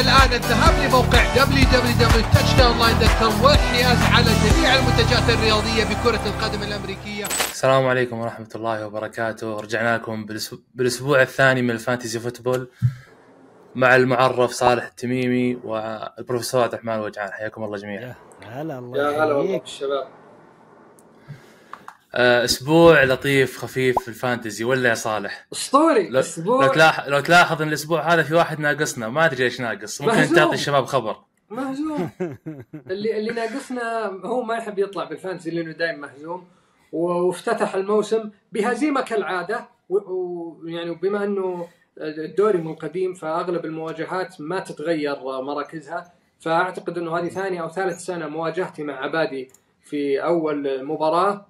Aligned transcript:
الآن 0.00 0.32
الذهاب 0.32 0.74
لموقع 0.84 1.34
www.touchdownline.com 1.34 3.44
والحياز 3.44 4.02
على 4.02 4.30
جميع 4.44 4.74
المنتجات 4.74 5.30
الرياضية 5.30 5.84
بكرة 5.84 6.26
القدم 6.26 6.62
الأمريكية. 6.62 7.24
السلام 7.24 7.86
عليكم 7.86 8.18
ورحمة 8.18 8.48
الله 8.54 8.86
وبركاته. 8.86 9.60
رجعنا 9.60 9.96
لكم 9.96 10.26
بالأسبوع, 10.74 11.22
الثاني 11.22 11.62
من 11.62 11.70
ال 11.70 11.76
fantasy 11.76 12.20
football 12.20 12.68
مع 13.74 13.96
المعرف 13.96 14.50
صالح 14.50 14.84
التميمي 14.84 15.58
والبروفيسور 15.64 16.62
عبد 16.62 16.72
الرحمن 16.72 16.98
وجعان 16.98 17.32
حياكم 17.32 17.64
الله 17.64 17.76
جميعا. 17.76 18.02
يا 18.02 18.14
هلا 18.42 18.78
الله 18.78 18.98
يا 18.98 19.24
هلا 19.24 19.34
والله 19.34 19.58
بالشباب. 19.58 20.02
آه، 20.02 20.17
أسبوع 22.14 23.04
لطيف 23.04 23.58
خفيف 23.58 23.98
في 23.98 24.08
ال 24.08 24.15
fantasy 24.15 24.64
ولا 24.64 24.88
يا 24.88 24.94
صالح؟ 24.94 25.46
أسطوري 25.52 26.08
لو, 26.08 26.20
أسبوع 26.20 26.66
لو 26.66 26.72
تلاحظ 26.72 27.08
لو 27.08 27.20
تلاحظ 27.20 27.62
إن 27.62 27.68
الأسبوع 27.68 28.14
هذا 28.14 28.22
في 28.22 28.34
واحد 28.34 28.60
ناقصنا 28.60 29.08
ما 29.08 29.24
أدري 29.24 29.44
ليش 29.44 29.60
ناقص 29.60 30.00
ممكن 30.00 30.16
مهزوم. 30.16 30.36
تعطي 30.36 30.54
الشباب 30.54 30.84
خبر 30.84 31.16
مهزوم 31.50 32.10
اللي 32.90 33.18
اللي 33.18 33.32
ناقصنا 33.32 34.06
هو 34.24 34.42
ما 34.42 34.54
يحب 34.54 34.78
يطلع 34.78 35.04
بال 35.04 35.14
fantasy 35.14 35.50
لأنه 35.50 35.72
دائما 35.72 36.06
مهزوم 36.06 36.44
وافتتح 36.92 37.74
الموسم 37.74 38.30
بهزيمة 38.52 39.00
كالعادة 39.00 39.68
ويعني 39.88 40.94
بما 40.94 41.24
إنه 41.24 41.68
الدوري 41.98 42.58
من 42.58 42.74
قديم 42.74 43.14
فأغلب 43.14 43.64
المواجهات 43.64 44.40
ما 44.40 44.60
تتغير 44.60 45.16
مراكزها 45.22 46.12
فأعتقد 46.40 46.98
إنه 46.98 47.18
هذه 47.18 47.28
ثاني 47.28 47.60
أو 47.60 47.68
ثالث 47.68 47.98
سنة 47.98 48.28
مواجهتي 48.28 48.82
مع 48.82 48.94
عبادي 48.94 49.48
في 49.82 50.24
أول 50.24 50.84
مباراة 50.84 51.46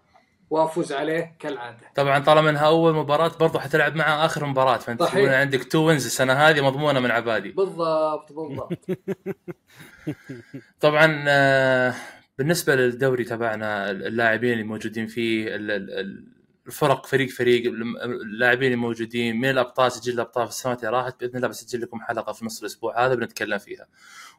وافوز 0.50 0.92
عليه 0.92 1.36
كالعادة. 1.38 1.78
طبعا 1.94 2.18
طالما 2.18 2.50
إنها 2.50 2.66
أول 2.66 2.94
مباراة 2.94 3.32
برضو 3.40 3.58
حتلعب 3.58 3.96
معها 3.96 4.24
آخر 4.26 4.46
مباراة 4.46 4.76
فأنت 4.76 5.02
عندك 5.16 5.64
two 5.64 5.86
wins 5.86 6.06
السنة 6.06 6.32
هذه 6.32 6.60
مضمونة 6.66 7.00
من 7.00 7.10
عبادي. 7.10 7.50
بالضبط 7.50 8.32
بالضبط. 8.32 8.72
طبعا 10.80 11.24
آه، 11.28 11.94
بالنسبة 12.38 12.74
للدوري 12.74 13.24
تبعنا 13.24 13.90
اللاعبين 13.90 14.52
اللي 14.52 14.64
موجودين 14.64 15.06
فيه 15.06 15.54
ال- 15.56 15.70
ال- 15.70 15.98
ال- 16.00 16.37
الفرق 16.68 17.06
فريق 17.06 17.28
فريق 17.28 17.72
اللاعبين 18.04 18.72
الموجودين 18.72 19.36
من 19.36 19.50
الأبطال 19.50 19.92
سجل 19.92 20.14
الأبطال 20.14 20.44
في 20.46 20.50
السنوات 20.52 20.78
اللي 20.84 20.90
راحت 20.96 21.20
بإذن 21.20 21.36
الله 21.36 21.48
بسجل 21.48 21.80
لكم 21.82 22.00
حلقة 22.00 22.32
في 22.32 22.44
نص 22.44 22.60
الأسبوع 22.60 23.06
هذا 23.06 23.14
بنتكلم 23.14 23.58
فيها. 23.58 23.86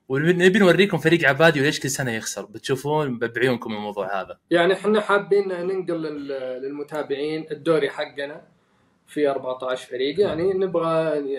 ونبي 0.10 0.60
نوريكم 0.60 0.98
فريق 0.98 1.30
عبادي 1.30 1.62
وليش 1.62 1.80
كل 1.80 1.90
سنة 1.90 2.12
يخسر. 2.12 2.46
بتشوفون 2.46 3.20
بعيونكم 3.20 3.74
الموضوع 3.74 4.22
هذا. 4.22 4.38
يعني 4.52 4.74
إحنا 4.74 5.02
حابين 5.02 5.48
ننقل 5.48 6.02
لل- 6.02 6.62
للمتابعين 6.62 7.46
الدوري 7.52 7.90
حقنا 7.90 8.42
في 9.08 9.30
14 9.30 9.88
فريق. 9.90 10.20
يعني 10.20 10.54
نبغى 10.54 11.38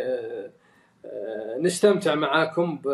آه، 1.04 1.58
نستمتع 1.60 2.14
معاكم 2.14 2.78
ب 2.84 2.86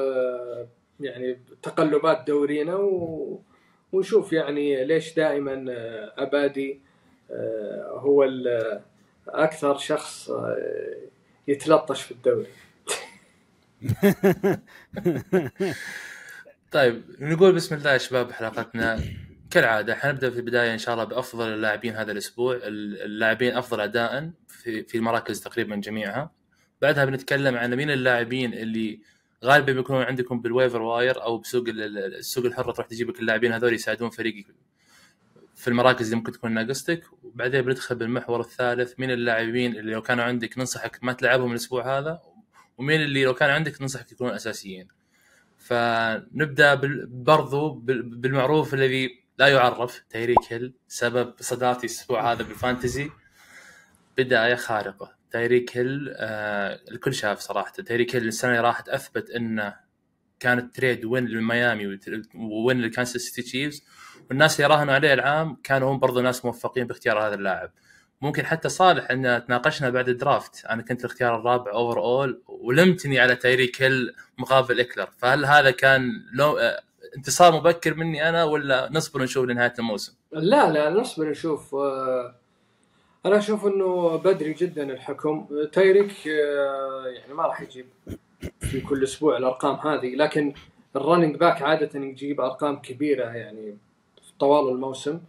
يعني 1.01 1.33
بتقلبات 1.33 2.25
دورينا 2.27 2.75
و 2.75 3.41
ونشوف 3.93 4.33
يعني 4.33 4.85
ليش 4.85 5.15
دائما 5.15 5.65
عبادي 6.19 6.73
آه، 6.73 6.86
هو 7.91 8.25
ال- 8.25 8.81
أكثر 9.29 9.79
شخص 9.79 10.31
آه، 10.31 10.97
يتلطش 11.49 12.03
في 12.03 12.11
الدوري. 12.11 12.47
طيب 16.73 17.03
نقول 17.21 17.53
بسم 17.53 17.75
الله 17.75 17.93
يا 17.93 17.99
شباب 17.99 18.33
حلقتنا. 18.33 19.01
كالعادة 19.51 19.95
حنبدأ 19.95 20.31
في 20.31 20.37
البداية 20.37 20.73
إن 20.73 20.79
شاء 20.79 20.95
الله 20.95 21.05
بأفضل 21.05 21.49
اللاعبين 21.55 21.97
هذا 21.97 22.13
الأسبوع. 22.13 22.59
اللاعبين 22.65 23.57
أفضل 23.57 23.81
اداء 23.81 24.31
في 24.49 24.83
في 24.83 24.99
المراكز 24.99 25.41
تقريبا 25.41 25.77
جميعها. 25.77 26.31
بعدها 26.83 27.05
بنتكلم 27.05 27.57
عن 27.57 27.75
مين 27.75 27.91
اللاعبين 27.91 28.55
اللي 28.55 29.01
غالبا 29.45 29.73
بيكونون 29.73 30.03
عندكم 30.03 30.41
بال 30.41 30.51
waiver 30.51 30.83
wire 30.83 31.23
أو 31.23 31.39
بسوق 31.39 31.69
ال- 31.69 31.83
ال- 31.83 32.15
السوق 32.15 32.45
الحرة 32.45 32.73
تروح 32.73 32.87
تجيب 32.87 33.09
لك 33.11 33.21
اللاعبين 33.21 33.53
هذول 33.53 33.75
يساعدون 33.75 34.11
فريقك. 34.11 34.47
في 35.57 35.69
المراكز 35.69 36.05
اللي 36.07 36.17
ممكن 36.17 36.33
تكون 36.33 36.53
ناقصتك 36.53 37.03
وبعدين 37.23 37.63
بندخل 37.63 37.95
بالمحور 37.95 38.41
الثالث 38.41 38.95
مين 39.01 39.11
اللاعبين 39.11 39.77
اللي 39.77 39.93
لو 39.93 40.03
كانوا 40.03 40.25
عندك 40.25 40.59
ننصحك 40.59 40.99
ما 41.03 41.13
تلعبهم 41.13 41.51
الأسبوع 41.51 41.99
هذا 41.99 42.21
ومين 42.79 43.01
اللي 43.03 43.25
لو 43.25 43.35
كان 43.35 43.51
عندك 43.51 43.83
ننصحك 43.83 44.13
يكونون 44.13 44.35
أساسيين. 44.35 44.89
فنبدأ 45.59 46.75
برضو 47.07 47.71
بال- 47.71 48.03
بالمعروف 48.03 48.75
الذي 48.75 49.25
لا 49.39 49.49
يعرف 49.49 50.03
تايريك 50.11 50.39
هيل 50.49 50.75
سبب 50.89 51.35
صدارتي 51.41 51.87
الأسبوع 51.87 52.33
هذا 52.33 52.43
بال 52.43 52.56
fantasy. 52.56 53.11
بدايه 54.19 54.55
خارقة. 54.55 55.17
تايريك 55.31 55.77
هيل 55.77 56.15
آه 56.17 56.81
الكل 56.91 57.15
شاف 57.15 57.39
صراحة. 57.39 57.71
تايريك 57.73 58.17
هيل 58.17 58.29
السنة 58.29 58.51
اللي 58.51 58.63
راحت 58.63 58.89
أثبت 58.89 59.31
إنه 59.31 59.75
كانت 60.41 60.77
trade 60.77 61.05
win 61.05 61.27
لميامي 61.29 61.87
وت- 61.87 62.11
win 62.35 62.81
لكانساس 62.81 63.21
سيتي 63.23 63.43
تشيفز. 63.43 63.85
والناس 64.31 64.61
اللي 64.61 64.75
راهنوا 64.75 64.95
عليه 64.95 65.15
العام 65.15 65.57
كانوا 65.65 65.93
هم 65.93 65.99
برضو 65.99 66.21
ناس 66.21 66.45
موفقين 66.45 66.87
باختيار 66.87 67.27
هذا 67.27 67.35
اللاعب. 67.35 67.71
ممكن 68.23 68.47
حتى 68.47 68.69
صالح 68.69 69.11
ان 69.11 69.45
تناقشنا 69.47 69.91
بعد 69.91 70.09
ال 70.09 70.17
draft. 70.17 70.65
أنا 70.67 70.83
كنت 70.83 71.01
الاختيار 71.01 71.37
الرابع 71.37 71.73
overall 71.73 72.43
ولمتني 72.49 73.21
على 73.21 73.37
تايريك 73.37 73.83
هيل 73.83 74.15
مقابل 74.39 74.81
إكلر. 74.81 75.09
فهل 75.19 75.45
هذا 75.45 75.71
كان 75.71 76.11
لو 76.33 76.59
انتصار 77.17 77.53
مبكر 77.53 77.95
مني 77.95 78.29
أنا 78.29 78.45
ولا 78.45 78.89
نصبر 78.93 79.23
نشوف 79.23 79.45
لنهاية 79.45 79.73
الموسم؟ 79.79 80.15
لا 80.33 80.73
لا 80.73 80.91
نصبر 80.91 81.31
نشوف. 81.31 81.75
آه، 81.75 82.35
أنا 83.27 83.39
أشوف 83.39 83.67
إنه 83.67 84.17
بدري 84.17 84.53
جدا 84.53 84.83
الحكم. 84.83 85.49
تايريك 85.73 86.29
آه، 86.29 87.07
يعني 87.07 87.35
ما 87.35 87.47
راح 87.47 87.61
يجيب 87.61 87.87
في 88.61 88.81
كل 88.81 89.03
أسبوع 89.03 89.37
الأرقام 89.37 89.75
هذه 89.75 90.15
لكن 90.17 90.55
ال 90.97 91.02
running 91.02 91.37
back 91.37 91.63
عادة 91.63 92.01
يجيب 92.01 92.41
أرقام 92.41 92.77
كبيرة 92.77 93.25
يعني. 93.25 93.77
طوال 94.39 94.69
الموسم. 94.75 95.21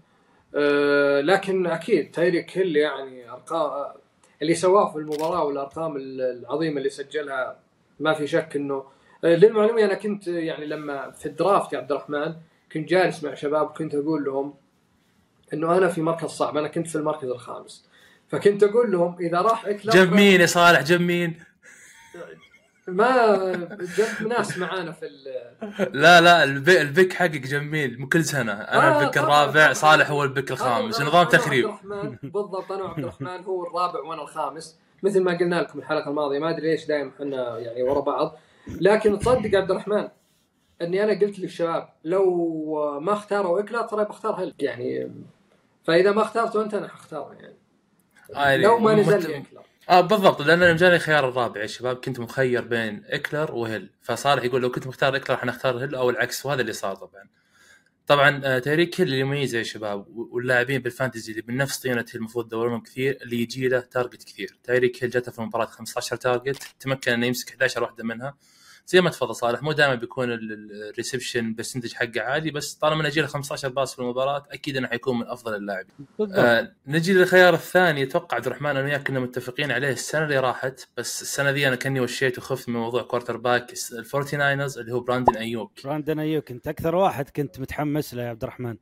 آه، 0.56 1.22
لكن 1.22 1.68
أكيد 1.68 2.12
تايريك 2.12 2.58
هيل 2.58 2.76
يعني 2.76 3.30
أرقام 3.30 3.94
اللي 4.42 4.56
سواه 4.56 4.92
في 4.92 4.98
المباراة 4.98 5.44
والأرقام 5.44 5.98
العظيمة 5.98 6.78
اللي 6.78 6.90
سجلها 6.90 7.60
ما 8.00 8.14
في 8.14 8.28
شك 8.28 8.56
إنه 8.56 8.84
آه، 9.24 9.36
للمعلوميه 9.36 9.86
أنا 9.86 9.94
كنت 9.94 10.28
يعني 10.28 10.66
لما 10.66 11.12
في 11.12 11.26
ال 11.26 11.34
draft 11.34 11.74
يا 11.74 11.78
عبد 11.78 11.92
الرحمن 11.92 12.36
كنت 12.72 12.90
جالس 12.90 13.24
مع 13.24 13.34
شباب 13.34 13.68
كنت 13.68 13.96
أقول 13.96 14.24
لهم 14.24 14.54
إنه 15.54 15.78
أنا 15.78 15.88
في 15.88 16.02
مركز 16.02 16.30
صعب 16.30 16.58
أنا 16.58 16.68
كنت 16.68 16.88
في 16.88 16.96
المركز 16.96 17.30
الخامس. 17.30 17.86
فكنت 18.30 18.64
أقول 18.64 18.92
لهم 18.92 19.16
إذا 19.20 19.42
راح 19.42 19.66
اكلر 19.66 19.94
جنب 19.94 20.14
مين 20.14 20.42
يا 20.42 20.46
صالح؟ 20.46 20.82
جنب 20.82 21.02
مين؟ 21.02 21.34
ما 22.88 23.38
جنب 23.98 24.28
ناس 24.28 24.58
معانا 24.58 24.92
في 24.92 25.06
ال- 25.06 25.92
لا 26.02 26.22
لا 26.22 26.44
البي- 26.44 26.82
ال 26.82 26.88
pick 26.88 27.14
حقك 27.14 27.48
جنب 27.48 27.72
مين؟ 27.72 28.06
كل 28.10 28.24
سنة. 28.26 28.52
أنا 28.54 28.98
آه، 28.98 29.02
ال 29.02 29.05
pick 29.05 29.18
الرابع. 29.18 29.74
صالح 29.74 30.12
هو 30.12 30.24
ال 30.24 30.29
pick 30.29 30.52
الخامس. 30.52 31.02
نظام 31.02 31.28
تخريب. 31.28 31.70
بالضبط 32.24 32.72
أنا 32.72 32.84
وعبد 32.84 33.00
الرحمن 33.00 33.44
هو 33.44 33.64
الرابع 33.68 34.00
وأنا 34.00 34.22
الخامس. 34.22 34.80
مثل 35.04 35.24
ما 35.24 35.38
قلنا 35.38 35.56
لكم 35.62 35.80
الحلقة 35.80 36.10
الماضية 36.10 36.40
ما 36.40 36.50
أدري 36.50 36.72
ليش 36.72 36.86
دائما 36.86 37.12
إحنا 37.16 37.60
يعني 37.60 37.84
ورا 37.84 38.00
بعض. 38.00 38.38
لكن 38.68 39.20
تصدق 39.20 39.58
عبد 39.58 39.72
الرحمن 39.72 40.08
إني 40.82 41.04
أنا 41.04 41.12
قلت 41.20 41.40
للشباب 41.40 41.90
لو 42.04 43.00
ما 43.02 43.14
اختاروا 43.14 43.60
إكلر 43.60 43.82
ترى 43.82 44.06
بختار 44.06 44.44
هيل 44.44 44.54
يعني 44.60 45.12
فإذا 45.84 46.12
ما 46.12 46.22
اخترته 46.22 46.62
أنت 46.64 46.74
أنا 46.74 46.88
حختاره 46.88 47.36
يعني. 47.40 47.56
آه، 48.36 48.58
لو 48.58 48.78
ما 48.80 48.94
نزل 48.96 49.28
لي 49.30 49.38
إكلر 49.38 49.62
آه 49.90 50.02
بالضبط 50.02 50.42
لأن 50.42 50.64
أنا 50.64 50.78
جاني 50.78 50.96
الخيار 50.96 51.30
الرابع 51.30 51.62
يا 51.62 51.68
شباب. 51.68 51.96
كنت 51.98 52.20
مخير 52.20 52.62
بين 52.62 53.04
إكلر 53.06 53.52
وهيل. 53.56 53.90
فصالح 54.02 54.44
يقول 54.44 54.62
لو 54.62 54.72
كنت 54.72 54.88
مختار 54.88 55.16
إكلر 55.16 55.38
حنختار 55.38 55.78
هيل 55.78 55.96
أو 55.96 56.10
العكس 56.10 56.46
وهذا 56.46 56.62
اللي 56.62 56.74
صار 56.74 56.96
طبعا. 56.96 57.30
طبعا 58.08 58.42
آه، 58.46 58.60
تايريك 58.60 59.02
هيل 59.02 59.08
اللي 59.08 59.20
يميزه 59.20 59.58
يا 59.58 59.64
شباب 59.64 60.06
واللاعبين 60.10 60.82
بال 60.82 60.93
fantasy 60.93 61.32
اللي 61.32 61.44
من 61.48 61.58
نفس 61.58 61.80
طينة 61.80 62.06
المفروض 62.16 62.48
تدورونهم 62.48 62.82
كثير 62.84 63.18
اللي 63.22 63.42
يجي 63.42 63.68
له 63.68 63.80
target 63.80 64.24
كثير. 64.24 64.58
تايريك 64.64 65.04
هيل 65.04 65.12
جاته 65.12 65.32
في 65.32 65.40
المباراه 65.40 65.66
15 65.66 66.16
target 66.16 66.64
تمكن 66.80 67.12
إنه 67.12 67.26
يمسك 67.28 67.50
11 67.50 67.84
واحدة 67.84 68.04
منها. 68.04 68.38
زي 68.88 69.02
ما 69.02 69.10
تفضل 69.10 69.36
صالح 69.36 69.64
مو 69.64 69.72
دائما 69.72 69.96
بيكون 69.96 70.28
ال 70.32 70.44
reception 70.44 71.54
percentage 71.54 71.94
حقه 71.94 72.22
عالي 72.22 72.52
بس 72.52 72.74
طالما 72.74 73.00
انه 73.02 73.08
يجي 73.08 73.22
له 73.22 73.28
15 73.28 73.70
pass 73.70 73.94
في 73.96 74.00
المباراة 74.02 74.46
أكيد 74.52 74.78
إنه 74.78 74.88
حيكون 74.88 75.20
من 75.20 75.28
أفضل 75.28 75.56
اللاعبين. 75.56 75.92
آه 76.34 76.72
نجي 76.88 77.14
للخيار 77.14 77.54
الثاني 77.54 78.04
أتوقع 78.04 78.36
عبد 78.38 78.46
الرحمن 78.46 78.70
أنا 78.70 78.82
وياك 78.82 79.08
كنا 79.08 79.20
متفقين 79.20 79.72
عليه 79.72 79.90
السنة 79.90 80.24
اللي 80.24 80.40
راحت 80.40 80.88
بس 80.98 81.22
السنة 81.22 81.50
ذي 81.50 81.68
أنا 81.68 81.76
كأني 81.76 82.00
خشيت 82.00 82.38
وخفت 82.38 82.70
من 82.70 82.76
موضوع 82.76 83.02
quarterback 83.02 83.74
الفورتي 83.92 84.38
ناينرز 84.38 84.78
اللي 84.78 84.94
هو 84.94 85.00
براندن 85.00 85.36
أيوك. 85.36 85.72
براندن 85.84 86.20
أيوك 86.20 86.52
أنت 86.52 86.68
أكثر 86.68 86.96
واحد 86.96 87.30
كنت 87.30 87.60
متحمس 87.60 88.14
له 88.14 88.24
يا 88.24 88.30
عبد 88.30 88.44
الرحمن. 88.44 88.76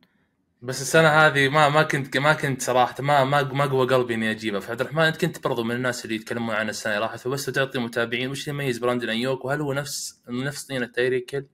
بس 0.66 0.82
السنة 0.82 1.08
هذه 1.08 1.50
ما 1.50 1.70
ما 1.70 1.84
كنت 1.84 2.18
ما 2.18 2.34
كنت 2.34 2.62
صراحة 2.62 2.96
ما 3.00 3.24
ما 3.24 3.44
ما 3.44 3.66
قوى 3.66 3.88
قلبي 3.88 4.14
إني 4.14 4.32
اجيبه 4.32 4.60
فعبد 4.60 4.82
الرحمن 4.82 5.04
أنت 5.04 5.18
كنت 5.26 5.44
برضو 5.44 5.64
من 5.64 5.76
الناس 5.76 6.06
اللي 6.06 6.16
يتكلمون 6.16 6.56
عن 6.56 6.70
السنة 6.70 6.94
اللي 6.94 7.06
راحت 7.06 7.20
فبس 7.20 7.46
تعطي 7.46 7.80
متابعين 7.80 8.32
وش 8.32 8.48
يميز 8.48 8.78
براندن 8.78 9.10
ايوك 9.10 9.46
وهل 9.46 9.62
هو 9.62 9.74
نفس 9.74 10.22
نفس 10.30 10.66
طينه 10.66 10.86
تايريك 10.86 11.36
هيل 11.36 11.46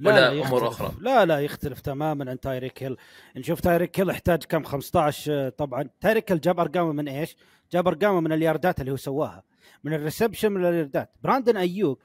ولا 0.00 0.34
لا 0.34 0.46
أمور. 0.46 0.68
أخرى؟ 0.68 0.92
لا 1.00 1.24
لا 1.24 1.40
يختلف 1.40 1.80
تماما 1.80 2.30
عن 2.30 2.40
تايريك 2.40 2.82
هيل 2.82 2.96
نشوف 3.36 3.60
تايريك 3.60 4.00
هيل 4.00 4.10
احتاج 4.10 4.44
كم؟ 4.44 4.64
15 4.64 5.32
آه، 5.32 5.48
طبعا. 5.48 5.88
تايريك 6.00 6.32
هيل 6.32 6.40
جاب 6.40 6.60
أرقامه 6.60 6.92
من 6.92 7.08
إيش؟ 7.08 7.36
جاب 7.72 7.88
أرقامه 7.88 8.20
من 8.20 8.32
الياردات 8.32 8.80
اللي 8.80 8.92
هو 8.92 8.96
سواها. 8.96 9.42
من 9.84 9.94
ال 9.94 10.00
reception 10.00 10.52
من 10.52 10.66
الياردات. 10.66 11.10
براندن 11.22 11.56
ايوك 11.56 12.02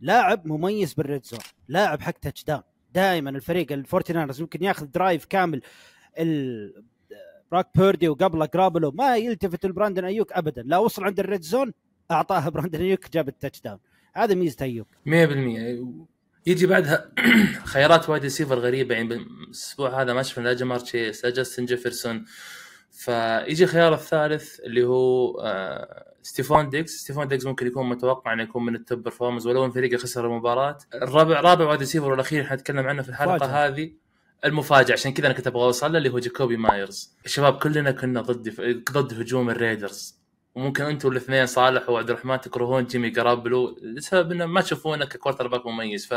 لاعب 0.00 0.46
مميز 0.46 0.94
بال 0.94 1.06
red 1.06 1.24
zone 1.24 1.40
لاعب 1.68 2.00
حق 2.00 2.10
touchdown 2.12 2.62
دائما 2.94 3.30
الفريق 3.30 3.72
الفورتي 3.72 4.09
ناينرز 4.09 4.40
ممكن 4.40 4.64
ياخذ 4.64 4.86
drive 4.86 5.24
كامل 5.24 5.60
ال 6.18 6.84
بروك 7.52 7.68
بيردي 7.74 8.08
وقبله 8.08 8.48
جاروبولو 8.54 8.90
ما 8.90 9.16
يلتفت 9.16 9.66
لبراندن 9.66 10.04
أيوك 10.04 10.32
ابدا. 10.32 10.62
لا 10.62 10.78
وصل 10.78 11.04
عند 11.04 11.20
ال 11.20 11.25
red 11.25 11.42
zone 11.42 11.72
أعطاها 12.10 12.48
براندن 12.48 12.80
أيوك 12.80 13.10
جاب 13.12 13.28
ال 13.28 13.60
touchdown 13.60 13.78
هذا 14.14 14.34
ميزة 14.34 14.64
أيوك. 14.64 14.86
100% 15.06 15.10
يجي 16.46 16.66
بعدها 16.66 17.10
خيارات 17.72 18.08
wide 18.08 18.22
receiver 18.22 18.58
غريبة. 18.58 18.94
يعني 18.94 19.14
الأسبوع 19.14 20.02
هذا 20.02 20.12
ما 20.12 20.22
شفنا 20.22 20.44
لا 20.44 20.52
جامار 20.52 20.78
تشيس 20.78 21.24
لا 21.24 21.30
جاستن 21.30 21.64
جيفرسون. 21.64 22.24
فيجي 22.94 23.64
الخيار 23.64 23.94
الثالث 23.94 24.60
اللي 24.60 24.84
هو 24.84 25.40
آه 25.40 26.14
ستيفون 26.22 26.68
ديجز. 26.68 26.90
ستيفون 26.90 27.28
ديجز 27.28 27.46
ممكن 27.46 27.66
يكون 27.66 27.88
متوقع 27.88 28.32
إنه 28.32 28.42
يكون 28.42 28.64
من 28.64 28.74
ال 28.74 28.81
top 28.81 29.02
performers 29.02 29.46
ولو 29.46 29.64
ان 29.64 29.70
فريقه 29.70 29.96
خسر 29.96 30.26
المباراة. 30.26 30.78
الرابع 30.94 31.40
رابع 31.40 31.64
wide 31.64 31.80
receiver 31.80 32.10
والاخير 32.10 32.44
حنتكلم 32.44 32.86
عنه 32.86 33.02
في 33.02 33.08
الحلقة 33.08 33.34
مفاجأة. 33.34 33.66
هذه 33.66 33.92
المفاجأة. 34.44 34.92
عشان 34.92 35.12
كذا 35.12 35.26
أنا 35.26 35.34
كنت 35.34 35.46
أبغى 35.46 35.62
أوصل 35.62 35.92
له 35.92 35.98
اللي 35.98 36.08
هو 36.08 36.18
جاكوبي 36.18 36.56
مايرز. 36.56 37.16
شباب 37.26 37.58
كلنا 37.58 37.90
كنا 37.90 38.20
ضد 38.20 38.82
ضد 38.92 39.20
هجوم 39.20 39.50
الريدرز. 39.50 40.18
وممكن 40.54 40.84
أنتم 40.84 41.08
الاثنين 41.12 41.46
صالح 41.46 41.90
وعبد 41.90 42.10
الرحمن 42.10 42.40
تكرهون 42.40 42.84
جيمي 42.84 43.10
جاروبولو 43.10 43.76
لسبب 43.82 44.32
إنه 44.32 44.46
ما 44.46 44.60
تشوفونه 44.60 45.04
ك 45.04 45.48
quarterback 45.48 45.66
مميز. 45.66 46.06
ف 46.06 46.14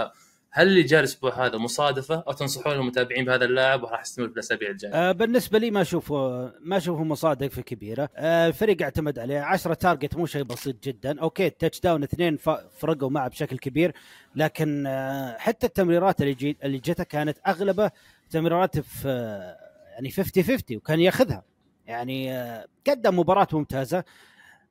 هل 0.51 0.67
اللي 0.67 0.83
جاء 0.83 0.99
الأسبوع 0.99 1.45
هذا 1.45 1.57
مصادفة؟ 1.57 2.23
أو 2.27 2.31
تنصحون 2.31 2.73
المتابعين 2.73 3.25
بهذا 3.25 3.45
اللاعب 3.45 3.83
وراح 3.83 4.01
يستمر 4.01 4.27
في 4.27 4.33
الاسابيع 4.33 4.69
الجاية؟ 4.69 4.93
آه 4.93 5.11
بالنسبة 5.11 5.59
لي 5.59 5.71
ما 5.71 5.81
اشوفه 5.81 6.51
ما 6.61 6.77
أشوفه 6.77 7.03
مصادفه 7.03 7.61
كبيرة. 7.61 8.09
آه 8.15 8.47
الفريق 8.47 8.81
اعتمد 8.81 9.19
عليه. 9.19 9.39
10 9.39 9.73
target 9.73 10.15
مو 10.15 10.25
شيء 10.25 10.43
بسيط 10.43 10.83
جدا. 10.83 11.21
okay 11.21 11.47
ال 11.47 11.79
touchdown 11.79 12.03
اثنين 12.03 12.37
فرقوا 12.77 13.09
معه 13.09 13.27
بشكل 13.29 13.57
كبير 13.57 13.93
لكن 14.35 14.87
آه 14.87 15.37
حتى 15.37 15.67
التمريرات 15.67 16.21
اللي 16.21 16.33
جي 16.33 16.57
اللي 16.63 16.77
جته 16.77 17.03
كانت 17.03 17.37
اغلبها 17.47 17.91
تمريرات 18.29 18.79
في 18.79 19.07
آه 19.07 19.57
يعني 19.93 20.11
50 20.11 20.43
50 20.43 20.77
وكان 20.77 20.99
ياخذها. 20.99 21.43
يعني 21.87 22.33
آه 22.33 22.65
قدم 22.87 23.19
مباراة 23.19 23.47
ممتازة. 23.53 24.03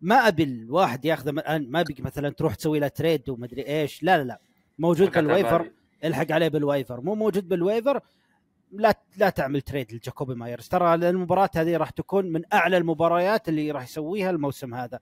ما 0.00 0.28
أبي 0.28 0.42
الواحد 0.42 1.04
ياخذه 1.04 1.32
ما 1.32 1.80
ابي 1.80 1.96
مثلا 1.98 2.30
تروح 2.30 2.54
تسوي 2.54 2.78
له 2.78 2.88
trade 2.88 3.28
ومدري 3.28 3.66
إيش. 3.66 4.02
لا 4.02 4.18
لا 4.18 4.22
لا. 4.24 4.40
موجود 4.78 5.10
بال 5.10 5.20
waiver. 5.20 5.54
عبالي. 5.54 5.72
الحق 6.04 6.32
عليه 6.32 6.48
بال 6.48 6.60
waiver. 6.60 7.00
مو 7.00 7.14
موجود 7.14 7.48
بال 7.48 7.61
waiver 7.61 8.00
لا 8.72 8.94
لا 9.16 9.30
تعمل 9.30 9.60
trade 9.60 9.92
لجاكوبي 9.94 10.34
مايرز. 10.34 10.68
ترى 10.68 10.94
المباراة 10.94 11.50
هذه 11.56 11.76
راح 11.76 11.90
تكون 11.90 12.32
من 12.32 12.42
أعلى 12.52 12.76
المباريات 12.76 13.48
اللي 13.48 13.70
راح 13.70 13.84
يسويها 13.84 14.30
الموسم 14.30 14.74
هذا. 14.74 15.00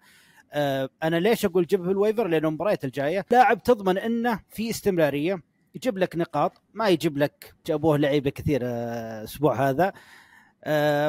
آه 0.52 0.88
أنا 1.02 1.16
ليش 1.16 1.44
أقول 1.44 1.66
جيبه 1.66 1.84
بال 1.84 1.94
waiver؟ 1.94 2.28
لأنه 2.28 2.48
المباريات 2.48 2.84
الجاية 2.84 3.26
لاعب 3.30 3.62
تضمن 3.62 3.98
إنه 3.98 4.40
في 4.48 4.70
استمرارية. 4.70 5.42
يجيب 5.74 5.98
لك 5.98 6.16
نقاط 6.16 6.62
ما 6.74 6.88
يجيب 6.88 7.18
لك 7.18 7.54
جابوه 7.66 7.98
لعيبة 7.98 8.30
كثير 8.30 8.60
الأسبوع 8.62 9.68
هذا. 9.68 9.92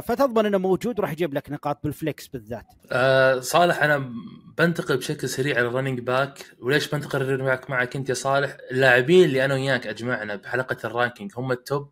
فتضمن 0.01 0.45
إنه 0.45 0.57
موجود 0.57 0.99
وراح 0.99 1.11
يجيب 1.11 1.33
لك 1.33 1.51
نقاط 1.51 1.79
بال 1.83 1.98
flex 1.98 2.27
بالذات. 2.27 2.65
آه 2.91 3.39
صالح 3.39 3.83
أنا 3.83 4.11
بنتقل 4.57 4.97
بشكل 4.97 5.29
سريع 5.29 5.57
على 5.57 5.67
ال 5.67 5.71
running 5.71 5.99
back 5.99 6.45
وليش 6.61 6.89
بنتقل 6.89 7.21
ال 7.21 7.24
running 7.24 7.41
back 7.41 7.69
معك 7.69 7.95
أنت 7.95 8.09
يا 8.09 8.13
صالح؟ 8.13 8.57
اللاعبين 8.71 9.23
اللي 9.25 9.45
أنا 9.45 9.53
وياك 9.53 9.87
أجمعنا 9.87 10.35
بحلقة 10.35 10.77
ال 10.85 10.91
ranking 10.91 11.31
هم 11.37 11.51
ال 11.51 11.59
top. 11.59 11.89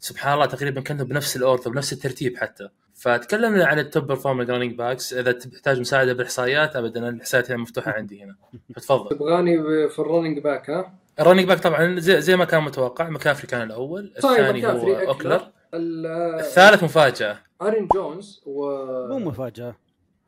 سبحان 0.00 0.34
الله 0.34 0.46
تقريبا 0.46 0.80
كانوا 0.80 1.04
بنفس 1.06 1.36
ال 1.36 1.42
order 1.42 1.70
بنفس 1.70 1.92
الترتيب 1.92 2.36
حتى. 2.36 2.68
فتكلمنا 2.94 3.66
عن 3.66 3.78
ال 3.78 3.85
top 3.85 4.06
performer 4.06 4.48
running 4.48 4.74
backs 4.78 5.12
إذا 5.12 5.32
تحتاج 5.32 5.80
مساعدة 5.80 6.12
بالإحصائيات 6.12 6.76
ابدا 6.76 7.08
الإحصائيات 7.08 7.50
هي 7.50 7.56
مفتوحة 7.56 7.92
عندي 7.98 8.22
هنا. 8.24 8.36
فتفضل 8.76 9.08
تبغاني 9.16 9.62
في 9.88 9.98
ال 9.98 10.03
running 10.03 10.38
back 10.38 10.70
ها؟ 10.70 10.94
ال 11.20 11.24
running 11.24 11.48
back 11.48 11.58
طبعا 11.60 12.00
زي, 12.00 12.20
زي 12.20 12.36
ما 12.36 12.44
كان 12.44 12.62
متوقع 12.62 13.08
مكافري 13.08 13.46
كان 13.46 13.62
الأول 13.62 14.12
طيب 14.22 14.40
الثاني 14.40 14.66
هو 14.66 14.92
اكلر. 14.98 15.50
الثالث 15.74 16.84
مفاجأة. 16.84 17.38
أرون 17.62 17.88
جونز 17.94 18.42
و 18.46 18.64
مو 19.08 19.18
مفاجأة. 19.18 19.74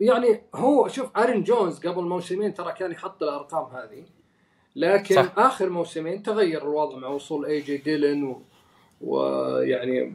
يعني 0.00 0.40
هو 0.54 0.88
شوف 0.88 1.16
أرون 1.16 1.42
جونز 1.42 1.78
قبل 1.86 2.02
موسمين 2.02 2.54
ترى 2.54 2.72
كان 2.72 2.92
يحط 2.92 3.22
الأرقام 3.22 3.76
هذه 3.76 4.04
لكن 4.76 5.14
صح. 5.14 5.38
آخر 5.38 5.68
موسمين 5.68 6.22
تغير 6.22 6.62
الوضع 6.62 6.96
مع 6.98 7.08
وصول 7.08 7.46
اي 7.46 7.60
جي 7.60 7.76
ديلن 7.76 8.24
و- 8.24 8.42
ويعني 9.00 10.14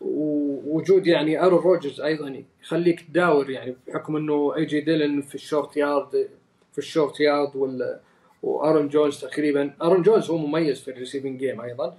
ووجود 0.00 1.06
يعني 1.06 1.42
ارون 1.44 1.58
روجرز 1.62 2.00
أيضا 2.00 2.42
يخليك 2.62 3.00
تداور 3.00 3.50
يعني 3.50 3.76
بحكم 3.88 4.16
إنه 4.16 4.54
اي 4.56 4.64
جي 4.64 4.80
ديلن 4.80 5.20
في 5.22 5.34
ال 5.34 5.41
short 5.41 5.76
yard 5.76 6.28
في 6.72 6.78
ال 6.78 6.85
short 6.85 7.20
yard 7.20 7.56
وال 7.56 8.00
وأرون 8.42 8.88
جونز 8.88 9.20
تقريبا 9.20 9.74
أرون 9.82 10.02
جونز 10.02 10.30
هو 10.30 10.36
مميز 10.36 10.80
في 10.80 10.90
ال 10.90 10.95
receiving 10.95 11.38
game 11.40 11.60
أيضا. 11.60 11.96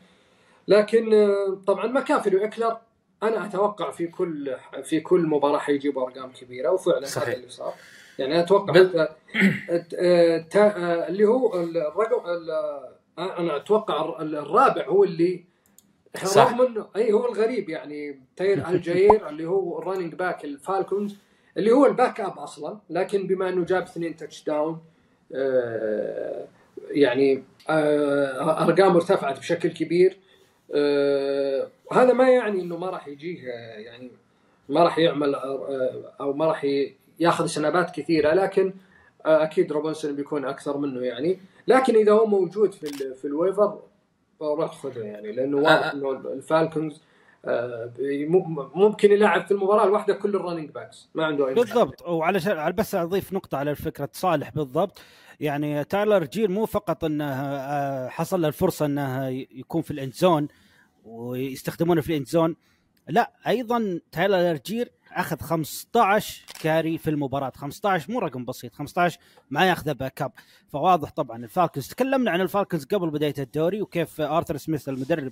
لكن 0.68 1.14
آه، 1.14 1.58
طبعا 1.68 1.88
مكافري 1.88 2.36
واكلر 2.36 2.78
أنا 3.24 3.46
أتوقع 3.46 3.92
في 3.92 4.08
كل 4.08 4.56
في 4.84 5.00
كل 5.00 5.22
مباراة 5.28 5.58
حيجيبوا 5.60 6.04
أرقام 6.08 6.32
كبيرة 6.32 6.70
وفعلا 6.72 7.06
صحيح. 7.06 7.28
هذا 7.28 7.38
اللي 7.38 7.50
صار 7.50 7.74
يعني 8.20 8.40
أتوقع 8.40 8.74
بل- 8.74 9.00
آه، 9.00 10.46
آه، 10.56 11.08
اللي 11.08 11.26
هو 11.26 11.64
الرقم 11.64 12.30
ال- 12.30 12.80
أنا 13.20 13.56
أتوقع 13.58 14.02
الر- 14.02 14.22
الرابع 14.22 14.86
هو 14.88 15.04
اللي 15.04 15.44
صح. 16.24 16.48
رغم 16.52 16.62
إنه 16.62 16.86
أي 16.96 17.12
هو 17.14 17.26
الغريب 17.26 17.70
يعني 17.70 18.20
تايلر 18.36 18.68
الجير 18.70 19.28
اللي 19.30 19.46
هو 19.46 19.80
ال 19.80 19.84
running 19.84 20.14
back 20.16 20.46
ال 20.46 20.54
Falcons 20.55 21.16
اللي 21.58 21.72
هو 21.72 21.86
ال 21.86 22.22
backup 22.22 22.40
أصلا 22.40 22.78
لكن 22.90 23.28
بما 23.28 23.50
إنه 23.50 23.66
جاب 23.66 23.82
اثنين 23.84 24.16
touchdown 24.16 24.78
يعني 26.90 27.44
ارقامه 27.70 28.96
ارتفعت 28.96 29.40
بشكل 29.40 29.70
كبير 29.70 30.18
آه، 30.74 31.68
هذا 31.92 32.14
ما 32.14 32.30
يعني 32.30 32.62
إنه 32.62 32.78
ما 32.78 32.90
راح 32.90 33.08
يجيه 33.08 33.48
يعني 33.78 34.12
ما 34.70 34.84
راح 34.84 34.98
يعمل 34.98 35.36
آه، 35.36 36.14
أو 36.22 36.34
ما 36.34 36.46
راح 36.46 36.68
ياخذ 37.20 37.46
snap 37.46 37.82
ات 37.82 37.92
كثيرة 37.96 38.34
لكن 38.34 38.74
آه، 39.26 39.44
أكيد 39.44 39.72
روبنسون 39.72 40.16
بيكون 40.16 40.46
أكثر 40.46 40.78
منه 40.78 41.02
يعني. 41.02 41.40
لكن 41.68 41.96
إذا 41.96 42.12
هو 42.12 42.26
موجود 42.26 42.74
في 42.74 43.14
في 43.14 43.26
ال 43.26 43.33
waiver 43.33 43.80
روح 44.42 44.78
خذه 44.78 45.00
يعني 45.00 45.32
لأنه 45.32 45.58
واضح 45.58 45.86
آه. 45.86 45.94
انه 45.94 46.12
ال 46.12 46.23
Falcons 46.23 47.02
ممكن 48.76 49.12
يلعب 49.12 49.46
في 49.46 49.52
المباراة 49.52 49.84
الواحدة 49.84 50.14
كل 50.14 50.36
ال 50.36 50.40
running 50.40 50.70
backs 50.70 51.10
ما 51.16 51.26
عنده 51.26 51.48
أي 51.48 51.54
بالضبط. 51.54 52.02
وعلشان 52.08 52.58
على 52.58 52.74
بس 52.74 52.96
أضيف 52.96 53.34
نقطة 53.34 53.58
على 53.58 53.76
فكره 53.76 54.10
صالح 54.14 54.50
بالضبط. 54.50 55.02
يعني 55.40 55.84
تايلر 55.84 56.24
جير 56.24 56.50
مو 56.50 56.66
فقط 56.66 57.04
إنه 57.04 58.08
حصل 58.08 58.42
له 58.42 58.48
الفرصة 58.48 58.86
إنه 58.86 59.28
يكون 59.30 59.82
في 59.82 59.92
ال 59.92 59.97
end 59.97 60.14
zone 60.14 60.48
ويستخدمونه 61.04 62.02
في 62.02 62.10
ال 62.10 62.14
end 62.14 62.28
zone 62.28 62.56
لا 63.08 63.34
أيضا 63.48 64.00
تايلر 64.12 64.60
جير 64.66 64.92
أخذ 65.12 65.40
15 65.40 66.46
carry 66.62 66.98
في 66.98 67.10
المباراة 67.10 67.52
15 67.56 68.12
مو 68.12 68.20
رقم 68.20 68.46
بسيط 68.46 68.76
15 68.76 69.20
ما 69.50 69.66
يأخذه 69.66 69.92
backup 69.92 70.32
فواضح 70.68 71.10
طبعا 71.10 71.44
ال 71.44 71.49
Falcons 71.49 71.88
تكلمنا 71.88 72.32
عن 72.32 72.42
ال 72.42 72.47
Falcons 72.47 72.86
قبل 72.86 73.10
بداية 73.10 73.34
الدوري 73.40 73.82
وكيف 73.82 74.22
آرثر 74.22 74.58
سميث 74.58 74.90
المدرب 74.90 75.32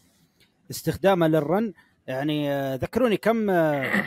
استخدامه 0.71 1.27
لل 1.27 1.46
run 1.46 1.73
يعني 2.07 2.51
آه، 2.51 2.75
ذكروني 2.75 3.17
كم 3.17 3.49
آه، 3.49 4.05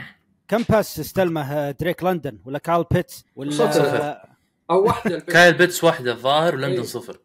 كم 0.48 0.62
pass 0.70 1.00
استلمه 1.00 1.70
دريك 1.70 2.04
لندن 2.04 2.38
ولا 2.44 2.58
كايل 2.58 2.84
بيتس 2.90 3.24
ولا 3.36 3.50
صفر. 3.50 4.02
آه، 4.02 4.28
أو 4.70 4.84
واحدة. 4.84 5.18
كايل 5.34 5.54
بيتس 5.54 5.84
واحدة 5.84 6.12
الظاهر 6.12 6.54
ولندن 6.54 6.72
إيه. 6.74 6.82
صفر 6.82 7.20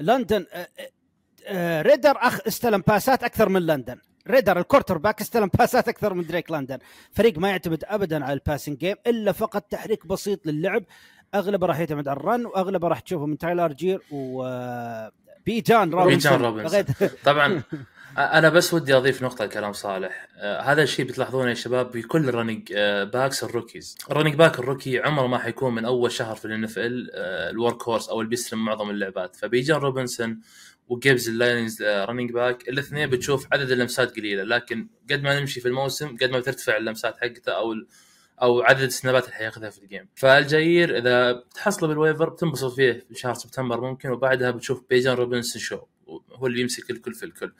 لندن 0.00 0.46
ريدر 1.82 2.14
أخ 2.16 2.38
استلم 2.46 2.82
pass 2.86 3.16
ات 3.16 3.24
أكثر 3.24 3.48
من 3.48 3.66
لندن. 3.66 3.96
ريدر 4.28 4.58
ال 4.58 4.98
quarterback 4.98 5.20
استلم 5.20 5.50
pass 5.58 5.82
ات 5.82 5.88
أكثر 5.88 6.14
من 6.14 6.26
دريك 6.26 6.50
لندن. 6.50 6.78
فريق 7.12 7.38
ما 7.38 7.50
يعتمد 7.50 7.84
ابدا 7.84 8.24
على 8.24 8.32
ال 8.32 8.38
passing 8.38 8.78
game 8.78 8.96
إلا 9.06 9.32
فقط 9.32 9.62
تحريك 9.62 10.06
بسيط 10.06 10.46
للعب. 10.46 10.84
أغلبه 11.34 11.66
راح 11.66 11.78
يعتمد 11.78 12.08
على 12.08 12.16
ال 12.16 12.24
run 12.24 12.46
وأغلبه 12.46 12.88
راح 12.88 13.00
تشوفه 13.00 13.26
من 13.26 13.38
تايلر 13.38 13.72
جير 13.72 14.00
و 14.10 14.44
آه، 14.44 15.12
بي 15.46 15.60
جان 15.60 15.90
روبنسون. 15.90 16.42
روبنسون. 16.44 16.84
طبعا 17.24 17.62
أنا 18.18 18.48
بس 18.48 18.74
ودي 18.74 18.96
أضيف 18.96 19.22
نقطة 19.22 19.44
لكلام 19.44 19.72
صالح. 19.72 20.28
آه 20.36 20.60
هذا 20.60 20.82
الشيء 20.82 21.06
بتلاحظونه 21.06 21.48
يا 21.48 21.54
شباب 21.54 21.92
بكل 21.92 22.34
running 22.34 22.72
آه 22.76 23.04
backs 23.04 23.44
ال 23.44 23.51
rookies 23.51 23.98
ال 24.10 24.13
running 24.13 24.34
back 24.34 24.58
ال 24.58 24.64
rookie 24.64 24.98
عمره 24.98 25.26
ما 25.26 25.38
حيكون 25.38 25.74
من 25.74 25.84
أول 25.84 26.12
شهر 26.12 26.36
في 26.36 26.44
ال 26.44 27.10
NFL 27.50 27.82
ال 27.82 27.85
workhorse 27.85 28.08
أو 28.08 28.20
اللي 28.20 28.30
بيستلم 28.30 28.64
معظم 28.64 28.90
اللعبات. 28.90 29.36
فبيجان 29.36 29.76
روبنسون 29.76 30.40
وجيبز 30.88 31.28
ال 31.28 31.37
Lions 31.37 31.82
running 31.82 32.32
back 32.32 32.68
الاثنين 32.68 33.10
بتشوف 33.10 33.46
عدد 33.52 33.70
اللمسات 33.70 34.16
قليلة 34.16 34.42
لكن 34.42 34.88
قد 35.10 35.22
ما 35.22 35.40
نمشي 35.40 35.60
في 35.60 35.68
الموسم 35.68 36.16
قد 36.16 36.30
ما 36.30 36.38
بترتفع 36.38 36.76
اللمسات 36.76 37.16
حقته 37.16 37.52
أو 37.52 37.74
أو 38.42 38.62
عدد 38.62 38.80
ال 38.80 38.87
snap 38.87 39.17
ات 39.17 39.24
اللي 39.24 39.34
حياخذها 39.34 39.70
في 39.70 39.78
ال 39.78 39.83
game. 39.83 40.08
فالجير 40.14 40.98
إذا 40.98 41.32
بتحصله 41.32 41.88
بال 41.88 41.98
waiver 41.98 42.28
بتنبسط 42.28 42.74
فيه 42.74 43.04
في 43.08 43.14
شهر 43.14 43.34
سبتمبر 43.34 43.80
ممكن 43.80 44.10
وبعدها 44.10 44.50
بتشوف 44.50 44.82
بيجان 44.90 45.14
روبنسون 45.14 45.62
شو 45.62 45.78
هو 46.32 46.46
اللي 46.46 46.60
يمسك 46.60 46.90
الكل 46.90 47.14
في 47.14 47.22
الكل. 47.22 47.52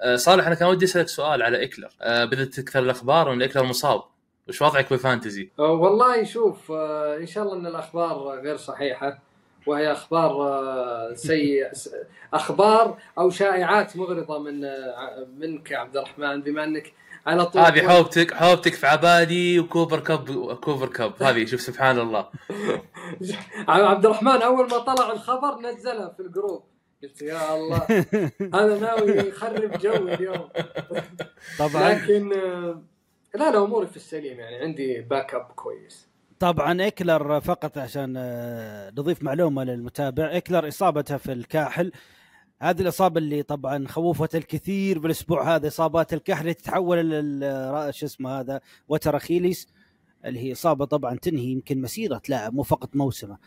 آه، 0.00 0.16
صالح 0.16 0.46
أنا 0.46 0.54
كان 0.54 0.68
ودي 0.68 0.84
أسألك 0.84 1.08
سؤال 1.08 1.42
على 1.42 1.64
اكلر 1.64 1.88
آه، 2.00 2.24
بدأت 2.24 2.48
تكثر 2.48 2.78
الأخبار 2.78 3.32
إن 3.32 3.42
اكلر 3.42 3.62
مصاب. 3.62 4.02
وش 4.48 4.62
وضعك 4.62 4.90
بال 4.90 5.02
fantasy؟ 5.02 5.50
آه، 5.58 5.72
والله 5.72 6.24
شوف 6.24 6.72
إن 7.20 7.26
شاء 7.26 7.44
الله 7.44 7.56
إن 7.56 7.66
الأخبار 7.66 8.40
غير 8.40 8.56
صحيحة. 8.56 9.22
وهي 9.66 9.92
أخبار 9.92 10.30
آه، 10.42 11.14
سيئه 11.14 11.72
أخبار 12.34 12.98
أو 13.18 13.30
شائعات 13.30 13.96
مغرضة 13.96 14.38
من 14.38 14.64
آه، 14.64 15.26
منك 15.36 15.70
يا 15.70 15.78
عبد 15.78 15.96
الرحمن 15.96 16.42
بما 16.42 16.64
أنك 16.64 16.92
على 17.26 17.46
طول 17.46 17.62
هذه 17.62 17.88
حوبتك 17.88 18.34
حوبتك 18.34 18.74
في 18.74 18.86
عبادي 18.86 19.60
وكوبر 19.60 20.00
كاب 20.00 20.54
كوبر 20.54 20.88
كاب 20.88 21.22
هذه 21.22 21.44
شوف 21.44 21.60
سبحان 21.60 21.98
الله. 21.98 22.28
عبد 23.68 24.06
الرحمن 24.06 24.42
أول 24.42 24.68
ما 24.70 24.78
طلع 24.78 25.12
الخبر 25.12 25.60
نزلها 25.60 26.08
في 26.08 26.20
ال 26.20 26.26
group. 26.26 26.64
قلت 27.02 27.22
يا 27.22 27.54
الله 27.54 27.86
هذا 28.54 28.78
ناوي 28.78 29.12
يخرب 29.12 29.78
جو 29.78 29.92
اليوم. 29.92 30.48
طبعا. 31.58 31.92
لكن 31.94 32.32
آه، 32.32 32.82
لا 33.34 33.50
لا 33.50 33.58
أموري 33.64 33.86
في 33.86 33.96
السليم 33.96 34.40
يعني 34.40 34.56
عندي 34.56 35.00
backup 35.00 35.46
كويس. 35.56 36.08
طبعا 36.40 36.86
اكلر 36.86 37.40
فقط 37.40 37.78
عشان 37.78 38.14
آه، 38.16 38.90
نضيف 38.90 39.22
معلومة 39.22 39.64
للمتابع 39.64 40.36
اكلر 40.36 40.68
إصابته 40.68 41.16
في 41.16 41.32
الكاحل. 41.32 41.92
هذه 42.62 42.80
الإصابة 42.80 43.18
اللي 43.18 43.42
طبعا 43.42 43.88
خوفت 43.88 44.36
الكثير 44.36 44.98
بالأسبوع 44.98 45.54
هذا 45.54 45.68
إصابات 45.68 46.12
الكحل 46.12 46.54
تتحول 46.54 46.98
إلى 47.00 47.92
شو 47.92 48.06
اسمه 48.06 48.40
هذا 48.40 48.60
وتر 48.88 49.16
اخيليس 49.16 49.68
اللي 50.24 50.40
هي 50.40 50.52
إصابة 50.52 50.84
طبعا 50.84 51.16
تنهي 51.16 51.44
يمكن 51.44 51.80
مسيرة 51.80 52.22
لاعب 52.28 52.54
مو 52.54 52.62
فقط 52.62 52.96
موسمه. 52.96 53.38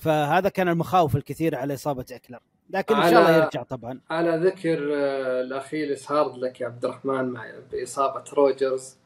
فهذا 0.00 0.48
كان 0.48 0.68
المخاوف 0.68 1.16
الكثير 1.16 1.54
على 1.56 1.74
إصابة 1.74 2.04
اكلر 2.12 2.38
لكن 2.70 2.94
إن 2.94 3.10
شاء 3.10 3.20
الله 3.20 3.36
يرجع 3.36 3.62
طبعا. 3.62 4.00
على 4.10 4.36
ذكر 4.44 4.78
آه، 4.94 5.40
ال 5.40 5.48
Achilles 5.48 6.12
هارد 6.12 6.38
لك 6.38 6.60
يا 6.60 6.66
عبد 6.66 6.84
الرحمن 6.84 7.24
مع 7.24 7.46
بإصابة 7.72 8.24
روجرز. 8.32 8.96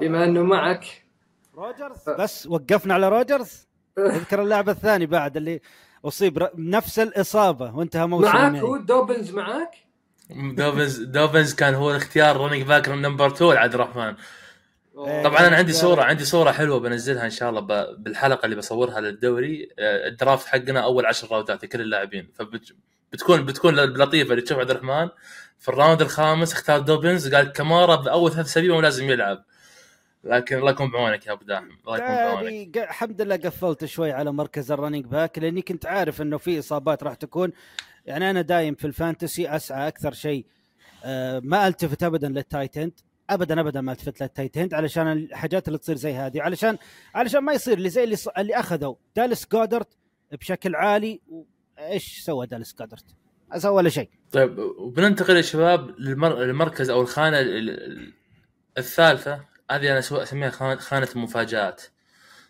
بما 0.00 0.24
إنه 0.24 0.42
معك 0.42 1.05
روجرز؟ 1.56 1.98
بس 2.18 2.46
وقفنا 2.46 2.94
على 2.94 3.08
روجرز؟ 3.08 3.66
أذكر 3.98 4.42
اللاعب 4.42 4.68
الثاني 4.68 5.06
بعد 5.06 5.36
اللي 5.36 5.60
أصيب 6.04 6.38
ر- 6.38 6.50
نفس 6.56 6.98
الإصابة 6.98 7.76
وانتهى 7.76 8.06
موسم 8.06 8.24
معك 8.28 8.34
يعني. 8.40 8.62
هو 8.62 8.76
دوبنز 8.76 9.30
معك 9.30 9.70
دوبنز 10.30 10.98
دوبنز 11.02 11.54
كان 11.54 11.74
هو 11.74 11.90
الاختيار 11.90 12.36
running 12.36 12.62
back 12.62 12.88
number 12.88 13.26
2 13.26 13.56
عبد 13.56 13.74
الرحمن. 13.74 14.14
طبعا 15.24 15.46
أنا 15.46 15.56
عندي 15.56 15.72
صورة 15.72 16.02
عندي 16.02 16.24
صورة 16.24 16.50
حلوة 16.52 16.80
بنزلها 16.80 17.24
إن 17.24 17.30
شاء 17.30 17.50
الله 17.50 17.60
ب- 17.60 18.02
بالحلقة 18.04 18.44
اللي 18.44 18.56
بصورها 18.56 19.00
للدوري. 19.00 19.68
آه، 19.78 20.08
ال 20.08 20.14
draft 20.14 20.46
حقنا 20.46 20.80
أول 20.80 21.06
10 21.06 21.28
round 21.32 21.59
ات 21.59 21.64
لكل 21.64 21.80
اللاعبين. 21.80 22.28
فبتكون 22.34 23.44
بتكون 23.44 23.74
لطيفة 23.76 24.30
اللي 24.30 24.42
تشوف 24.42 24.58
عبد 24.58 24.70
الرحمن. 24.70 25.08
في 25.58 25.68
ال 25.68 25.74
round 25.74 26.02
الخامس 26.02 26.52
اختار 26.52 26.78
دوبنز 26.80 27.34
قال 27.34 27.52
كمارا 27.52 27.96
بأول 27.96 28.32
ثلاث 28.32 28.46
أسابيع 28.46 28.74
مو 28.74 28.80
لازم 28.80 29.10
يلعب. 29.10 29.44
لكن 30.26 30.56
الله 30.58 30.70
يكون 30.70 30.90
بعونك 30.90 31.26
يا 31.26 31.32
أبو 31.32 31.44
داحم 31.44 31.68
الله 31.86 31.96
يكون 31.96 32.08
بعونك. 32.08 32.78
الحمد 32.78 33.22
لله 33.22 33.36
قفلت 33.36 33.84
شوي 33.84 34.12
على 34.12 34.32
مركز 34.32 34.72
ال 34.72 34.76
running 34.76 35.04
back 35.06 35.38
لاني 35.38 35.62
كنت 35.62 35.86
عارف 35.86 36.22
إنه 36.22 36.38
في 36.38 36.58
إصابات 36.58 37.02
راح 37.02 37.14
تكون. 37.14 37.52
يعني 38.06 38.30
أنا 38.30 38.40
دايم 38.42 38.74
في 38.74 38.86
ال 38.86 38.94
fantasy 38.94 39.48
أسعى 39.56 39.88
أكثر 39.88 40.12
شيء 40.12 40.46
آه، 41.04 41.40
ما 41.44 41.68
ألتفت 41.68 42.02
ابدا 42.02 42.28
للتايتند 42.28 42.92
ابدا 43.30 43.60
ابدا 43.60 43.80
ما 43.80 43.92
ألتفت 43.92 44.22
للتايتند 44.22 44.74
علشان 44.74 45.12
الحاجات 45.12 45.68
اللي 45.68 45.78
تصير 45.78 45.96
زي 45.96 46.12
هذه 46.12 46.42
علشان 46.42 46.78
علشان 47.14 47.40
ما 47.40 47.52
يصير 47.52 47.78
اللي 47.78 47.88
زي 47.88 48.04
اللي, 48.04 48.16
ص- 48.16 48.28
اللي 48.28 48.54
أخذوا 48.54 48.94
دالاس 49.16 49.46
جودرت 49.52 49.88
بشكل 50.32 50.74
عالي 50.74 51.20
إيش 51.78 52.18
سوى 52.20 52.46
دالاس 52.46 52.74
جودرت؟ 52.80 53.04
ما 53.50 53.58
سوى 53.58 53.72
ولا 53.72 53.88
شيء. 53.88 54.10
طيب 54.32 54.58
وبننتقل 54.58 55.36
يا 55.36 55.42
شباب 55.42 55.94
للمر... 55.98 56.38
للمركز 56.38 56.90
أو 56.90 57.00
الخانة 57.00 57.40
ال- 57.40 57.70
ال- 57.70 58.12
الثالثة. 58.78 59.44
هذه 59.70 59.90
أنا 59.90 59.98
أسميها 59.98 60.50
خانة 60.76 61.08
المفاجآت. 61.16 61.82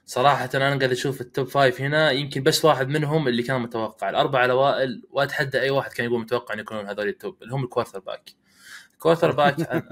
صراحة 0.06 0.50
أنا 0.54 0.68
قاعد 0.68 0.82
أشوف 0.92 1.20
ال 1.20 1.27
top 1.27 1.48
five 1.48 1.80
هنا 1.80 2.10
يمكن 2.10 2.42
بس 2.42 2.64
واحد 2.64 2.88
منهم 2.88 3.28
اللي 3.28 3.42
كان 3.42 3.60
متوقع، 3.60 4.10
الأربعة 4.10 4.44
الأوائل 4.44 5.02
وأتحدى 5.10 5.60
أي 5.60 5.70
واحد 5.70 5.92
كان 5.92 6.06
يقول 6.06 6.20
متوقع 6.20 6.54
أن 6.54 6.58
يكونون 6.58 6.86
هذول 6.86 7.08
ال 7.08 7.17
top 7.17 7.42
اللي 7.42 7.54
هم 7.54 7.64
ال 7.64 7.98
quarterback. 7.98 8.30
ال 8.96 9.32
quarterback 9.32 9.84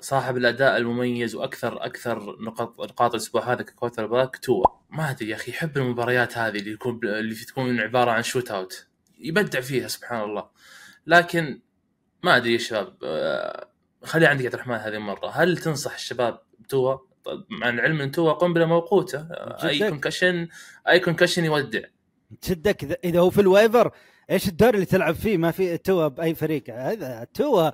صاحب 0.00 0.36
الأداء 0.36 0.76
المميز 0.76 1.34
وأكثر 1.34 1.84
أكثر 1.84 2.36
نقاط 2.40 2.80
نقاط 2.80 3.14
الأسبوع 3.14 3.52
هذا 3.52 3.62
ك 3.62 4.06
quarterback 4.06 4.36
توا 4.36 4.66
ما 4.90 5.10
أدري 5.10 5.28
يا 5.28 5.36
أخي 5.36 5.50
يحب 5.50 5.76
المباريات 5.76 6.38
هذه 6.38 6.58
اللي 6.58 6.72
يكون 6.72 7.00
اللي 7.04 7.34
تكون 7.34 7.80
عبارة 7.80 8.10
عن 8.10 8.22
shootout 8.22 8.86
يبدع 9.18 9.60
فيها 9.60 9.88
سبحان 9.88 10.22
الله. 10.22 10.48
لكن 11.06 11.60
ما 12.22 12.36
أدري 12.36 12.52
يا 12.52 12.58
شباب 12.58 12.96
آه، 13.04 13.68
خلي 14.04 14.26
عندك 14.26 14.44
عبد 14.44 14.54
الرحمن 14.54 14.76
هذه 14.76 14.94
المرة. 14.94 15.28
هل 15.28 15.58
تنصح 15.58 15.94
الشباب 15.94 16.40
بتوا 16.60 16.96
طب 17.24 17.44
مع 17.50 17.68
العلم 17.68 18.00
إن 18.00 18.10
توا 18.10 18.32
قنبله 18.32 18.66
موقوته. 18.66 19.26
أي. 19.64 19.90
concussion 19.90 20.48
أي 20.88 21.00
concussion 21.00 21.44
يودع. 21.44 21.80
تشدك 22.40 22.98
اذا 23.04 23.20
هو 23.20 23.30
في 23.30 23.40
ال 23.40 23.47
waiver 23.47 23.90
إيش 24.30 24.48
الدوري 24.48 24.74
اللي 24.74 24.86
تلعب 24.86 25.14
فيه؟ 25.14 25.36
ما 25.36 25.50
في 25.50 25.78
توا 25.78 26.08
بأي 26.08 26.34
فريق. 26.34 26.64
هذا 26.70 27.26
توا 27.34 27.70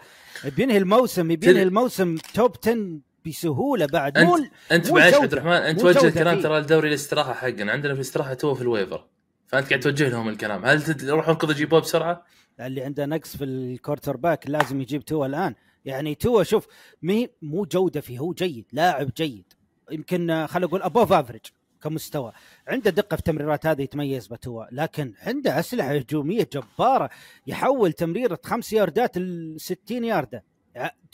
بينهي 0.56 0.76
الموسم 0.76 1.28
بينهي 1.28 1.62
الموسم 1.62 2.16
top 2.34 2.56
10 2.62 3.00
بسهولة 3.26 3.86
بعد. 3.86 4.18
انت 4.18 4.50
أنت 4.72 4.90
مو 4.90 4.98
معلش. 4.98 5.14
عبد 5.14 5.32
الرحمن. 5.32 5.52
أنت 5.52 5.80
جودة. 5.80 6.08
الكلام. 6.08 6.40
ترى 6.40 6.58
الدوري 6.58 6.88
الاستراحة 6.88 7.32
حقنا. 7.32 7.72
عندنا 7.72 7.92
في 7.92 8.00
الاستراحه 8.00 8.34
توا 8.34 8.54
في 8.54 8.62
ال 8.62 8.68
waiver. 8.68 9.06
فأنت 9.48 9.68
قاعد 9.68 9.80
توجه 9.80 10.08
لهم 10.08 10.28
الكلام. 10.28 10.64
هل 10.64 10.96
يروحون 11.02 11.34
كذا 11.34 11.50
يجيبوه 11.50 11.80
بسرعة؟ 11.80 12.24
اللي 12.60 12.82
عنده 12.82 13.06
نقص 13.06 13.36
في 13.36 13.44
ال 13.44 14.16
quarterback 14.16 14.50
لازم 14.50 14.80
يجيب 14.80 15.04
توا 15.04 15.26
الآن. 15.26 15.54
يعني 15.84 16.14
توا 16.14 16.42
شوف 16.42 16.66
مي 17.02 17.28
مو 17.42 17.64
جودة 17.64 18.00
فيه 18.00 18.18
هو 18.18 18.32
جيد 18.32 18.64
لاعب 18.72 19.10
جيد. 19.16 19.44
يمكن 19.90 20.30
آه، 20.30 20.46
خلينا 20.46 20.66
نقول 20.66 20.82
above 20.82 21.12
average 21.12 21.40
كمستوى. 21.82 22.32
عنده 22.68 22.90
دقة 22.90 23.14
في 23.14 23.20
التمريرات 23.20 23.66
هذه 23.66 23.82
يتميز 23.82 24.26
بتوا 24.26 24.64
لكن 24.72 25.14
عنده 25.22 25.58
أسلحة 25.58 25.88
هجومية 25.94 26.48
جبارة 26.52 27.10
يحول 27.46 27.92
تمريرة 27.92 28.38
خمس 28.42 28.72
ياردات 28.72 29.18
ل 29.18 29.54
60 29.58 30.04
ياردة. 30.04 30.44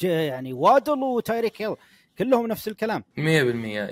يعني 0.03 0.53
وادل 0.53 1.03
وتايريك 1.03 1.63
هيل. 1.63 1.77
كلهم 2.19 2.47
نفس 2.47 2.69
الكلام. 2.69 3.05
100% 3.17 3.21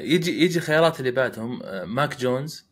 يجي 0.01 0.43
يجي 0.45 0.61
خيارات 0.61 1.01
اللي 1.01 1.11
بعدهم 1.11 1.63
آه، 1.63 1.85
ماك 1.85 2.17
جونز 2.21 2.67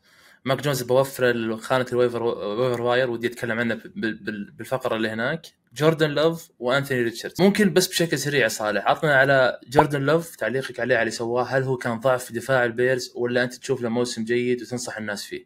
ماك 0.44 0.60
جونز 0.62 0.82
بوفر 0.82 1.56
خانة 1.56 1.86
ال 1.92 1.97
waiver 1.97 2.22
waiver 2.22 2.82
wire 2.82 3.10
ودي 3.10 3.26
أتكلم 3.26 3.58
عنه 3.58 3.74
بال- 3.74 4.14
بال- 4.14 4.50
بالفقرة 4.50 4.96
اللي 4.96 5.08
هناك. 5.08 5.46
جوردن 5.74 6.10
لوف 6.10 6.50
وانثوني 6.58 7.02
ريتشاردسون. 7.02 7.40
ممكن 7.42 7.72
بس 7.72 7.86
بشكل 7.88 8.18
سريع 8.18 8.48
صالح 8.48 8.86
عطنا 8.90 9.14
على 9.14 9.60
جوردن 9.68 10.02
لوف 10.02 10.36
تعليقك 10.36 10.80
عليه 10.80 10.94
على 10.94 11.02
اللي 11.02 11.10
سواه. 11.10 11.42
هل 11.42 11.62
هو 11.62 11.76
كان 11.76 12.00
ضعف 12.00 12.24
في 12.24 12.32
دفاع 12.32 12.64
البيرز 12.64 13.12
ولا 13.16 13.42
أنت 13.42 13.54
تشوف 13.54 13.82
له 13.82 13.88
موسم 13.88 14.24
جيد 14.24 14.62
وتنصح 14.62 14.98
الناس 14.98 15.24
فيه؟ 15.24 15.44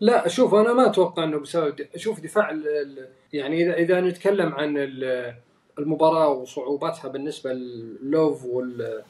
لا 0.00 0.28
شوف 0.28 0.54
أنا 0.54 0.72
ما 0.72 0.86
أتوقع 0.86 1.24
إنه 1.24 1.38
بسبب 1.38 1.74
شوف 1.96 2.20
دفاع 2.20 2.50
ال- 2.50 2.68
ال- 2.68 3.08
يعني 3.32 3.62
اذا 3.64 3.74
إذا 3.74 4.00
نتكلم 4.00 4.52
عن 4.52 4.74
ال- 4.78 5.34
المباراة 5.78 6.28
وصعوبتها 6.28 7.08
بالنسبة 7.08 7.52
للوف 7.52 8.44
وال 8.44 9.02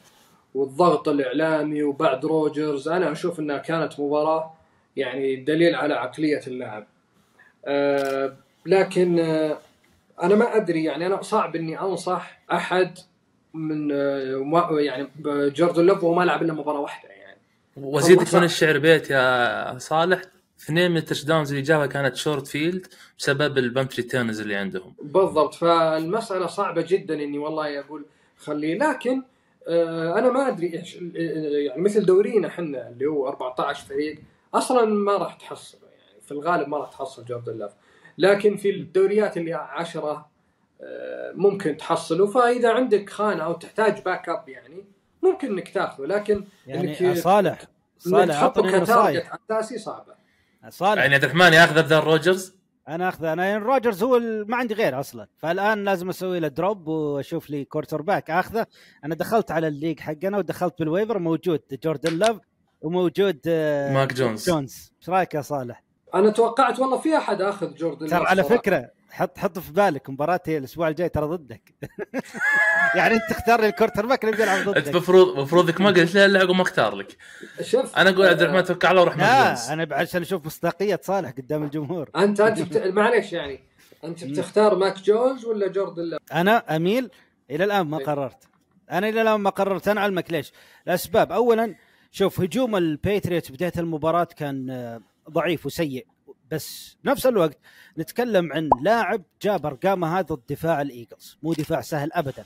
والضغط 0.53 1.07
الإعلامي 1.09 1.83
وبعد 1.83 2.25
روجرز 2.25 2.87
أنا 2.87 3.11
أشوف 3.11 3.39
إنها 3.39 3.57
كانت 3.57 3.99
مباراة 3.99 4.53
يعني 4.97 5.35
دليل 5.35 5.75
على 5.75 5.93
عقلية 5.93 6.41
اللاعب. 6.47 6.87
آه 7.65 8.33
لكن 8.65 9.19
آه 9.19 9.59
أنا 10.23 10.35
ما 10.35 10.55
أدري 10.55 10.83
يعني 10.83 11.07
أنا 11.07 11.21
صعب 11.21 11.55
إني 11.55 11.81
أنصح 11.81 12.41
أحد 12.51 12.97
من 13.53 13.91
آه 13.91 14.69
يعني 14.79 15.07
جوردن 15.27 15.85
لوف 15.85 16.03
وهو 16.03 16.13
ما 16.13 16.23
لعب 16.23 16.43
إلا 16.43 16.53
مباراة 16.53 16.79
واحدة 16.79 17.09
يعني. 17.09 17.37
وزيدك. 17.77 18.35
من 18.35 18.43
الشعر 18.43 18.77
بيت 18.77 19.09
يا 19.09 19.77
صالح 19.77 20.21
اثنين 20.59 20.91
من 20.91 20.97
ال 20.97 21.23
touchdowns 21.23 21.49
اللي 21.49 21.61
جابها 21.61 21.85
كانت 21.85 22.15
short 22.15 22.47
field 22.47 22.87
بسبب 23.19 23.57
ال 23.57 23.66
punt 23.66 24.03
returns 24.03 24.41
اللي 24.41 24.55
عندهم 24.55 24.93
بالضبط 25.01 25.53
فالمسألة 25.53 26.47
صعبة 26.47 26.85
جدا 26.87 27.13
إني 27.13 27.37
والله 27.37 27.79
أقول 27.79 28.05
خليه 28.37 28.77
لكن 28.77 29.21
أنا 30.17 30.31
ما 30.31 30.47
أدري 30.47 30.73
إيش 30.73 30.95
يعني 30.95 31.81
مثل 31.81 32.05
دورينا 32.05 32.47
إحنا 32.47 32.89
اللي 32.89 33.05
هو 33.05 33.27
14 33.27 33.85
فريق 33.85 34.19
أصلا 34.53 34.85
ما 34.85 35.17
راح 35.17 35.33
تحصل 35.33 35.77
يعني 35.77 36.21
في 36.21 36.31
الغالب 36.31 36.67
ما 36.67 36.77
راح 36.77 36.89
تحصل 36.89 37.25
جوردن 37.25 37.57
لاف 37.57 37.71
لكن 38.17 38.57
في 38.57 38.69
الدوريات 38.69 39.37
اللي 39.37 39.53
10 39.53 40.31
آه 40.81 41.31
ممكن 41.35 41.77
تحصله. 41.77 42.27
فإذا 42.27 42.73
عندك 42.73 43.09
خانة 43.09 43.43
أو 43.43 43.53
تحتاج 43.53 44.01
backup 44.01 44.49
يعني 44.49 44.85
ممكن 45.23 45.47
إنك 45.47 45.69
تاخذه. 45.69 46.05
لكن 46.05 46.45
يعني 46.67 47.15
صالح. 47.15 47.59
إنك 47.61 47.69
صالح 47.97 48.35
تحطه 48.35 48.65
أعطني 48.65 48.79
نصايح 48.79 49.37
أساسي 49.49 49.77
صعبة. 49.77 50.13
صالح. 50.69 51.01
يعني 51.01 51.15
عبد 51.15 51.23
الرحمن 51.23 51.53
ياخذ 51.53 51.83
بدل 51.83 51.99
روجرز؟ 51.99 52.55
أنا 52.87 53.09
أخذ 53.09 53.25
أنا 53.25 53.45
يعني 53.45 53.63
روجرز 53.65 54.03
هو 54.03 54.19
ما 54.19 54.57
عندي 54.57 54.73
غيره 54.73 54.99
أصلا. 54.99 55.27
فالآن 55.37 55.83
لازم 55.83 56.09
أسوي 56.09 56.39
له 56.39 56.47
drop 56.47 56.87
وأشوف 56.87 57.49
لي 57.49 57.65
quarterback 57.65 58.31
أخذه. 58.31 58.65
أنا 59.05 59.15
دخلت 59.15 59.51
على 59.51 59.67
ال 59.67 59.72
league 59.72 59.99
حقنا 59.99 60.37
ودخلت 60.37 60.79
بال 60.79 60.89
waiver 60.89 61.19
موجود. 61.19 61.61
جوردن 61.83 62.17
لاف 62.17 62.39
وموجود 62.81 63.39
آه، 63.47 63.93
ماك 63.93 64.13
جونز. 64.13 64.49
جونز. 64.49 64.91
إيش 65.01 65.09
رأيك 65.09 65.33
يا 65.33 65.41
صالح؟ 65.41 65.83
أنا 66.13 66.29
توقعت 66.29 66.79
والله 66.79 66.97
في 66.99 67.17
أحد 67.17 67.41
أخذ 67.41 67.73
جوردن 67.75 68.07
ترى 68.07 68.25
على. 68.25 68.43
فكرة 68.43 68.89
حط 69.09 69.37
حط 69.37 69.59
في 69.59 69.71
بالك 69.71 70.09
مباراتي 70.09 70.57
الأسبوع 70.57 70.87
الجاي 70.87 71.09
ترى 71.09 71.25
ضدك. 71.25 71.73
يعني 72.95 73.13
أنت 73.13 73.21
تختار 73.29 73.61
لي 73.61 73.67
ال 73.67 74.05
quarterback 74.05 74.23
اللي 74.25 74.37
بيلعب 74.37 74.57
انت 74.57 74.69
ضدك. 74.69 74.87
المفروض 74.87 75.29
المفروض 75.37 75.69
انك 75.69 75.81
ما 75.81 75.89
قلت 75.89 76.15
لي 76.15 76.25
الا 76.25 76.39
عقب 76.39 76.51
ما 76.55 76.61
اختار 76.61 76.95
لك. 76.95 77.17
شوف 77.61 77.97
أنا 77.97 78.09
أقول 78.09 78.27
عبد 78.27 78.41
الرحمن 78.41 78.63
توكل 78.63 78.87
على 78.87 78.91
الله 78.91 79.01
وروح 79.01 79.17
ماك 79.17 79.47
جونز. 79.47 79.67
لا 79.67 79.73
أنا 79.73 79.95
عشان 79.95 80.21
أشوف 80.21 80.45
مصداقية 80.45 80.99
صالح 81.03 81.29
قدام 81.29 81.63
الجمهور. 81.63 82.09
أنت 82.15 82.39
أنت 82.41 82.61
بت... 82.61 82.77
معلش 82.87 83.33
يعني 83.33 83.59
أنت 84.03 84.23
بتختار 84.23 84.75
ماك 84.75 84.99
جونز 84.99 85.45
ولا 85.45 85.67
جوردن 85.67 86.03
لا 86.03 86.19
أنا 86.33 86.75
أميل 86.75 87.09
إلى 87.51 87.63
الآن 87.63 87.87
ما 87.87 87.99
إيه. 87.99 88.05
قررت. 88.05 88.43
أنا 88.91 89.09
إلى 89.09 89.21
الآن 89.21 89.39
ما 89.41 89.49
قررت. 89.49 89.87
أنا 89.87 90.01
أعلمك 90.01 90.31
ليش. 90.31 90.53
الأسباب. 90.87 91.31
اولا 91.31 91.75
شوف 92.11 92.41
هجوم 92.41 92.75
الباتريوتس 92.75 93.51
بداية 93.51 93.71
المباراة 93.77 94.23
كان 94.23 94.69
آه، 94.69 95.01
ضعيف 95.29 95.65
وسيء. 95.65 96.07
بس 96.51 96.97
بنفس 97.03 97.25
الوقت 97.25 97.57
نتكلم 97.97 98.53
عن 98.53 98.69
لاعب 98.81 99.23
جاب 99.41 99.65
ارقامه 99.65 100.19
ضد 100.19 100.33
دفاع 100.33 100.81
الإيجلز. 100.81 101.37
مو 101.43 101.53
دفاع 101.53 101.81
سهل 101.81 102.13
ابدا. 102.13 102.45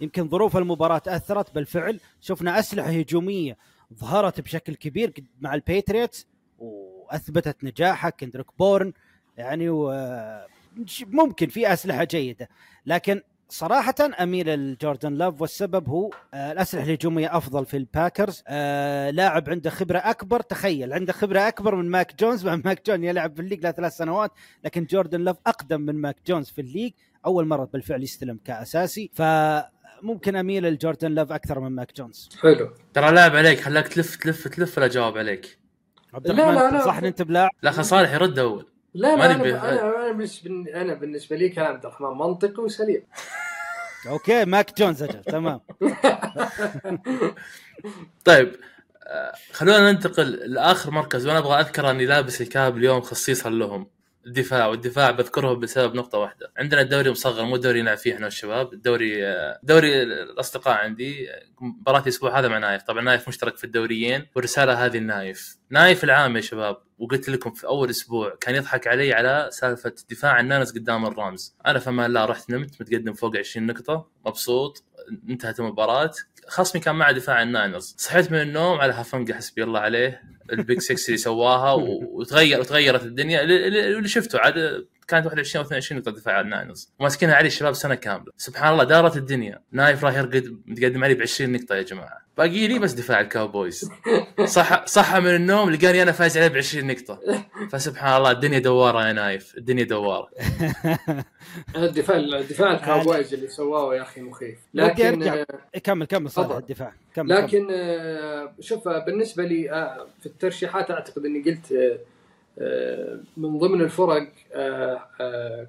يمكن 0.00 0.28
ظروف 0.28 0.56
المباراة 0.56 1.02
أثرت 1.06 1.54
بالفعل 1.54 2.00
شفنا 2.20 2.58
أسلحة 2.58 2.90
هجومية 2.90 3.56
ظهرت 3.94 4.40
بشكل 4.40 4.74
كبير 4.74 5.12
مع 5.40 5.54
الباتريوتس 5.54 6.26
وأثبتت 6.58 7.64
نجاحها. 7.64 8.10
كندريك 8.10 8.46
بورن 8.58 8.92
يعني 9.36 9.68
و... 9.68 9.92
ممكن 11.06 11.48
في 11.48 11.72
أسلحة 11.72 12.04
جيدة. 12.04 12.48
لكن 12.86 13.22
صراحة 13.50 13.94
أميل 14.22 14.54
لجوردن 14.54 15.14
لاف 15.14 15.40
والسبب 15.40 15.88
هو 15.88 16.10
آه، 16.34 16.52
الأسلحة 16.52 16.84
الهجومية 16.84 17.36
أفضل 17.36 17.66
في 17.66 17.76
الباكرز. 17.76 18.42
آه، 18.48 19.10
لاعب 19.10 19.50
عنده 19.50 19.70
خبرة 19.70 19.98
أكبر 19.98 20.40
تخيل 20.40 20.92
عنده 20.92 21.12
خبرة 21.12 21.48
أكبر 21.48 21.74
من 21.74 21.90
ماك 21.90 22.20
جونز. 22.20 22.44
مع 22.46 22.56
ماك 22.64 22.86
جونز 22.86 23.04
يلعب 23.04 23.34
في 23.34 23.42
ال 23.42 23.45
league 23.45 23.62
له 23.64 23.70
ثلاث 23.70 23.96
سنوات 23.96 24.32
لكن 24.64 24.84
جوردن 24.84 25.20
لاف 25.20 25.36
أقدم 25.46 25.80
من 25.80 25.94
ماك 25.94 26.16
جونز 26.26 26.48
في 26.50 26.60
ال 26.60 26.65
league 26.65 26.92
أول 27.26 27.46
مرة 27.46 27.64
بالفعل 27.72 28.02
يستلم 28.02 28.40
كأساسي. 28.44 29.10
فممكن 29.14 30.36
أميل 30.36 30.64
لجوردن 30.66 31.12
لاف 31.12 31.32
أكثر 31.32 31.60
من 31.60 31.70
ماك 31.72 31.92
جونز. 31.96 32.28
حلو. 32.42 32.70
ترى 32.94 33.10
لاعب 33.12 33.36
عليك 33.36 33.60
خلاك 33.60 33.88
تلف 33.88 34.16
تلف 34.16 34.48
تلف 34.48 34.78
ولا 34.78 34.86
جاوب 34.88 35.18
عليك؟ 35.18 35.58
عبد 36.14 36.26
لا، 36.28 36.32
الرحمن 36.50 36.54
لا، 36.54 36.78
لا. 36.78 36.84
صح 36.84 36.96
أنت 36.96 37.22
بلاعب؟ 37.22 37.50
لا 37.62 37.70
خل 37.70 37.84
صالح 37.84 38.12
يرد 38.12 38.38
أول. 38.38 38.66
لا 38.94 39.16
ما 39.16 39.24
لا 39.24 39.34
أنا 39.34 39.72
أنا 39.72 39.82
أنا 39.82 40.12
بالنسبة 40.12 40.50
أنا 40.80 40.94
بالنسبة 40.94 41.36
لي 41.36 41.48
كلام 41.48 41.66
عبد 41.66 41.86
الرحمن 41.86 42.08
منطقي 42.08 42.62
وسليم. 42.62 43.02
okay 44.08 44.44
ماك 44.44 44.78
جونز 44.78 45.02
أجل 45.02 45.24
تمام. 45.24 45.60
طيب 48.24 48.56
آه، 49.06 49.32
خلونا 49.52 49.92
ننتقل 49.92 50.30
لآخر 50.30 50.90
مركز 50.90 51.26
وأنا 51.26 51.38
أبغى 51.38 51.60
أذكر 51.60 51.90
أني 51.90 52.06
لابس 52.06 52.40
ال 52.40 52.49
cap 52.49 52.76
اليوم 52.76 53.00
خصيصا 53.00 53.50
لهم. 53.50 53.86
الدفاع 54.26 54.66
والدفاع 54.66 55.10
بذكره 55.10 55.54
بسبب 55.54 55.94
نقطة 55.94 56.18
واحدة، 56.18 56.52
عندنا 56.56 56.80
الدوري 56.80 57.10
مصغر 57.10 57.44
مو 57.44 57.56
دوري 57.56 57.82
نلعب 57.82 57.96
فيه 57.96 58.14
إحنا 58.14 58.24
والشباب، 58.24 58.72
الدوري 58.72 59.26
آه، 59.26 59.60
دوري 59.62 60.02
الأصدقاء 60.02 60.74
عندي 60.74 61.28
مباراة 61.60 62.00
الأسبوع 62.00 62.38
هذا 62.38 62.48
مع 62.48 62.58
نايف، 62.58 62.82
طبعا 62.82 63.02
نايف 63.02 63.28
مشترك 63.28 63.56
في 63.56 63.64
الدوريين 63.64 64.26
والرسالة 64.36 64.86
هذه 64.86 64.96
النايف، 64.96 65.56
نايف 65.70 66.04
العام 66.04 66.36
يا 66.36 66.40
شباب. 66.40 66.76
وقلت 67.00 67.28
لكم 67.28 67.50
في 67.50 67.66
أول 67.66 67.90
أسبوع 67.90 68.36
كان 68.40 68.54
يضحك 68.54 68.86
علي 68.86 69.12
على 69.12 69.48
سالفة 69.52 69.94
دفاع 70.10 70.40
النانس 70.40 70.72
قدام 70.72 71.06
الرامز، 71.06 71.56
أنا 71.66 71.78
فما 71.78 72.06
الله 72.06 72.24
رحت 72.24 72.50
نمت 72.50 72.80
متقدم 72.80 73.12
فوق 73.12 73.36
20 73.36 73.66
نقطة 73.66 74.06
مبسوط 74.26 74.84
انتهت 75.28 75.60
المباراة. 75.60 76.10
خصمي 76.48 76.82
كان 76.82 76.94
مع 76.94 77.10
دفاع 77.10 77.42
الناينرز 77.42 77.94
صحيت 77.98 78.32
من 78.32 78.40
النوم 78.40 78.80
على 78.80 78.92
هافنجا 78.92 79.34
حسبي 79.34 79.64
الله 79.64 79.80
عليه 79.80 80.22
ال 80.52 80.57
pick 80.57 80.78
6 80.78 81.06
اللي 81.06 81.16
سواها 81.16 81.72
وتغير 81.72 82.60
وتغيرت 82.60 83.02
الدنيا. 83.02 83.42
اللي 83.42 84.08
شفته 84.08 84.38
عاد 84.38 84.86
كانت 85.10 85.26
21 85.26 85.60
أو 85.60 85.66
22 85.66 86.00
نقطه 86.00 86.10
دفاع 86.10 86.40
الناينرز 86.40 86.92
وماسكينها 86.98 87.34
علي 87.34 87.46
الشباب 87.46 87.72
سنة 87.72 87.94
كاملة. 87.94 88.32
سبحان 88.36 88.72
الله 88.72 88.84
دارت 88.84 89.16
الدنيا. 89.16 89.60
نايف 89.72 90.04
راح 90.04 90.16
يرقد 90.16 90.60
متقدم 90.66 91.04
علي 91.04 91.14
ب 91.14 91.22
20 91.22 91.52
نقطة 91.52 91.74
يا 91.74 91.82
جماعة. 91.82 92.18
باقي 92.38 92.68
لي 92.68 92.78
بس 92.78 92.92
دفاع 92.92 93.20
الكاوبويز. 93.20 93.90
صح 94.44 94.86
صحى 94.86 95.20
من 95.20 95.34
النوم 95.34 95.70
لقاني 95.70 96.02
أنا 96.02 96.12
فايز 96.12 96.38
عليه 96.38 96.48
ب 96.48 96.56
20 96.56 96.86
نقطة. 96.86 97.20
فسبحان 97.72 98.16
الله 98.16 98.30
الدنيا 98.30 98.58
دوارة 98.58 99.08
يا 99.08 99.12
نايف. 99.12 99.58
الدنيا 99.58 99.84
دوارة. 99.84 100.28
الدفاع 101.76 102.16
الدفاع 102.16 102.72
الكاوبويز 102.72 103.34
اللي 103.34 103.48
سواه 103.48 103.94
يا 103.94 104.02
أخي 104.02 104.20
مخيف. 104.20 104.58
لكن. 104.74 105.22
آه، 105.22 105.46
كمل 105.84 106.06
كمل 106.06 106.30
تفضل. 106.30 106.58
الدفاع. 106.58 106.92
كمل. 107.14 107.28
لكن 107.28 107.68
آه، 107.70 108.52
شوف 108.60 108.88
آه، 108.88 109.04
بالنسبة 109.04 109.44
لي 109.44 109.62
في 110.20 110.26
الترشيحات 110.26 110.90
أعتقد 110.90 111.24
إني 111.24 111.42
قلت 111.42 111.98
من 113.36 113.58
ضمن 113.58 113.80
الفرق 113.80 114.28
آه، 114.54 115.00
آه، 115.20 115.66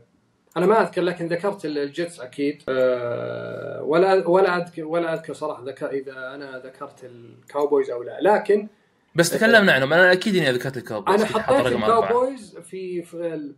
أنا 0.58 0.66
ما 0.66 0.82
أذكر 0.82 1.02
لكن 1.02 1.28
ذكرت 1.28 1.66
الجيتس 1.66 2.20
أكيد. 2.20 2.64
آه، 2.70 3.84
ولا 3.84 4.28
ولا 4.28 4.58
اذكر 4.58 4.86
ولا 4.86 5.14
أذكر 5.14 5.34
صراحة 5.34 5.64
ذكر 5.64 5.90
إذا 5.92 6.36
أنا 6.36 6.60
ذكرت 6.66 7.04
الكاوبويز 7.04 7.90
أو 7.90 8.04
لا. 8.04 8.18
لكن 8.22 8.68
بس 9.16 9.30
تكلمنا 9.30 9.72
عنهم. 9.72 9.94
أنا 9.94 10.12
أكيد 10.12 10.36
إني 10.36 10.52
ذكرت 10.52 10.78
الكاوبويز 10.78 11.22
أنا 11.22 11.30
حطيت. 11.40 11.66
الكاوبويز 11.74 12.58
في, 12.58 13.02
في 13.02 13.52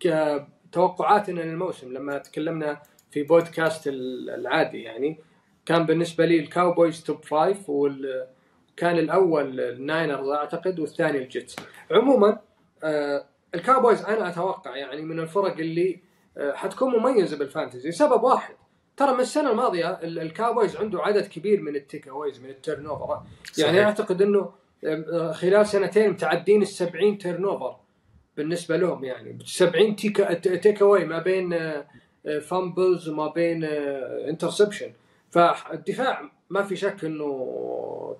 كتوقعاتنا 0.00 1.40
للموسم 1.40 1.92
لما 1.92 2.18
تكلمنا 2.18 2.80
في 3.10 3.22
بودكاست 3.22 3.86
ال- 3.88 4.30
العادي 4.30 4.82
يعني. 4.82 5.18
كان 5.66 5.86
بالنسبة 5.86 6.24
لي 6.26 6.38
الكاوبويز 6.40 7.02
top 7.02 7.24
five 7.24 7.58
وكان 7.70 8.98
الأول 8.98 9.60
الناينرز 9.60 10.28
أعتقد 10.28 10.78
والثاني 10.80 11.18
الجيتس. 11.18 11.56
عموما 11.90 12.28
آه 12.28 12.40
الكاوبويز 13.54 14.04
أنا 14.04 14.28
أتوقع 14.28 14.76
يعني 14.76 15.02
من 15.02 15.20
الفرق 15.20 15.56
اللي 15.58 16.00
آه 16.38 16.52
حتكون 16.52 16.92
مميزة 16.98 17.36
بال 17.38 17.49
fantasy. 17.49 17.92
سبب 17.92 18.22
واحد 18.22 18.54
ترى 18.96 19.12
من 19.14 19.20
السنة 19.20 19.50
الماضية 19.50 19.90
ال- 19.90 20.18
الكاوبويز 20.18 20.76
عنده 20.76 21.02
عدد 21.02 21.26
كبير 21.26 21.60
من 21.60 21.76
ال 21.76 22.08
takeaways 22.08 22.40
من 22.42 22.50
ال 22.50 22.86
turnover 22.86 23.22
يعني. 23.58 23.84
أعتقد 23.84 24.22
إنه 24.22 24.50
آه، 24.84 25.32
خلال 25.32 25.66
سنتين 25.66 26.10
متعدين 26.10 26.62
ال 26.62 26.66
70 26.66 27.18
turnover 27.18 27.76
بالنسبة 28.36 28.76
لهم 28.76 29.04
يعني. 29.04 29.38
70 29.46 29.96
take 29.96 30.16
takeaway 30.62 31.04
ما 31.04 31.18
بين 31.18 31.58
fumbles 32.40 33.08
وما 33.08 33.28
بين 33.28 33.64
interception 34.28 34.92
فالدفاع 35.30 36.30
ما 36.50 36.62
في 36.62 36.76
شك 36.76 37.04
إنه 37.04 37.26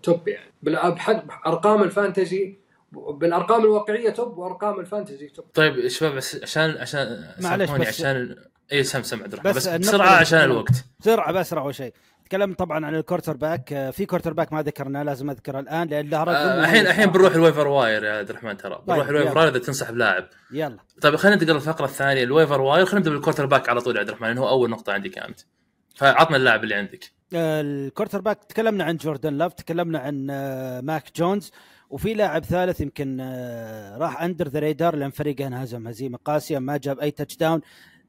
top 0.02 0.28
يعني. 0.29 0.51
بالأبحد 0.62 1.23
أرقام 1.47 1.83
ال 1.83 1.91
fantasy 1.91 2.54
بالأرقام 2.92 3.61
الواقعية 3.64 4.11
top 4.11 4.38
وأرقام 4.38 4.81
ال 4.81 4.87
fantasy 4.87 5.28
top. 5.28 5.44
طيب 5.55 5.88
شباب 5.88 6.14
بس 6.14 6.42
عشان 6.42 6.70
عشان 6.81 7.29
معلش 7.40 7.70
بس- 7.70 7.87
عشان 7.88 8.37
اي 8.72 8.85
سم 8.85 9.03
سم 9.03 9.22
عبد 9.22 9.33
الرحمن 9.33 9.51
بس 9.53 9.68
بس, 9.68 9.77
بسرعة 9.77 10.11
عشان 10.11 10.38
الوقت. 10.40 10.85
بسرعة 11.01 11.33
بسرعة 11.33 11.62
أول 11.62 11.74
شيء. 11.74 11.92
تكلم 12.24 12.55
طبعا 12.55 12.87
عن 12.87 12.94
ال 12.94 13.37
quarterback. 13.37 13.90
في 13.92 14.07
quarterback 14.07 14.52
ما 14.53 14.62
ذكرناه 14.62 15.03
لازم 15.03 15.31
أذكره 15.31 15.61
الآن 15.61 15.88
لأن 15.88 16.09
له 16.11 16.18
آه، 16.22 16.61
الحين 16.61 16.87
الحين. 16.87 17.07
بنروح 17.11 17.35
ال 17.35 17.39
waiver 17.39 17.68
wire 17.68 18.04
يا 18.05 18.12
عبد 18.12 18.31
الرحمن 18.31 18.57
ترى. 18.57 18.83
بنروح 18.87 19.07
طيب، 19.07 19.16
ال 19.16 19.19
waiver. 19.19 19.38
wire 19.38 19.48
إذا 19.48 19.59
تنسحب 19.59 19.96
لاعب. 19.96 20.29
يلا. 20.53 20.77
طيب 21.03 21.16
خلينا 21.16 21.37
ننتقل 21.37 21.55
للفقرة 21.55 21.85
الثانية 21.85 22.22
ال 22.22 22.28
waiver 22.28 22.61
wire. 22.61 22.87
خلينا 22.87 22.98
نبدأ 23.01 23.11
بال 23.11 23.46
quarterback 23.46 23.68
على 23.68 23.81
طول 23.81 23.94
يا 23.94 24.01
عبد 24.01 24.09
الرحمن 24.09 24.29
لأنه 24.29 24.40
هو 24.40 24.48
أول 24.48 24.70
نقطة 24.70 24.92
عندي 24.92 25.09
كانت 25.09 25.40
فعطنا 25.94 26.37
اللاعب 26.37 26.64
اللي 26.64 26.74
عندك. 26.74 27.05
آه، 27.35 27.61
ال 27.61 28.20
quarterback 28.20 28.44
تكلمنا 28.44 28.85
عن 28.85 28.96
جوردن 28.96 29.35
لاف 29.35 29.53
تكلمنا 29.55 29.98
عن 29.98 30.27
آه، 30.31 30.81
ماك 30.81 31.05
جونز. 31.16 31.53
وفي 31.90 32.14
لاعب 32.14 32.44
ثالث 32.44 32.81
يمكن 32.81 33.18
آه، 33.20 33.96
راح 33.98 34.22
under 34.22 34.48
the 34.48 34.59
radar 34.59 34.96
لأن 34.96 35.11
فريقه 35.11 35.46
انهزم. 35.46 35.88
هزيمة 35.88 36.18
قاسية 36.24 36.59
ما 36.59 36.77
جاب 36.77 36.98
أي 36.98 37.11
touchdown 37.11 37.61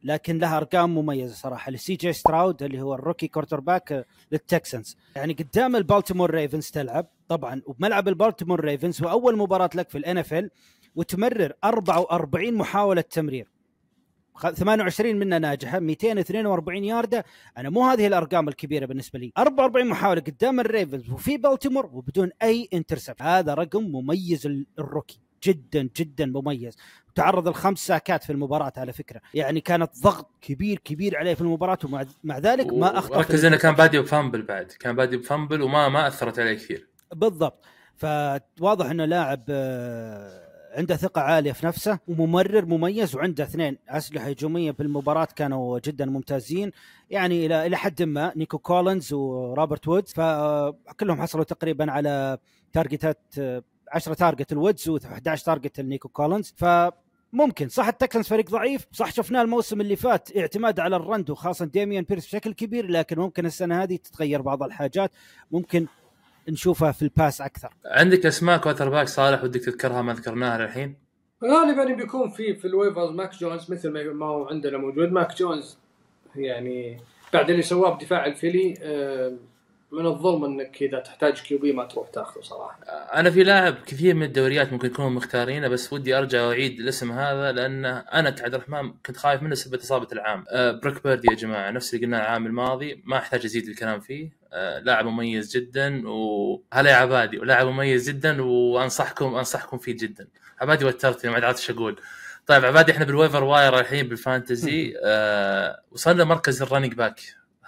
لكن 0.04 0.38
له 0.38 0.58
أرقام 0.58 0.96
مميزة 0.96 1.36
صراحة 1.36 1.72
لسي 1.72 1.96
جي 1.96 2.14
ستراود 2.14 2.64
اللي 2.64 2.82
هو 2.82 2.94
ال 2.96 3.28
rookie 3.28 3.60
quarterback 3.60 4.06
للتكسنز. 4.32 4.98
يعني 5.16 5.34
قدام 5.34 5.76
البالتيمور 5.76 6.32
ريفنز 6.32 6.70
تلعب 6.70 7.08
طبعا 7.28 7.62
وبملعب 7.66 8.08
البالتيمور 8.08 8.60
ريفنز 8.60 9.04
هو 9.04 9.10
أول 9.10 9.38
مباراة 9.38 9.70
لك 9.76 9.90
في 9.90 9.98
ال 9.98 10.18
NFL 10.18 10.52
وتمرر 10.96 11.54
44 11.64 12.54
محاولة 12.54 13.02
تمرير. 13.02 13.48
28 14.42 15.16
منها 15.16 15.40
ناجحة 15.40 15.80
242 15.80 16.84
ياردة. 16.84 17.26
أنا 17.58 17.70
مو 17.70 17.84
هذه 17.90 18.08
الأرقام 18.08 18.48
الكبيرة 18.48 18.86
بالنسبة 18.86 19.20
لي. 19.20 19.32
44 19.38 19.88
محاولة 19.88 20.22
قدام 20.22 20.60
الريفنز 20.60 21.10
وفي 21.10 21.38
بالتيمور 21.38 21.86
وبدون 21.94 22.30
أي 22.44 22.70
intercept 22.74 23.22
هذا 23.22 23.54
رقم 23.54 23.84
مميز 23.84 24.46
ال- 24.46 24.66
ال 24.80 24.85
rookie. 24.85 25.20
جدا 25.44 25.90
جدا 25.98 26.26
مميز. 26.26 26.78
تعرض 27.16 27.48
الخمس 27.48 27.80
sackات 27.88 28.24
في 28.24 28.30
المباراة 28.32 28.74
على 28.78 28.94
فكرة. 28.94 29.22
يعني 29.34 29.62
كانت 29.62 29.92
ضغط 30.04 30.30
كبير 30.42 30.80
كبير 30.80 31.18
عليه 31.18 31.34
في 31.34 31.42
المباراة 31.42 31.78
ومع 31.86 32.06
مع 32.24 32.38
ذلك 32.38 32.74
ما 32.74 32.98
أخطأ 32.98 33.20
ركز 33.20 33.46
إنه 33.46 33.58
كان 33.58 33.76
بادي 33.76 34.00
ب 34.00 34.06
fumble 34.06 34.42
بعد. 34.42 34.66
كان 34.66 34.96
بادي 34.96 35.18
ب 35.18 35.24
fumble 35.24 35.62
وما 35.62 35.90
ما 35.90 36.08
أثرت 36.08 36.40
عليه 36.40 36.54
كثير. 36.54 36.88
بالضبط. 37.16 37.66
فواضح 37.96 38.86
إنه 38.90 39.06
لاعب 39.06 39.44
آه، 39.50 40.49
عنده 40.74 40.96
ثقة 40.96 41.22
عالية 41.22 41.52
في 41.52 41.66
نفسه 41.66 42.00
وممرر 42.08 42.66
مميز 42.66 43.16
وعنده 43.16 43.44
اثنين 43.44 43.78
أسلحة 43.90 44.28
هجومية 44.28 44.72
بالمباراة 44.72 45.28
كانوا 45.36 45.80
جدا 45.80 46.06
ممتازين. 46.06 46.72
يعني 47.10 47.46
إلى 47.46 47.66
إلى 47.66 47.78
حد 47.78 48.04
ما 48.04 48.34
نيكو 48.36 48.58
كولينز 48.58 49.14
وروبرت 49.14 49.88
وودز. 49.88 50.14
فكلهم 50.14 51.22
حصلوا 51.22 51.44
تقريبا 51.44 51.92
على 51.92 52.38
targetات 52.74 53.20
آه، 53.40 53.64
10 53.92 54.14
target 54.14 54.52
الوودز 54.52 54.90
و11 54.90 55.44
target 55.44 55.80
النيكو 55.80 56.10
كولينز. 56.10 56.54
ف 56.58 56.66
ممكن 57.34 57.70
صح 57.70 57.88
التكسنز 57.88 58.28
فريق 58.28 58.50
ضعيف؟ 58.50 58.88
صح 58.92 59.12
شفناه 59.12 59.42
الموسم 59.42 59.82
اللي 59.82 59.96
فات 59.96 60.38
اعتماد 60.38 60.80
على 60.80 60.96
ال 60.96 61.04
run 61.04 61.30
وخاصة 61.30 61.66
ديميان 61.66 62.04
بيرس 62.04 62.26
بشكل 62.26 62.54
كبير 62.54 62.88
لكن 62.88 63.20
ممكن 63.20 63.46
السنة 63.46 63.84
هذه 63.84 63.96
تتغير 63.96 64.42
بعض 64.42 64.64
الحاجات. 64.64 65.12
ممكن 65.52 65.88
نشوفها 66.52 66.92
في 66.92 67.02
ال 67.02 67.10
pass 67.10 67.42
أكثر. 67.42 67.70
عندك 67.86 68.26
أسماء 68.26 68.58
quarterback 68.58 69.08
صالح 69.08 69.44
ودك 69.44 69.62
تذكرها 69.62 70.02
ما 70.02 70.14
ذكرناها 70.14 70.58
للحين؟ 70.58 70.96
غالبا 71.44 71.96
بيكون 71.96 72.30
في 72.30 72.56
في 72.56 72.66
ال 72.66 72.71
waivers. 72.71 73.10
ماك 73.10 73.36
جونز 73.36 73.72
مثل 73.72 73.90
ما 74.12 74.26
هو 74.26 74.48
عندنا 74.48 74.78
موجود. 74.78 75.12
ماك 75.12 75.38
جونز 75.38 75.78
يعني 76.36 76.98
بعد 77.34 77.50
اللي 77.50 77.62
سواه 77.62 77.96
بدفاع 77.96 78.26
الفيلي 78.26 78.74
آه، 78.82 79.34
من 79.92 80.06
الظلم 80.06 80.46
إنك 80.46 80.82
إذا 80.82 81.00
تحتاج 81.00 81.42
QB 81.42 81.72
ما 81.72 81.86
تروح 81.86 82.10
تاخذه 82.10 82.42
صراحة. 82.42 82.80
أنا 82.90 83.30
في 83.30 83.44
لاعب 83.44 83.76
كثير 83.86 84.16
من 84.16 84.24
الدوريات 84.24 84.74
ممكن 84.74 84.88
يكونوا 84.88 85.10
مختارينه 85.10 85.68
بس 85.68 85.94
ودي 85.94 86.18
أرجع 86.18 86.48
وأعيد 86.48 86.80
الاسم 86.80 87.12
هذا 87.12 87.52
لأن 87.52 87.86
أنا 87.86 88.30
كعبد 88.30 88.54
الرحمن 88.54 88.94
كنت 89.06 89.18
خايف 89.18 89.44
منه 89.44 89.56
بسبب 89.56 89.76
اصابه 89.76 90.08
العام. 90.12 90.46
أه 90.50 90.72
بروك 90.72 91.04
بيردي 91.04 91.28
يا 91.32 91.36
جماعة 91.36 91.72
نفس 91.72 91.94
اللي 91.94 92.06
قلناه 92.06 92.20
العام 92.20 92.46
الماضي 92.46 93.04
ما 93.06 93.18
أحتاج 93.18 93.46
أزيد 93.46 93.68
الكلام 93.68 94.00
فيه. 94.00 94.39
لاعب 94.82 95.06
مميز 95.06 95.58
جدا 95.58 96.10
وهلا 96.10 96.90
يا 96.92 96.96
عبادي 96.96 97.40
ولاعب 97.40 97.68
مميز 97.68 98.10
جدا 98.10 98.42
وانصحكم 98.42 99.36
أنصحكم 99.36 99.78
فيه 99.78 99.98
جدا. 99.98 100.28
عبادي 100.62 100.86
وترتني 100.86 101.32
ما 101.32 101.38
عرفت 101.38 101.60
إيش 101.60 101.70
أقول. 101.70 102.02
طيب 102.48 102.66
عبادي 102.66 102.92
إحنا 102.92 103.06
بال 103.06 103.15
waiver 103.15 103.44
wire 103.44 103.80
الحين 103.80 104.08
بال 104.08 104.27
fantasy 104.27 104.94
أه 105.04 105.82
وصلنا 105.92 106.24
مركز 106.24 106.62
ال 106.62 106.66
running 106.66 106.94
back 106.94 107.22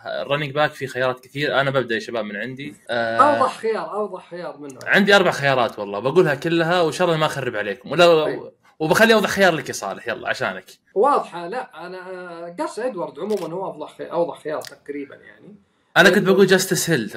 ال 0.06 0.12
running 0.12 0.52
back 0.52 0.72
في 0.72 0.88
خيارات 0.88 1.20
كثير. 1.20 1.62
أنا 1.62 1.72
ببدأ 1.72 1.96
يا 1.96 2.00
شباب 2.00 2.26
من 2.26 2.36
عندي. 2.36 2.76
آه 2.90 3.18
أوضح 3.18 3.58
خيار 3.58 3.94
أوضح 3.94 4.30
خيار 4.30 4.58
منه. 4.58 4.80
عندي 4.86 5.16
أربع 5.16 5.32
خيارات 5.32 5.80
والله 5.80 6.00
بقولها 6.00 6.36
كلها 6.36 6.82
وإن 6.82 6.92
شاء 6.92 7.08
الله 7.08 7.18
ما 7.18 7.26
أخرب 7.26 7.56
عليكم. 7.56 7.92
ولا 7.92 8.24
طيب. 8.24 8.52
وبخلي 8.80 9.14
أوضح 9.14 9.30
خيار 9.30 9.54
لك 9.54 9.68
يا 9.70 9.74
صالح 9.74 10.08
يلا 10.08 10.30
عشانك. 10.30 10.66
واضحة 10.96 11.48
لا 11.48 11.88
أنا 11.88 12.56
قس 12.60 12.80
إدوارد 12.80 13.20
عموما 13.20 13.54
هو 13.56 13.66
أوضح 13.66 13.98
خيار 13.98 14.12
أوضح 14.12 14.40
خيار 14.40 14.62
تقريبا 14.62 15.16
يعني. 15.16 15.56
أنا 15.98 16.10
كنت 16.10 16.24
بقول 16.24 16.48
جاستس 16.48 16.90
هيل 16.90 17.12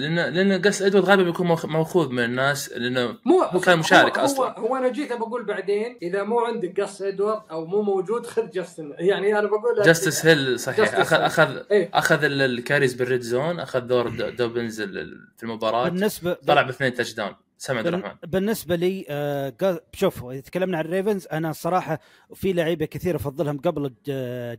لأن 0.00 0.14
لأن 0.34 0.62
قص 0.62 0.82
ادوارد 0.82 1.06
غالبا 1.08 1.22
بيكون 1.22 1.46
ماخوذ 1.46 2.08
من 2.12 2.24
الناس 2.24 2.72
لأنه 2.72 3.16
مو 3.24 3.42
هو 3.42 3.60
كان 3.60 3.78
مشارك 3.78 4.18
هو 4.18 4.24
أصلا. 4.24 4.58
هو, 4.58 4.66
هو 4.66 4.76
أنا 4.76 4.88
جيت 4.88 5.12
بقول 5.12 5.44
بعدين 5.44 5.98
إذا 6.02 6.22
مو 6.22 6.40
عندك 6.40 6.80
قص 6.80 7.02
ادوارد 7.02 7.42
أو 7.50 7.66
مو 7.66 7.82
موجود 7.82 8.26
خذ 8.26 8.50
جاستن 8.50 8.94
يعني 8.98 9.38
أنا 9.38 9.46
بقول 9.48 9.82
جاستس 9.84 10.26
هيل 10.26 10.60
صحيح. 10.60 10.90
Justice 10.90 10.94
اخذ 10.98 11.16
Hill. 11.16 11.20
اخذ 11.20 11.56
إيه. 11.70 11.90
أخذ 11.94 12.24
ال- 12.24 12.42
الكاريز 12.42 12.94
بالريد 12.94 13.20
زون 13.20 13.60
أخذ 13.60 13.80
دور 13.80 14.08
دوبنز 14.30 14.82
في 14.82 15.42
المباراة. 15.42 15.88
بالنسبة 15.88 16.32
طلع 16.46 16.62
باثنين 16.62 16.94
تاتش 16.94 17.14
داون 17.14 17.34
عبد 17.70 17.82
بال- 17.84 17.94
الرحمن. 17.94 18.18
بالنسبة 18.30 18.76
لي 18.76 19.04
آه، 19.08 19.80
شوف 19.92 20.24
إذا 20.24 20.40
تكلمنا 20.40 20.78
عن 20.78 20.84
الريفنز 20.84 21.26
أنا 21.32 21.50
الصراحة 21.50 21.98
في 22.34 22.52
لعيبة 22.52 22.86
كثير 22.86 23.16
أفضلهم 23.16 23.58
قبل 23.58 23.94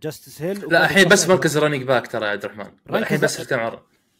جاستس 0.04 0.42
هيل 0.42 0.60
لا 0.72 0.86
الحين 0.86 1.08
بس 1.08 1.30
مركز 1.30 1.58
running 1.58 1.84
back 1.84 2.08
ترى 2.08 2.26
يا 2.26 2.32
عبد 2.32 2.46
الرحمن. 2.46 2.72
الحين 2.90 3.20
بس. 3.20 3.42
نتكلم 3.42 3.60
عن 3.60 3.78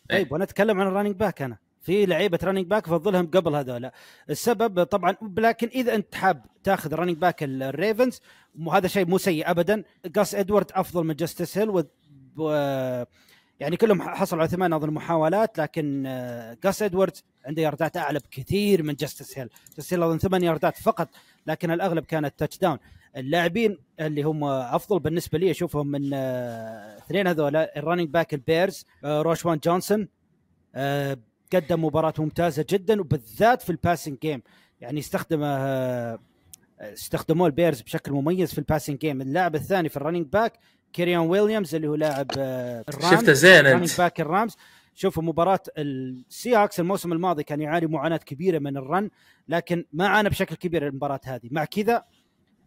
طيب 0.10 0.32
وأنا 0.32 0.44
أتكلم 0.44 0.80
عن 0.82 0.88
ال 0.88 0.91
running 0.91 1.16
back 1.16 1.42
أنا. 1.42 1.58
في 1.82 2.06
لعيبة 2.06 2.40
running 2.44 2.66
back 2.68 2.88
أفضلهم 2.88 3.28
قبل 3.28 3.56
هذول 3.56 3.90
السبب 4.30 4.84
طبعا 4.84 5.16
لكن 5.38 5.68
إذا 5.68 5.96
أنت 5.96 6.16
حاب 6.16 6.46
تاخذ 6.64 6.94
running 6.96 7.18
back 7.18 7.44
الريفنز 7.44 8.22
وهذا 8.66 8.88
شيء 8.88 9.06
مو 9.06 9.18
سيء 9.18 9.50
ابدا. 9.52 9.84
قس 10.16 10.36
ادوارد 10.36 10.72
أفضل 10.72 11.04
من 11.04 11.16
جاستس 11.16 11.58
هيل 11.58 11.70
و... 11.70 11.84
و... 12.38 13.04
يعني 13.60 13.78
كلهم 13.78 14.02
حصلوا 14.02 14.42
على 14.42 14.50
ثمان 14.50 14.74
اظن 14.74 14.90
محاولات 14.90 15.58
لكن 15.58 16.04
آه، 16.08 16.58
قس 16.64 16.82
ادوارد 16.82 17.18
عنده 17.46 17.62
ياردات 17.62 17.98
أعلى 17.98 18.20
بكثير 18.20 18.84
من 18.84 18.94
جاستس 18.94 19.40
هيل. 19.40 19.50
جاستس 19.78 19.94
هيل 19.94 20.04
أظن 20.04 20.18
ثمان 20.18 20.44
ياردات 20.44 20.78
فقط 20.78 21.10
لكن 21.48 21.72
الأغلب 21.72 22.06
كانت 22.06 22.34
touchdown 22.38 22.78
اللاعبين 23.18 23.78
اللي 24.00 24.24
هم 24.24 24.44
أفضل 24.44 25.00
بالنسبة 25.00 25.38
لي 25.38 25.52
أشوفهم 25.52 25.88
من 25.88 26.10
آه، 26.14 26.98
اثنين 26.98 27.28
هذول 27.28 27.56
ال 27.56 27.62
running 27.63 28.10
back 28.10 28.34
البيرز 28.34 28.86
روشوان 29.04 29.60
جونسون 29.64 30.08
قدم 31.54 31.86
مباراة 31.86 32.14
ممتازة 32.20 32.66
جدا 32.70 33.02
وبالذات 33.02 33.62
في 33.62 33.70
ال 33.70 33.76
passing 33.76 34.18
game 34.22 34.42
يعني 34.82 35.00
استخدم 35.00 35.42
آه، 35.44 36.20
استخدموه 36.82 37.48
البيرز 37.48 37.82
بشكل 37.82 38.12
مميز 38.12 38.52
في 38.52 38.58
ال 38.58 38.63
passing 38.63 38.98
game 38.98 39.22
اللاعب 39.22 39.56
الثاني 39.56 39.90
في 39.90 39.98
ال 39.98 40.01
running 40.01 40.26
back 40.26 40.54
كيريان 40.94 41.20
ويليامز 41.20 41.76
اللي 41.76 41.88
هو 41.88 41.96
لاعب 41.96 42.28
آه، 42.38 42.84
الرامز 42.90 43.14
شفته 43.14 43.34
زين 43.34 43.66
أنت. 43.66 43.98
back 43.98 44.22
الرامز 44.22 44.56
شوفوا 44.96 45.24
مباراة 45.24 45.60
السي 45.78 46.21
هوكس 46.21 46.80
الموسم 46.80 47.14
الماضي 47.14 47.44
كان 47.44 47.62
يعاني 47.62 47.86
معاناة 47.88 48.18
كبيرة 48.18 48.60
من 48.60 48.78
ال 48.78 48.86
run 48.86 49.10
لكن 49.48 49.86
ما 49.94 50.08
عانى 50.08 50.30
بشكل 50.30 50.56
كبير 50.56 50.88
المباراة 50.88 51.20
هذه. 51.26 51.50
مع 51.52 51.66
كذا 51.66 52.04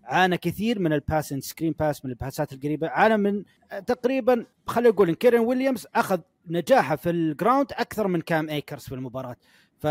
عانى 0.05 0.38
كثير 0.38 0.79
من 0.79 0.92
ال 0.92 1.01
pass 1.01 1.35
screen 1.35 1.74
pass 1.78 2.04
من 2.05 2.11
ال 2.11 2.17
passات 2.17 2.52
القريبة. 2.53 2.88
عانى 2.88 3.16
من 3.16 3.44
تقريبا 3.87 4.46
خلينا 4.66 4.90
نقول 4.90 5.09
إن 5.09 5.14
كيرين 5.14 5.40
ويليامز 5.40 5.87
أخذ 5.94 6.20
نجاحه 6.46 6.96
في 6.96 7.11
ال 7.11 7.19
ground 7.19 7.72
أكثر 7.72 8.09
من 8.09 8.20
كام 8.20 8.48
ايكرز 8.48 8.83
في 8.83 8.94
المباراة. 8.94 9.37
ف 9.82 9.86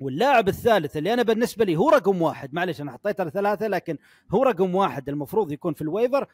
واللاعب 0.00 0.48
الثالث 0.48 0.96
اللي 0.96 1.12
أنا 1.12 1.22
بالنسبة 1.22 1.64
لي 1.64 1.76
هو 1.76 1.90
رقم 1.90 2.22
واحد. 2.22 2.54
معلش 2.54 2.80
أنا 2.80 2.92
حطيت 2.92 3.20
على 3.20 3.30
ثلاثة 3.30 3.66
لكن 3.66 3.98
هو 4.30 4.42
رقم 4.42 4.74
واحد 4.74 5.08
المفروض 5.08 5.52
يكون 5.52 5.74
في 5.74 5.82
ال 5.82 5.88
waiver 5.88 6.26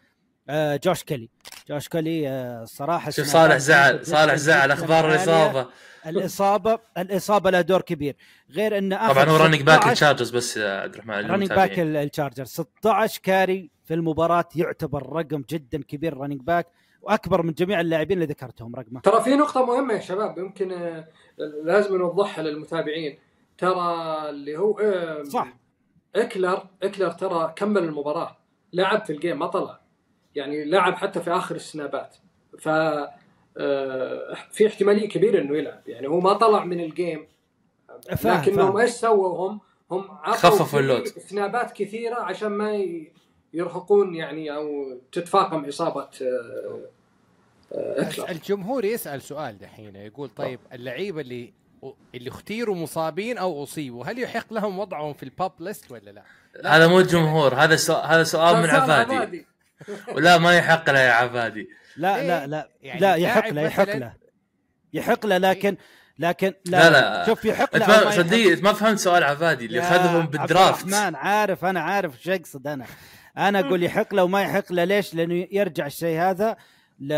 آه 0.48 0.80
جوش 0.84 1.02
كيلي. 1.02 1.28
جوش 1.68 1.88
كيلي 1.88 2.28
آه 2.28 2.62
الصراحة 2.62 3.10
شوف 3.10 3.26
صالح 3.26 3.56
زعل 3.56 4.06
صالح 4.06 4.34
زعل 4.34 4.70
أخبار. 4.70 5.10
الإصابة. 5.10 5.66
الإصابة 6.06 6.78
الإصابة 6.98 7.50
لها 7.50 7.60
دور 7.60 7.80
كبير. 7.82 8.16
غير 8.50 8.78
انه 8.78 9.12
طبعا 9.12 9.24
هو 9.24 9.36
running 9.36 9.62
back 9.62 9.80
16 9.80 9.92
الشارجرز 9.92 10.30
بس 10.30 10.56
يا 10.56 10.80
عبد 10.80 10.94
الرحمن 10.94 11.14
running. 11.30 11.48
back 11.48 11.78
ال- 11.78 11.96
الشارجر 11.96 12.44
16 12.44 13.20
carry 13.22 13.70
في 13.84 13.94
المباراة 13.94 14.48
يعتبر 14.56 15.12
رقم 15.12 15.44
جدا 15.50 15.82
كبير 15.82 16.16
running 16.16 16.40
back 16.40 16.66
وأكبر 17.02 17.42
من 17.42 17.52
جميع 17.52 17.80
اللاعبين 17.80 18.16
اللي 18.16 18.26
ذكرتهم 18.26 18.74
رقمه. 18.76 19.00
ترى 19.00 19.20
في 19.20 19.36
نقطة 19.36 19.66
مهمة 19.66 19.94
يا 19.94 20.00
شباب 20.00 20.38
يمكن 20.38 20.72
آه، 20.72 21.08
لازم 21.64 21.96
نوضحها 21.96 22.44
للمتابعين. 22.44 23.18
ترى 23.58 24.16
اللي 24.30 24.58
هو 24.58 24.78
آه، 24.78 25.22
صح. 25.22 25.56
إكلر 26.16 26.62
إكلر 26.82 27.10
ترى 27.10 27.52
كمل 27.56 27.84
المباراة. 27.84 28.36
لعب 28.72 29.04
في 29.04 29.12
ال 29.12 29.18
game 29.18 29.38
ما 29.38 29.46
طلع. 29.46 29.80
يعني 30.34 30.64
لعب 30.64 30.94
حتى 30.94 31.20
في 31.20 31.30
آخر 31.30 31.54
ال 31.54 31.63
snapات. 31.63 32.16
ف 32.58 32.68
آه، 33.58 34.34
في 34.50 34.66
احتمالية 34.66 35.08
كبيرة 35.08 35.40
إنه 35.40 35.56
يلعب. 35.56 35.82
يعني 35.86 36.08
هو 36.08 36.20
ما 36.20 36.32
طلع 36.32 36.64
من 36.64 36.80
ال 36.80 36.88
game. 36.88 37.26
لكنهم 38.24 38.76
إيش 38.76 38.90
سووا؟ 38.90 39.50
هم؟ 39.50 39.60
هم 39.90 40.02
خففوا 40.24 40.80
ال 40.80 40.84
load. 40.84 41.04
snapات 41.04 41.72
كثيرة 41.72 42.14
عشان 42.14 42.48
ما 42.48 42.84
يرهقون 43.54 44.14
يعني 44.14 44.54
أو 44.54 44.98
تتفاقم 45.12 45.64
إصابة 45.64 46.08
آه، 46.22 46.80
اكلر 47.74 48.28
الجمهور 48.28 48.84
يسأل 48.84 49.22
سؤال 49.22 49.58
دحين 49.58 49.96
يقول 49.96 50.28
طيب 50.28 50.60
اللعيبة 50.72 51.20
اللي 51.20 51.52
اللي 52.14 52.30
اختيروا 52.30 52.76
مصابين 52.76 53.38
أو 53.38 53.62
أصيبوا 53.62 54.04
هل 54.06 54.18
يحق 54.18 54.52
لهم 54.52 54.78
وضعهم 54.78 55.14
في 55.14 55.22
ال 55.22 55.30
PUP 55.30 55.52
list 55.60 55.90
ولا 55.90 56.10
لا؟ 56.10 56.22
هذا 56.64 56.86
مو 56.86 57.00
الجمهور 57.00 57.54
هذا 57.54 57.76
سؤال 57.76 58.06
هذا 58.06 58.24
سؤال 58.24 58.62
من 58.62 58.70
عبادي. 58.70 59.46
ولا 60.14 60.38
ما 60.38 60.56
يحق 60.56 60.90
له 60.90 60.98
يا 60.98 61.12
عبادي 61.12 61.68
لا 61.96 62.16
إيه؟ 62.16 62.28
لا 62.28 62.46
لا 62.46 62.68
يعني 62.82 63.00
لا 63.00 63.14
يحق 63.14 63.48
له 63.48 63.62
يحق 63.62 63.96
له 63.96 64.12
يحق 64.92 65.26
له 65.26 65.38
لكن 65.38 65.76
لكن 66.18 66.54
لا 66.64 66.90
لا. 66.90 67.26
شوف 67.26 67.44
يحق 67.44 67.76
له 67.76 67.86
ما. 67.86 68.10
صدقني 68.10 68.56
ما 68.56 68.72
فهمت 68.72 68.98
سؤال 68.98 69.24
عبادي 69.24 69.66
اللي 69.66 69.80
أخذهم 69.80 70.26
بالدرافت 70.26 70.86
الرحمن 70.86 71.14
عارف 71.14 71.64
أنا 71.64 71.80
عارف 71.80 72.14
إيش 72.14 72.28
اقصد 72.28 72.66
أنا 72.66 72.86
أنا 73.38 73.60
أقول 73.60 73.82
يحق 73.82 74.14
له 74.14 74.24
وما 74.24 74.42
يحق 74.42 74.72
له 74.72 74.84
ليش؟ 74.84 75.14
لأنه 75.14 75.48
يرجع 75.52 75.86
الشيء 75.86 76.20
هذا 76.20 76.56
ل... 77.02 77.12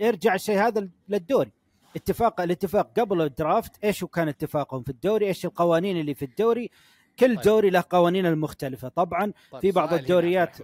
يرجع 0.00 0.34
الشيء 0.34 0.58
هذا 0.58 0.88
للدوري 1.08 1.52
اتفاق 1.96 2.40
الاتفاق 2.40 3.00
قبل 3.00 3.22
الدرافت 3.22 3.84
إيش 3.84 4.04
كان 4.04 4.28
اتفاقهم 4.28 4.82
في 4.82 4.90
الدوري؟ 4.90 5.26
إيش 5.26 5.44
القوانين 5.44 6.00
اللي 6.00 6.14
في 6.14 6.24
الدوري؟ 6.24 6.70
كل 7.18 7.34
طيب. 7.36 7.44
دوري 7.44 7.70
له 7.70 7.84
قوانين 7.90 8.26
المختلفة 8.26 8.88
طبعا 8.88 9.32
طيب 9.50 9.60
في 9.60 9.70
بعض 9.70 9.94
الدوريات-. 9.94 10.62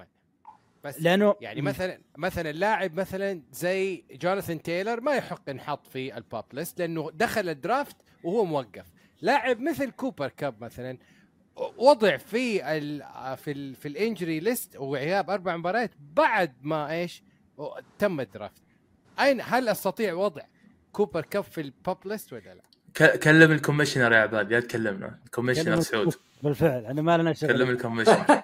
بس 0.85 1.02
لأنه 1.02 1.35
يعني 1.40 1.62
مثلا 1.62 2.00
مثلا 2.16 2.52
لاعب 2.52 2.94
مثلا 2.94 3.42
زي 3.52 4.05
جوناثان 4.12 4.62
تايلر 4.62 5.00
ما 5.00 5.14
يحق 5.14 5.42
ينحط 5.48 5.87
في 5.87 6.16
ال 6.16 6.24
PUP 6.24 6.45
list 6.53 6.79
لأنه 6.78 7.11
دخل 7.14 7.48
ال 7.49 7.57
draft 7.57 7.97
وهو 8.24 8.44
موقف 8.44 8.87
لاعب 9.20 9.61
مثل 9.61 9.90
كوبر 9.90 10.28
كاب 10.28 10.64
مثلا 10.64 10.98
وضع 11.78 12.16
في 12.16 12.76
ال 12.76 13.02
في 13.37 13.50
ال 13.50 13.74
في 13.74 13.88
ال 13.88 13.96
injury 13.96 14.40
list 14.40 14.77
وغياب 14.76 15.31
أربع 15.31 15.57
مباريات 15.57 15.90
بعد 16.14 16.52
ما 16.62 16.90
إيش 16.90 17.22
تم 17.99 18.21
ال 18.21 18.27
draft. 18.27 18.62
أين 19.21 19.41
هل 19.45 19.69
أستطيع 19.69 20.15
وضع 20.15 20.43
كوبر 20.93 21.21
كاب 21.23 21.45
في 21.45 21.61
ال 21.61 21.70
PUP 21.70 21.97
list 22.05 22.33
ولا 22.33 22.55
لا؟ 22.55 23.17
كلم 23.17 23.53
ال 23.53 23.57
commissioner 23.57 24.12
يا 24.12 24.19
عبادي 24.19 24.55
لا 24.55 24.61
تكلمنا. 24.61 25.19
ال 25.27 25.31
commissioner 25.31 25.81
سعود. 25.81 26.15
بالفعل 26.43 26.87
أنا 26.87 27.03
ما 27.03 27.19
لنا 27.19 27.33
كلم 27.33 27.51
شغل 27.51 27.71
ال 27.71 27.74
commissioner. 27.74 28.25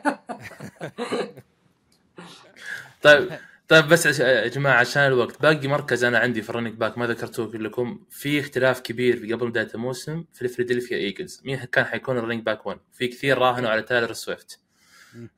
طيب 3.02 3.30
طيب 3.68 3.88
بس 3.88 4.06
عش- 4.06 4.20
يا 4.20 4.46
جماعة 4.48 4.80
عشان 4.80 5.02
الوقت. 5.06 5.42
باقي 5.42 5.68
مركز 5.68 6.04
أنا 6.04 6.18
عندي 6.18 6.42
في 6.42 6.50
ال 6.50 6.53
running 6.53 6.74
back 6.74 6.98
ما 6.98 7.06
ذكرتوه 7.06 7.50
كلكم 7.52 8.00
في 8.10 8.40
اختلاف 8.40 8.80
كبير 8.80 9.16
في 9.16 9.32
قبل 9.32 9.50
بداية 9.50 9.68
الموسم 9.74 10.24
في 10.34 10.42
الفيلادلفيا 10.42 10.96
إيجلز. 10.96 11.40
مين 11.44 11.56
كان 11.58 11.84
حيكون 11.84 12.18
ال 12.18 12.21
running 12.21 12.42
back 12.42 12.66
1 12.66 12.78
في 12.92 13.08
كثير 13.08 13.38
راهنوا 13.38 13.70
على 13.70 13.82
تايلر 13.82 14.12
سويفت. 14.12 14.60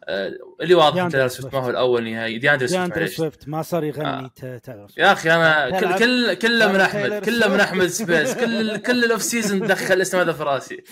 آه، 0.04 0.32
اللي 0.60 0.74
واضح 0.74 1.08
تايلر 1.08 1.28
سويفت 1.28 1.54
ما 1.54 1.60
هو 1.60 1.70
الأول 1.70 2.10
نهائي 2.10 2.38
دياندري 2.38 2.68
سويفت 2.68 2.80
دياندري 2.80 3.00
معليش. 3.00 3.16
سويفت 3.16 3.48
ما 3.48 3.62
صار 3.62 3.84
يغني 3.84 4.06
آه. 4.08 4.30
تايلر 4.36 4.86
سويفت. 4.86 4.98
يا 4.98 5.12
أخي 5.12 5.30
أنا 5.34 5.80
كل 5.80 5.98
كل 5.98 6.34
كله 6.34 6.72
من 6.72 6.80
احمد 6.80 7.24
كله 7.24 7.48
من 7.48 7.58
سويفت. 7.58 7.60
احمد 7.60 7.86
سبيس 7.86 8.34
كل 8.34 8.76
كل 8.76 9.04
ال 9.04 9.09
off 9.09 9.22
season 9.22 9.66
دخل 9.66 9.94
الاسم 9.94 10.18
هذا 10.18 10.32
في 10.32 10.42
راسي 10.42 10.82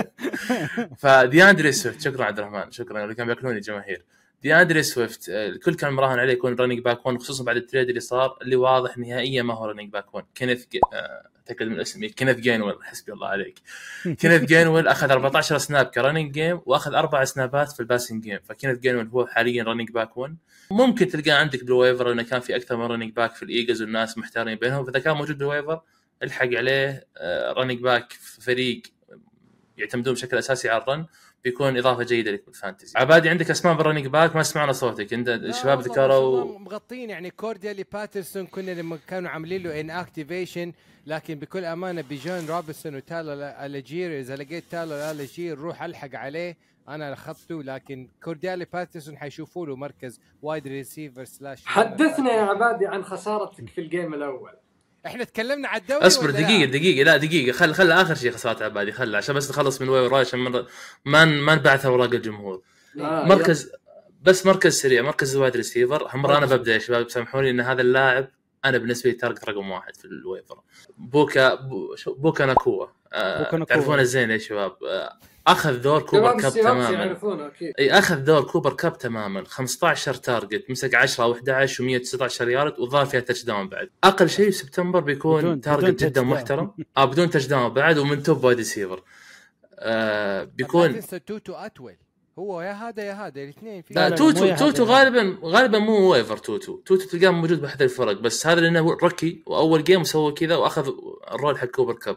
فدياندري 1.02 1.72
سويفت 1.72 2.00
شكرا 2.00 2.24
عبد 2.24 2.38
الرحمن 2.38 2.70
شكرا 2.70 3.04
اللي 3.04 3.14
كانوا 3.14 3.34
بياكلوني 3.34 3.60
جماهير 3.60 4.04
دياندري 4.44 4.82
سويفت 4.82 5.28
آه، 5.28 5.48
الكل 5.48 5.74
كان 5.74 5.92
مراهن 5.92 6.18
عليه 6.18 6.32
يكون 6.32 6.54
running 6.54 6.78
back 6.78 7.06
1 7.06 7.18
خصوصا 7.18 7.44
بعد 7.44 7.56
ال 7.56 7.61
trade 7.61 7.88
اللي 7.88 8.00
صار 8.00 8.38
اللي 8.42 8.56
واضح 8.56 8.98
نهائيا 8.98 9.42
ما 9.42 9.54
هو 9.54 9.66
running 9.66 9.92
back 9.92 10.14
1 10.14 10.26
كينيث 10.34 10.66
اتاكد 11.44 11.66
من 11.66 11.80
اسمي. 11.80 12.08
كينيث 12.08 12.36
جينويل 12.36 12.74
حسبي 12.82 13.12
الله 13.12 13.28
عليك. 13.28 13.58
كينيث 14.20 14.42
جينويل 14.42 14.88
أخذ 14.88 15.10
14 15.10 15.58
snap 15.58 15.86
ك 15.86 15.92
running 15.92 16.32
game 16.32 16.60
وأخذ 16.66 16.94
أربع 16.94 17.24
سنابات 17.24 17.72
في 17.72 17.80
ال 17.80 17.85
passing 17.85 18.22
game 18.22 18.38
فكينيث 18.44 18.78
جينويل 18.78 19.06
هو 19.06 19.26
حاليا 19.26 19.64
running 19.64 19.90
back 19.90 20.16
1 20.16 20.36
ممكن 20.70 21.08
تلقاه 21.08 21.34
عندك 21.34 21.64
بال 21.64 21.75
waiver 21.75 22.08
لأنه 22.08 22.22
كان 22.22 22.40
في 22.40 22.56
أكثر 22.56 22.76
من 22.76 22.84
running 22.84 23.12
back 23.12 23.34
في 23.34 23.42
الإيجلز 23.42 23.82
والناس 23.82 24.18
محتارين 24.18 24.58
بينهم. 24.58 24.84
فإذا 24.84 24.98
كان 24.98 25.16
موجود 25.16 25.38
بال 25.38 25.49
waiver 25.49 25.80
الحق 26.22 26.48
عليه 26.54 27.06
running 27.56 27.80
back 27.80 28.12
في 28.12 28.40
فريق 28.40 28.82
يعتمدون 29.78 30.14
بشكل 30.14 30.38
أساسي 30.38 30.68
على 30.68 30.82
ال 30.82 30.88
run 30.88 31.06
بيكون 31.44 31.78
إضافة 31.78 32.02
جيدة 32.02 32.30
لك 32.30 32.46
بال 32.46 32.56
fantasy. 32.56 32.98
عبادي 32.98 33.28
عندك 33.28 33.50
أسماء 33.50 33.74
بال 33.74 33.81
running 33.81 34.06
back 34.06 34.36
ما 34.36 34.42
سمعنا 34.42 34.72
صوتك. 34.72 35.14
عند 35.14 35.28
الشباب 35.28 35.80
ذكروا 35.80 36.58
مغطين 36.58 37.10
يعني. 37.10 37.30
كورديالي 37.30 37.84
باترسون 37.92 38.46
كنا 38.46 38.70
لما 38.70 38.98
كانوا 39.08 39.30
عاملين 39.30 39.62
له 39.62 39.80
inactivation 39.80 40.72
لكن 41.06 41.34
بكل 41.34 41.64
أمانة 41.64 42.04
بجون 42.10 42.46
روبنسون 42.46 42.96
وتايلر 42.96 43.42
الجير 43.42 44.20
إذا 44.20 44.36
لقيت 44.36 44.64
تايلر 44.70 45.10
الجير 45.10 45.58
روح 45.58 45.82
ألحق 45.82 46.14
عليه 46.14 46.56
أنا 46.88 47.12
أخذته. 47.12 47.62
لكن 47.62 48.08
كورديالي 48.22 48.66
باترسون 48.72 49.18
حيشوفوا 49.18 49.66
له 49.66 49.76
مركز 49.76 50.20
wide 50.42 50.68
receiver 50.68 51.24
slash 51.24 51.66
حدثنا 51.66 52.32
يا 52.32 52.42
عبادي 52.42 52.86
عن 52.86 53.04
خسارتك 53.04 53.68
في 53.68 53.80
ال 53.80 53.87
game 53.87 54.14
الأول. 54.14 54.52
إحنا 55.06 55.24
تكلمنا 55.24 55.68
على 55.68 55.80
الدوري 55.80 56.06
اصبر؟ 56.06 56.30
دقيقة 56.30 56.64
دقيقة 56.70 57.04
لا 57.04 57.16
دقيقة 57.16 57.52
خل 57.52 57.74
خل 57.74 57.92
آخر 57.92 58.14
شيء 58.14 58.30
خسارات 58.30 58.62
عبادي 58.62 58.92
خل 58.92 59.16
عشان 59.16 59.34
بس 59.34 59.50
نخلص 59.50 59.80
من 59.82 59.88
waiver 59.88 60.14
عشان 60.14 60.38
ما 61.04 61.24
ما 61.24 61.54
نبعث 61.54 61.86
أوراق 61.86 62.12
الجمهور. 62.12 62.62
آه، 63.00 63.24
مركز 63.24 63.70
بس 64.22 64.46
مركز 64.46 64.80
سريع 64.80 65.02
مركز 65.02 65.36
ال 65.36 65.40
wide 65.40 65.56
receiver 65.56 66.16
مره 66.16 66.38
أنا 66.38 66.46
ببدأ 66.46 66.72
يا 66.72 66.78
شباب 66.78 67.08
سامحوني 67.10 67.50
إن 67.50 67.60
هذا 67.60 67.80
اللاعب 67.82 68.28
أنا 68.64 68.78
بالنسبة 68.78 69.10
لي 69.10 69.16
target 69.16 69.44
رقم 69.44 69.70
واحد 69.70 69.96
في 69.96 70.04
ال 70.04 70.11
waiver. 70.11 70.60
بوكا 70.98 71.54
بوكا 72.06 72.46
ناكوا 72.46 72.86
آه. 73.12 73.64
تعرفونه 73.64 74.02
زين 74.02 74.30
يا 74.30 74.38
شباب. 74.38 74.76
آه 74.84 75.18
أخذ 75.46 75.80
دور 75.80 76.02
كوبر 76.02 76.40
كاب 76.40 76.52
تماما. 76.52 77.16
إي 77.78 77.90
أخذ 77.98 78.16
دور 78.16 78.42
كوبر 78.44 78.72
كاب 78.72 78.98
تماما. 78.98 79.44
15 79.44 80.14
target 80.14 80.70
مسك 80.70 80.94
10 80.94 81.24
أو 81.24 81.32
11 81.32 81.84
و119 81.84 82.40
يارد 82.40 82.78
وظهر 82.78 83.06
فيها 83.06 83.20
touchdown 83.20 83.68
بعد. 83.68 83.90
أقل 84.04 84.28
شيء 84.30 84.50
سبتمبر 84.50 85.00
بيكون 85.00 85.40
بدون- 85.42 85.60
target 85.60 85.84
بدون 85.84 86.08
جدا. 86.10 86.22
محترم. 86.22 86.74
آه 86.96 87.04
بدون 87.04 87.30
touchdown 87.30 87.68
بعد 87.74 87.98
ومن 87.98 88.22
top 88.22 88.44
wide 88.44 88.58
receiver 88.58 89.02
آه 89.78 90.44
بيكون 90.44 90.94
تنسى 90.94 91.18
توتو 91.18 91.52
اتول 91.52 91.96
هو 92.38 92.60
يا 92.62 92.72
هذا 92.72 93.02
يا 93.04 93.12
هذا 93.12 93.42
الاثنين 93.42 93.82
في 93.82 93.94
لا، 93.94 94.08
توتو 94.08 94.56
توتو. 94.56 94.84
غالبا 94.84 95.38
غالبا 95.44 95.78
مو 95.78 96.12
waiver 96.12 96.36
توتو. 96.36 96.76
توتو 96.76 97.08
تلقاه 97.08 97.30
موجود 97.30 97.60
باحد 97.62 97.82
الفرق 97.82 98.20
بس 98.20 98.46
هذا 98.46 98.60
لأنه 98.60 98.96
rookie 99.02 99.42
وأول 99.46 99.84
game 99.84 100.04
سوى 100.04 100.32
كذا 100.32 100.56
وأخذ 100.56 100.92
ال 101.34 101.39
role 101.39 101.58
حق 101.58 101.66
كوبر 101.66 101.92
كاب. 101.94 102.16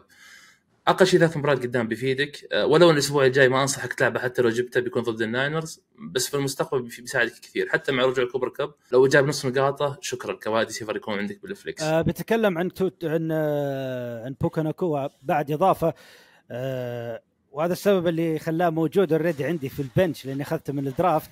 أقل 0.88 1.06
شيء 1.06 1.20
ثلاث 1.20 1.36
مباريات 1.36 1.62
قدام 1.62 1.88
بيفيدك. 1.88 2.48
أه، 2.52 2.66
ولو 2.66 2.90
إن 2.90 2.94
الأسبوع 2.94 3.26
الجاي 3.26 3.48
ما 3.48 3.62
أنصحك 3.62 3.92
تلعبه 3.92 4.20
حتى 4.20 4.42
لو 4.42 4.48
جبته 4.48 4.80
بيكون 4.80 5.02
ضد 5.02 5.22
الناينرز 5.22 5.82
بس 6.12 6.28
في 6.28 6.34
المستقبل 6.34 6.82
بيساعدك 6.82 7.32
كثير 7.32 7.68
حتى 7.68 7.92
مع 7.92 8.04
رجوع 8.04 8.24
كوبر 8.32 8.48
كاب. 8.48 8.74
لو 8.92 9.06
جاب 9.06 9.26
نص 9.26 9.46
نقاطه 9.46 9.98
شكرا. 10.00 10.32
ك 10.32 10.39
wide 10.39 10.68
receiver 10.68 10.96
يكون 10.96 11.18
عندك 11.18 11.42
بال 11.42 11.53
flex. 11.53 11.82
آه 11.82 12.02
بتكلم 12.02 12.58
عن 12.58 12.74
توت 12.74 13.04
عن 13.04 13.28
آه 13.32 14.24
عن 14.24 14.34
بوكا 14.40 14.62
ناكوا 14.62 15.08
بعد 15.22 15.50
إضافة. 15.50 15.94
آه 16.50 17.22
وهذا 17.52 17.72
السبب 17.72 18.06
اللي 18.06 18.38
خلاه 18.38 18.70
موجود 18.70 19.12
already 19.12 19.44
عندي 19.44 19.68
في 19.68 19.82
ال 19.82 19.89
bench 19.89 20.26
لأني 20.26 20.42
أخذته 20.42 20.72
من 20.72 20.86
ال 20.86 20.92
draft. 20.92 21.30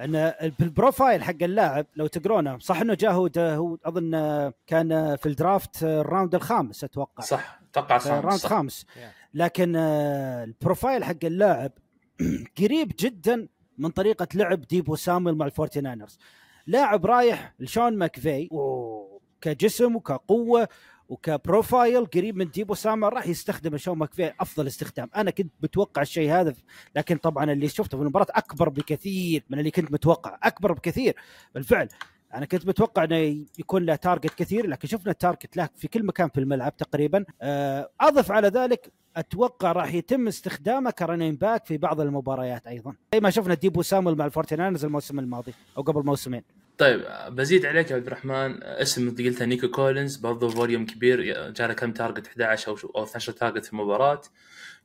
إن 0.00 0.32
بال 0.58 0.72
profile 0.72 1.22
حق 1.22 1.42
اللاعب 1.42 1.86
لو 1.96 2.06
تقرونه 2.06 2.58
صح 2.58 2.80
إنه 2.80 2.94
جاء 2.94 3.12
هو 3.12 3.28
هو 3.38 3.78
أظن 3.84 4.14
آه، 4.14 4.54
كان 4.66 5.16
في 5.16 5.26
ال 5.26 5.35
draft 5.35 5.82
آه، 5.82 6.00
ال 6.00 6.06
round 6.06 6.34
الخامس 6.34 6.84
أتوقع. 6.84 7.24
صح. 7.24 7.63
أتوقع 7.78 8.20
round 8.20 8.38
صح 8.38 8.48
خامس. 8.48 8.86
لكن 9.34 9.76
آه، 9.76 10.44
ال 10.44 10.52
profile 10.52 11.04
حق 11.04 11.24
اللاعب 11.24 11.72
قريب 12.58 12.92
جدا 12.98 13.48
من 13.78 13.90
طريقة 13.90 14.28
لعب 14.34 14.60
ديبو 14.60 14.96
سامويل 14.96 15.34
مع 15.34 15.46
الفورتي 15.46 15.80
ناينرز 15.80 16.18
لاعب 16.66 17.06
رايح 17.06 17.54
لشون 17.58 17.96
ماكفي. 17.96 18.48
وكجسم 18.50 19.96
وكقوة 19.96 20.68
وك 21.08 21.30
profile 21.30 22.06
قريب 22.06 22.36
من 22.36 22.50
ديبو 22.50 22.74
سامويل 22.74 23.12
راح 23.12 23.26
يستخدم 23.26 23.76
شون 23.76 23.98
ماكفي. 23.98 24.32
أفضل 24.40 24.66
استخدام. 24.66 25.10
أنا 25.16 25.30
كنت 25.30 25.52
متوقع 25.62 26.02
الشيء 26.02 26.30
هذا 26.30 26.54
لكن 26.96 27.16
طبعا 27.16 27.52
اللي 27.52 27.68
شفته 27.68 27.96
في 27.98 28.02
المباراة 28.02 28.26
أكبر 28.30 28.68
بكثير 28.68 29.44
من 29.50 29.58
اللي 29.58 29.70
كنت 29.70 29.92
متوقع. 29.92 30.38
أكبر 30.42 30.72
بكثير 30.72 31.16
بالفعل. 31.54 31.88
أنا 32.34 32.46
كنت 32.46 32.66
متوقع 32.66 33.04
إنه 33.04 33.16
يكون 33.58 33.86
له 33.86 33.94
target 33.94 34.34
كثير 34.34 34.66
لكن 34.66 34.88
شفنا 34.88 35.12
ال 35.12 35.18
target 35.18 35.56
له 35.56 35.68
في 35.76 35.88
كل 35.88 36.06
مكان 36.06 36.28
في 36.28 36.40
الملعب 36.40 36.76
تقريبا. 36.76 37.24
آه، 37.42 37.90
أضف 38.00 38.30
على 38.30 38.48
ذلك 38.48 38.92
أتوقع 39.16 39.72
راح 39.72 39.94
يتم 39.94 40.28
استخدامه 40.28 40.90
ك 40.90 40.96
running 40.96 41.36
back 41.36 41.66
في 41.66 41.78
بعض 41.78 42.00
المباريات 42.00 42.66
أيضا. 42.66 42.94
زي 43.14 43.20
ما 43.20 43.30
شفنا 43.30 43.54
ديبو 43.54 43.82
سامويل 43.82 44.16
مع 44.16 44.26
الفورتيناينرز 44.26 44.84
الموسم 44.84 45.18
الماضي 45.18 45.54
أو 45.76 45.82
قبل 45.82 46.06
موسمين. 46.06 46.42
طيب 46.78 47.04
بزيد 47.28 47.66
عليك 47.66 47.90
يا 47.90 47.96
عبد 47.96 48.06
الرحمن. 48.06 48.62
اسم 48.62 49.06
مثل 49.06 49.24
قلتها 49.24 49.46
نيكو 49.46 49.68
كولينز 49.68 50.16
برضه 50.16 50.48
volume 50.48 50.86
كبير 50.86 51.22
جاء 51.50 51.68
له 51.68 51.74
كم 51.74 51.92
target 51.92 52.26
11 52.26 52.68
أو 52.68 52.76
أو 52.96 53.04
12 53.04 53.32
target 53.32 53.64
في 53.64 53.72
المباراة. 53.72 54.20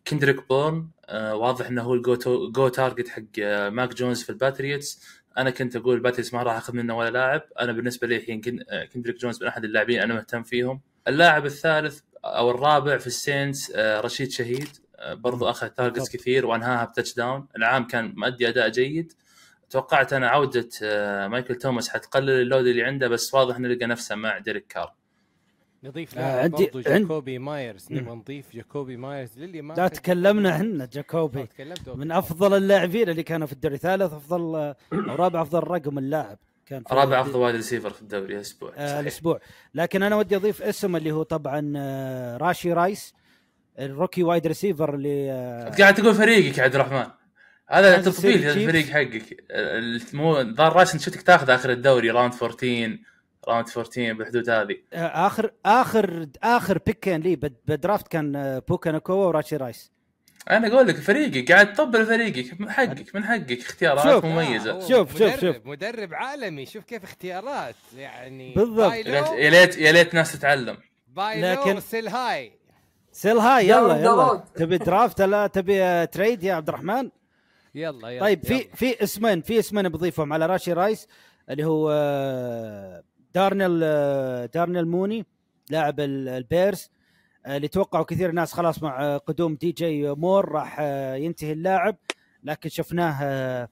كندريك 0.09 0.47
بورن 0.49 0.87
آه 1.05 1.35
واضح 1.35 1.67
إنه 1.67 1.81
هو 1.81 1.93
ال 1.93 2.15
go-to 2.51 2.67
target 2.67 3.07
حق 3.07 3.21
آه 3.41 3.69
ماك 3.69 3.93
جونز 3.93 4.23
في 4.23 4.29
الباتريوتس. 4.29 5.19
أنا 5.37 5.49
كنت 5.49 5.75
أقول 5.75 5.95
الباتريوتس 5.95 6.33
ما 6.33 6.43
راح 6.43 6.55
أخذ 6.57 6.73
منه 6.75 6.97
ولا 6.97 7.09
لاعب. 7.09 7.41
أنا 7.59 7.71
بالنسبة 7.71 8.07
لي 8.07 8.15
الحين 8.17 8.41
كن- 8.41 8.63
آه، 8.69 8.85
كندريك 8.85 9.15
جونز 9.17 9.41
من 9.41 9.47
أحد 9.47 9.63
اللاعبين 9.65 9.99
أنا 10.01 10.13
مهتم 10.13 10.43
فيهم. 10.43 10.81
اللاعب 11.07 11.45
الثالث 11.45 11.99
أو 12.25 12.51
الرابع 12.51 12.97
في 12.97 13.07
السينتس 13.07 13.71
رشيد 13.77 14.31
شهيد. 14.31 14.67
برضو 15.11 15.49
أخذ 15.49 15.67
targets. 15.67 16.09
كثير 16.09 16.45
وأنهاها 16.45 16.85
ب 16.85 17.13
touchdown 17.15 17.47
العام 17.57 17.87
كان 17.87 18.13
مؤدي 18.17 18.49
أداء 18.49 18.69
جيد. 18.69 19.13
توقعت 19.69 20.13
أنا 20.13 20.27
عودة 20.29 20.69
مايكل 21.27 21.55
توماس 21.55 21.89
حتقلل 21.89 22.29
ال 22.29 22.37
load 22.37 22.67
اللي 22.67 22.83
عنده 22.83 23.07
بس 23.07 23.33
واضح 23.33 23.55
إنه 23.55 23.67
لقى 23.67 23.85
نفسه 23.85 24.15
مع 24.15 24.37
ديريك 24.37 24.67
كار 24.67 24.93
نضيف 25.83 26.17
آه، 26.17 26.41
عندي- 26.43 26.69
برضو 26.73 26.89
عند- 26.89 27.01
جاكوبي 27.01 27.39
مايرز. 27.39 27.87
نبغى 27.91 28.15
نضيف 28.15 28.45
جاكوبي 28.53 28.97
مايرز 28.97 29.29
للي 29.37 29.61
ما 29.61 29.73
لا 29.73 29.87
تكلمنا 29.87 30.51
عنه 30.51 30.83
آه، 30.83 30.89
جاكوبي 30.93 31.45
تكلمت 31.45 31.87
أوكي. 31.87 31.99
من 31.99 32.11
أفضل 32.11 32.57
اللاعبين 32.57 33.09
اللي 33.09 33.23
كانوا 33.23 33.47
في 33.47 33.53
الدوري. 33.53 33.77
ثالث 33.77 34.13
أفضل 34.13 34.55
أو 34.93 35.15
رابع 35.15 35.41
أفضل 35.41 35.59
رقم 35.67 35.97
اللاعب 35.97 36.37
كان 36.65 36.83
في 36.83 36.95
رابع 36.95 37.21
أفضل 37.21 37.39
wide 37.39 37.55
receiver 37.55 37.89
في 37.89 38.01
الدوري 38.01 38.35
الأسبوع 38.35 38.71
آه. 38.77 38.99
الأسبوع. 38.99 39.39
لكن 39.73 40.03
أنا 40.03 40.15
ودي 40.15 40.35
أضيف 40.35 40.61
اسم 40.61 40.95
اللي 40.95 41.11
هو 41.11 41.23
طبعا 41.23 41.73
آه 41.77 42.37
راشي 42.37 42.73
رايس 42.73 43.13
ال 43.79 43.85
rookie 43.85 44.23
wide 44.23 44.47
receiver 44.47 44.95
اللي 44.95 45.31
آه 45.31 45.67
أنت 45.67 45.81
قاعد 45.81 45.93
تقول 45.93 46.15
فريقك 46.15 46.57
يا 46.57 46.63
عبد 46.63 46.75
الرحمن. 46.75 47.05
هذا 47.69 48.01
تطبيل 48.01 48.45
الفريق 48.49 48.85
حقك. 48.85 49.45
ال- 49.51 50.01
مو 50.13 50.43
ظهر 50.55 50.81
انت 50.81 51.01
شفتك 51.01 51.21
تاخذ 51.21 51.49
آخر 51.49 51.71
الدوري؟ 51.71 52.09
راوند 52.11 52.33
14 52.33 52.97
راوند 53.47 53.67
14 53.69 54.13
بالحدود 54.13 54.49
هذه 54.49 54.75
آه، 54.93 55.27
آخر 55.27 55.51
آخر 55.65 56.27
آخر 56.43 56.77
بيك 56.77 56.99
كان 56.99 57.21
لي 57.21 57.35
بد- 57.35 57.55
بدرافت 57.67 58.07
كان 58.07 58.61
بوكا 58.67 58.91
ناكوا 58.91 59.15
وراشي 59.15 59.55
رايس 59.57 59.91
أنا 60.49 60.67
أقول 60.67 60.87
لك 60.87 60.95
فريقك 60.95 61.51
قاعد 61.51 61.73
تطبل 61.73 62.05
فريقك 62.05 62.61
من 62.61 62.71
حقك 62.71 63.15
من 63.15 63.23
حقك 63.23 63.59
اختيارات 63.59 64.03
شوف. 64.03 64.25
مميزة 64.25 64.71
آه، 64.71 64.79
شوف- 64.79 64.89
شوف- 65.17 65.21
مدرب- 65.21 65.39
شوف. 65.39 65.65
مدرب 65.65 66.13
عالمي 66.13 66.65
شوف 66.65 66.83
كيف 66.83 67.03
اختيارات 67.03 67.75
يعني 67.97 68.53
بالضبط. 68.53 68.93
يا 68.93 69.49
ليت- 69.49 69.77
يا 69.77 69.91
ليت 69.91 70.13
ناس 70.13 70.31
تتعلم 70.33 70.77
باي 71.07 71.41
لكن- 71.41 71.73
لو 71.73 71.79
سيل 71.79 72.07
هاي 72.07 72.51
sell 73.11 73.37
high 73.37 73.67
يلا 73.69 73.97
يلا 73.97 74.27
رود. 74.27 74.41
تبي 74.55 74.77
draft 74.77 75.21
لا 75.21 75.47
تبي 75.47 76.07
trade 76.07 76.43
يا 76.43 76.53
عبد 76.53 76.67
الرحمن 76.69 77.09
يلا 77.75 78.09
يلا 78.09 78.21
طيب 78.21 78.45
في 78.45 78.53
يلا. 78.53 78.75
في 78.75 79.03
اسمين 79.03 79.41
في 79.41 79.59
اسمين 79.59 79.89
بضيفهم 79.89 80.33
على 80.33 80.45
راشي 80.45 80.73
رايس 80.73 81.07
اللي 81.49 81.65
هو 81.65 81.89
آه، 81.93 83.03
دارنيل 83.35 83.79
آه، 83.83 84.45
دارنيل 84.45 84.87
موني 84.87 85.25
لاعب 85.69 85.99
ال- 85.99 86.29
البيرز 86.29 86.89
آه، 87.45 87.57
اللي 87.57 87.67
توقعوا 87.67 88.05
كثير 88.05 88.31
ناس 88.31 88.53
خلاص 88.53 88.83
مع 88.83 89.03
آه، 89.05 89.17
قدوم 89.17 89.55
دي 89.55 89.71
جي 89.71 90.11
مور 90.11 90.49
راح 90.51 90.79
ينتهي 91.15 91.51
اللاعب. 91.51 91.97
لكن 92.43 92.69
شفناه 92.69 93.69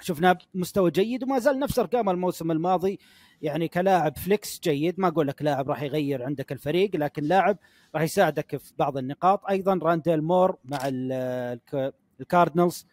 شفناه 0.00 0.38
بمستوى 0.54 0.90
جيد 0.90 1.22
وما 1.24 1.38
زال 1.38 1.58
نفس 1.58 1.78
أرقام 1.78 2.08
الموسم 2.10 2.50
الماضي. 2.50 2.98
يعني 3.42 3.68
كلاعب 3.68 4.16
flex 4.16 4.60
جيد 4.60 5.00
ما 5.00 5.08
أقول 5.08 5.28
لك 5.28 5.42
لاعب 5.42 5.68
راح 5.70 5.82
يغير 5.82 6.22
عندك 6.24 6.52
الفريق 6.52 6.96
لكن 6.96 7.22
لاعب 7.22 7.58
راح 7.94 8.02
يساعدك 8.02 8.56
في 8.56 8.72
بعض 8.78 8.96
النقاط. 8.98 9.46
أيضا 9.50 9.78
رانديل 9.82 10.22
مور 10.22 10.56
مع 10.64 10.78
ال- 10.88 11.12
الك- 11.12 11.94
الكاردنالز 12.20 12.86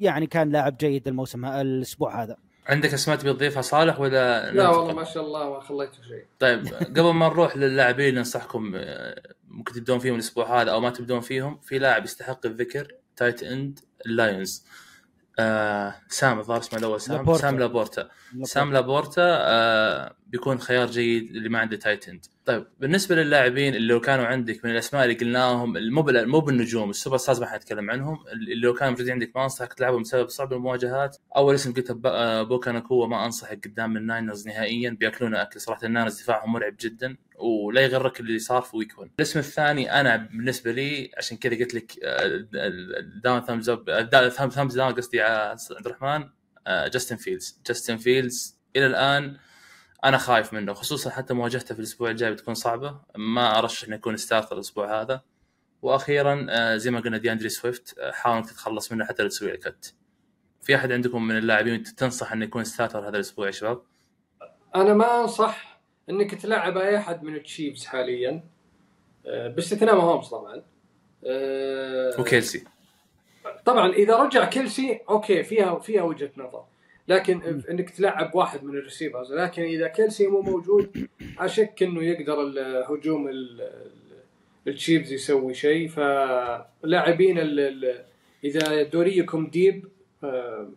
يعني 0.00 0.26
كان 0.26 0.50
لاعب 0.50 0.76
جيد 0.76 1.08
الموسم 1.08 1.44
الأسبوع 1.44 2.22
هذا. 2.22 2.36
عندك 2.66 2.94
أسماء 2.94 3.16
تبي 3.16 3.32
تضيفها 3.32 3.62
صالح 3.62 4.00
ولا 4.00 4.50
لا؟ 4.52 4.68
والله 4.68 4.94
ما 4.94 5.04
شاء 5.04 5.22
الله 5.22 5.50
ما 5.50 5.60
خليته 5.60 6.02
شيء. 6.08 6.24
طيب 6.38 6.66
قبل 6.66 7.10
ما 7.12 7.28
نروح 7.28 7.56
للاعبين 7.56 8.08
اللي 8.08 8.18
ننصحكم 8.18 8.72
آه، 8.76 9.22
ممكن 9.48 9.72
تبدون 9.72 9.98
فيهم 9.98 10.14
الأسبوع 10.14 10.62
هذا 10.62 10.70
أو 10.70 10.80
ما 10.80 10.90
تبدون 10.90 11.20
فيهم 11.20 11.58
في 11.58 11.78
لاعب 11.78 12.04
يستحق 12.04 12.46
الذكر 12.46 12.92
tight 13.16 13.42
end 13.42 13.78
اللايونز 14.06 14.64
آه 15.38 15.94
سام 16.08 16.38
الظاهر 16.38 16.60
اسمه 16.60 16.78
الأول 16.78 17.00
سام. 17.00 17.16
لابورتا. 17.16 17.40
سام 17.40 17.58
لابورتا. 17.60 18.08
سام 18.42 18.72
لابورتا 18.72 19.22
آه 19.40 20.14
بيكون 20.26 20.58
خيار 20.58 20.86
جيد 20.90 21.30
اللي 21.36 21.48
ما 21.48 21.58
عنده 21.58 21.76
tight 21.76 22.08
end 22.08 22.26
طيب 22.44 22.66
بالنسبة 22.80 23.14
للاعبين 23.14 23.74
اللي 23.74 23.88
لو 23.88 24.00
كانوا 24.00 24.26
عندك 24.26 24.64
من 24.64 24.70
الأسماء 24.70 25.04
اللي 25.04 25.14
قلناهم 25.14 25.72
مو 25.72 26.02
مو 26.06 26.40
بالنجوم 26.40 26.90
ال 26.90 27.16
superstars 27.16 27.40
ما 27.40 27.46
حنتكلم 27.46 27.90
عنهم 27.90 28.18
اللي 28.32 28.54
لو 28.54 28.74
كانوا 28.74 28.90
موجودين 28.92 29.12
عندك 29.12 29.36
ما 29.36 29.42
أنصحك 29.44 29.72
تلعبهم 29.74 30.02
بسبب 30.02 30.28
صعب 30.28 30.52
المواجهات. 30.52 31.16
أول 31.36 31.54
اسم 31.54 31.72
قلته 31.72 31.94
ب- 31.94 32.06
آه، 32.06 32.42
بوكا 32.42 32.72
ناكوا 32.72 33.06
ما 33.06 33.24
أنصحك 33.24 33.64
قدام 33.68 33.96
الناينرز 33.96 34.46
نهائيا 34.48 34.90
بياكلون 34.90 35.34
أكل 35.34 35.60
صراحة. 35.60 35.86
الناينرز 35.86 36.20
دفاعهم 36.22 36.52
مرعب 36.52 36.74
جدا 36.80 37.16
ولا 37.38 37.80
يغرك 37.80 38.20
اللي 38.20 38.38
صار 38.38 38.62
في 38.62 38.76
week 38.76 38.98
1 38.98 39.10
الاسم 39.18 39.38
الثاني 39.38 40.00
أنا 40.00 40.16
بالنسبة 40.16 40.72
لي 40.72 41.10
عشان 41.18 41.36
كذا 41.36 41.54
قلت 41.58 41.74
لك 41.74 41.92
down 43.24 43.40
thumbs 43.40 43.68
up 43.70 44.08
thumbs 44.50 44.76
down 44.76 44.92
قصدي 44.94 45.20
عبد 45.22 45.86
الرحمن 45.86 46.28
آه، 46.66 46.88
جاستن 46.88 47.16
فيلدز. 47.16 47.60
جاستن 47.66 47.96
فيلدز 47.96 48.58
إلى 48.76 48.86
الآن 48.86 49.36
أنا 50.04 50.18
خايف 50.18 50.52
منه 50.52 50.72
خصوصا 50.72 51.10
حتى 51.10 51.34
مواجهته 51.34 51.74
في 51.74 51.80
الأسبوع 51.80 52.10
الجاي 52.10 52.32
بتكون 52.32 52.54
صعبة. 52.54 53.00
ما 53.16 53.58
أرشح 53.58 53.86
إنه 53.86 53.96
يكون 53.96 54.16
starter 54.16 54.56
الأسبوع 54.56 55.00
هذا. 55.00 55.22
وأخيرا 55.82 56.46
آه، 56.50 56.76
زي 56.76 56.90
ما 56.90 57.00
قلنا 57.00 57.18
دي 57.18 57.32
اندري 57.32 57.48
سويفت 57.48 58.00
حاول 58.12 58.36
إنك 58.36 58.46
تتخلص 58.46 58.92
منه 58.92 59.04
حتى 59.04 59.22
لو 59.22 59.28
تسوي 59.28 59.50
له 59.50 59.56
cut 59.56 59.94
في 60.62 60.76
أحد 60.76 60.92
عندكم 60.92 61.26
من 61.26 61.38
اللاعبين 61.38 61.82
تنصح 61.82 62.32
إنه 62.32 62.44
يكون 62.44 62.64
starter 62.64 63.08
هذا 63.08 63.16
الأسبوع 63.16 63.46
يا 63.46 63.50
شباب؟ 63.50 63.82
أنا 64.74 64.94
ما 64.94 65.20
أنصح 65.20 65.80
إنك 66.10 66.34
تلعب 66.34 66.78
أي 66.78 66.96
أحد 66.96 67.22
من 67.22 67.34
التشيفز 67.34 67.86
حاليا. 67.86 68.44
آه، 69.26 69.48
باستثناء 69.48 69.94
ماهومز 69.94 70.28
طبعا. 70.28 70.62
آه، 71.26 72.20
وكيلسي. 72.20 72.64
طبعا 73.64 73.92
إذا 73.92 74.16
رجع 74.16 74.44
كيلسي 74.44 75.00
okay 75.08 75.42
فيها 75.42 75.78
فيها 75.78 76.02
وجهة 76.02 76.30
نظر. 76.36 76.64
لكن 77.08 77.62
انك 77.70 77.90
تلعب 77.90 78.34
واحد 78.34 78.64
من 78.64 78.76
ال 78.78 78.83
receivers. 78.83 79.32
لكن 79.32 79.62
إذا 79.62 79.88
كيلسي 79.88 80.26
مو 80.26 80.40
موجود 80.40 81.08
أشك 81.38 81.82
إنه 81.82 82.02
يقدر 82.04 82.42
الهجوم 82.42 83.28
ال- 83.28 83.60
ال- 83.60 83.86
التشيفز 84.68 85.12
يسوي 85.12 85.54
شيء. 85.54 85.88
فلاعبين 85.88 87.38
إذا 88.44 88.82
دوريكم 88.82 89.46
deep 89.46 89.86
آه، 90.24 90.68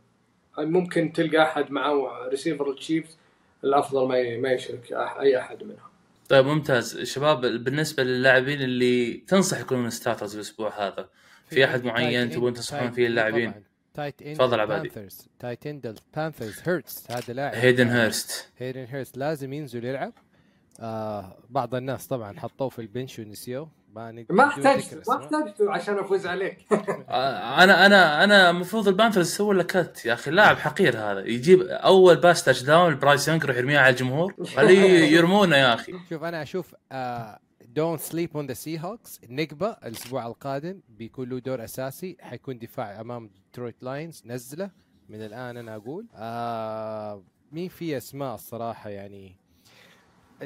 ممكن 0.58 1.14
تلقى 1.14 1.44
أحد 1.44 1.72
معه 1.72 2.28
ريسيفر 2.28 2.70
التشيفز. 2.70 3.18
الأفضل 3.64 4.08
ما 4.08 4.38
ما 4.38 4.52
يشرك 4.52 4.94
أي 4.94 5.40
أحد 5.40 5.64
منهم. 5.64 5.90
طيب 6.30 6.46
ممتاز. 6.46 7.04
شباب 7.04 7.42
بالنسبة 7.42 8.04
للاعبين 8.04 8.62
اللي 8.62 9.14
تنصح 9.28 9.60
يكونون 9.60 9.90
starters 9.90 10.36
الأسبوع 10.36 10.88
هذا 10.88 11.10
في 11.50 11.66
أحد 11.66 11.84
معين 11.86 12.30
تبون 12.30 12.54
تنصحون 12.54 12.92
فيه 12.92 13.08
اللاعبين؟ 13.08 13.54
tight 14.00 14.22
end 14.22 14.36
تفضل 14.38 14.60
عبادي. 14.60 14.92
tight 15.40 15.68
end 15.68 15.86
البانثرز 15.86 16.62
هيرتس 16.66 17.12
هذا 17.12 17.34
لاعب. 17.34 17.54
هيدن 17.56 17.88
هيرست 17.88 18.50
هيدن 18.58 18.86
هيرست 18.90 19.18
لازم 19.18 19.54
ينزل 19.54 19.86
يلعب. 19.86 20.14
آه 20.80 21.38
بعض 21.50 21.76
الناس 21.76 22.08
طبعا 22.08 22.40
حطوه 22.40 22.70
في 22.70 22.80
ال 22.80 22.86
bench 22.86 23.20
ونسيوه. 23.20 23.70
ما 23.96 24.12
نقدر 24.12 24.36
ما 24.36 24.46
ما. 24.46 24.70
احتجته 24.76 25.72
عشان 25.72 25.98
افوز 25.98 26.28
عليك. 26.28 26.58
آه، 27.10 27.64
أنا 27.64 27.86
أنا 27.86 28.24
أنا 28.24 28.50
المفروض 28.50 28.88
البانثرز 28.88 29.28
يسوون 29.28 29.58
له 29.58 29.64
cut 29.64 30.06
يا 30.06 30.14
أخي 30.14 30.32
لاعب 30.32 30.58
حقير 30.58 30.98
هذا. 30.98 31.20
يجيب 31.20 31.62
أول 31.62 32.16
pass 32.16 32.44
touchdown 32.44 33.00
برايس 33.00 33.28
يونغ 33.28 33.44
يروح 33.44 33.58
يرميها 33.58 33.80
على 33.80 33.90
الجمهور. 33.90 34.34
خليه 34.56 35.18
يرمونه 35.18 35.56
يا 35.56 35.74
أخي. 35.74 35.94
شوف 36.10 36.24
أنا 36.24 36.42
أشوف 36.42 36.76
don't 37.76 38.00
sleep 38.02 38.38
on 38.38 38.46
the 38.48 38.54
Seahawks 38.54 39.20
نقبه 39.30 39.68
الأسبوع 39.70 40.28
القادم 40.28 40.82
بيكون 40.90 41.30
له 41.30 41.40
دور 41.40 41.64
أساسي 41.64 42.18
حيكون 42.22 42.60
دفاع 42.60 43.02
أمام 43.02 43.28
ديترويت 43.28 43.84
لاينز 43.84 44.24
نزلة 44.26 44.72
من 45.10 45.22
الآن 45.22 45.58
أنا 45.58 45.76
أقول. 45.76 46.08
آه 46.16 47.24
مين 47.52 47.70
في 47.70 47.98
أسماء 47.98 48.36
الصراحة 48.36 48.90
يعني؟ 48.90 49.36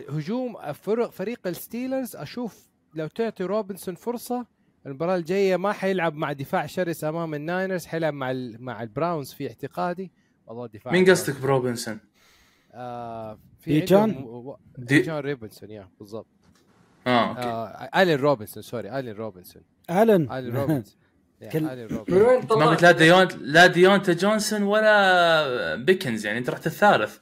هجوم 0.10 0.74
فرق 0.74 1.10
فريق 1.10 1.48
الستيلرز. 1.48 2.16
أشوف 2.16 2.68
لو 2.96 3.08
تعطي 3.08 3.44
روبنسون 3.44 3.96
فرصة 3.96 4.46
المباراة 4.86 5.16
الجاية 5.16 5.58
ما 5.58 5.72
حيلعب 5.72 6.16
مع 6.16 6.34
دفاع 6.34 6.66
شرس 6.66 7.04
أمام 7.04 7.34
الناينرز 7.36 7.86
حيلعب 7.86 8.14
مع 8.14 8.32
ال- 8.32 8.64
مع 8.64 8.84
البراونز 8.84 9.32
في 9.34 9.48
اعتقادي. 9.48 10.12
والله 10.48 10.68
دفاع 10.68 10.94
مين. 10.94 11.10
قصدك 11.10 11.42
بروبنسون؟ 11.42 12.00
آه 12.72 13.34
دي 13.34 13.40
في 13.60 13.80
دي 14.78 15.02
جون 15.02 15.20
روبنسون 15.20 15.72
يا 15.72 15.90
بالضبط. 16.00 16.28
آه 17.08 17.30
okay. 17.30 17.42
آه 17.42 18.02
ألين 18.02 18.20
روبنسون 18.20 18.64
sorry 18.64 19.00
ألين 19.00 19.16
روبنسون. 19.16 19.62
الن 19.90 20.32
ألين 20.32 20.56
روبنسون. 20.56 20.96
ألين 21.42 21.88
من 21.92 21.98
روبنسون 21.98 22.22
وين 22.22 22.48
ما؟ 22.50 22.66
قلت 22.66 22.82
لا 22.82 22.92
ديون 22.92 23.28
لا 23.42 23.68
ديونتا 23.68 24.14
جونسون 24.14 24.64
ولا 24.64 25.76
بيكنز 25.76 26.26
يعني 26.26 26.40
أنت 26.40 26.50
رحت 26.50 26.68
الثالث. 26.68 27.18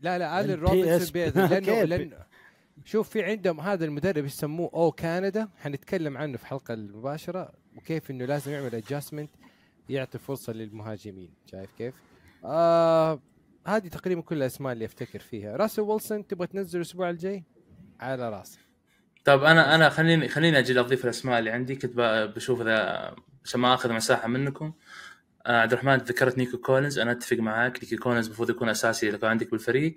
لا 0.00 0.18
لا 0.18 0.40
ألين 0.40 0.50
ال 0.50 0.62
روبنسون 0.62 1.22
لأنه؟ 1.50 1.82
لأنه 1.82 2.16
شوف 2.84 3.08
في 3.08 3.22
عندهم 3.22 3.60
هذا 3.60 3.84
المدرب 3.84 4.24
يسموه 4.24 4.70
أو 4.74 4.92
كندا. 4.92 5.48
حنتكلم 5.58 6.16
عنه 6.16 6.36
في 6.36 6.42
الحلقة 6.42 6.74
المباشرة 6.74 7.52
وكيف 7.76 8.10
إنه 8.10 8.24
لازم 8.24 8.52
يعمل 8.52 8.74
adjustment 8.74 9.30
يعطي 9.88 10.18
فرصة 10.18 10.52
للمهاجمين. 10.52 11.30
شايف 11.50 11.70
كيف؟ 11.78 11.94
آه 12.44 13.20
هذه 13.66 13.88
تقريبا 13.88 14.20
كل 14.20 14.36
الأسماء 14.36 14.72
اللي 14.72 14.84
أفتكر 14.84 15.18
فيها. 15.18 15.56
راسل 15.56 15.82
ويلسون 15.82 16.26
تبغى 16.26 16.46
تنزل 16.46 16.76
الأسبوع 16.80 17.10
الجاي؟ 17.10 17.44
على 18.00 18.30
راسي 18.30 18.58
طيب 19.24 19.44
أنا 19.44 19.74
أنا 19.74 19.88
خليني 19.88 20.28
خليني 20.28 20.58
أجي 20.58 20.80
اضيف 20.80 21.04
الأسماء 21.04 21.38
اللي 21.38 21.50
عندي. 21.50 21.76
كنت 21.76 21.92
بشوف 22.36 22.60
إذا 22.60 23.14
عشان 23.44 23.60
ما 23.60 23.74
آخذ 23.74 23.92
مساحة 23.92 24.28
منكم. 24.28 24.72
آه 25.46 25.60
عبد 25.60 25.72
الرحمن 25.72 25.96
ذكرت 25.96 26.38
نيكو 26.38 26.58
كولينز 26.58 26.98
أنا 26.98 27.12
أتفق 27.12 27.36
معاك. 27.36 27.84
نيكو 27.84 27.96
كولينز 28.02 28.26
المفروض 28.26 28.50
يكون 28.50 28.68
أساسي 28.68 29.10
لو 29.10 29.18
عندك 29.22 29.50
بالفريق. 29.50 29.94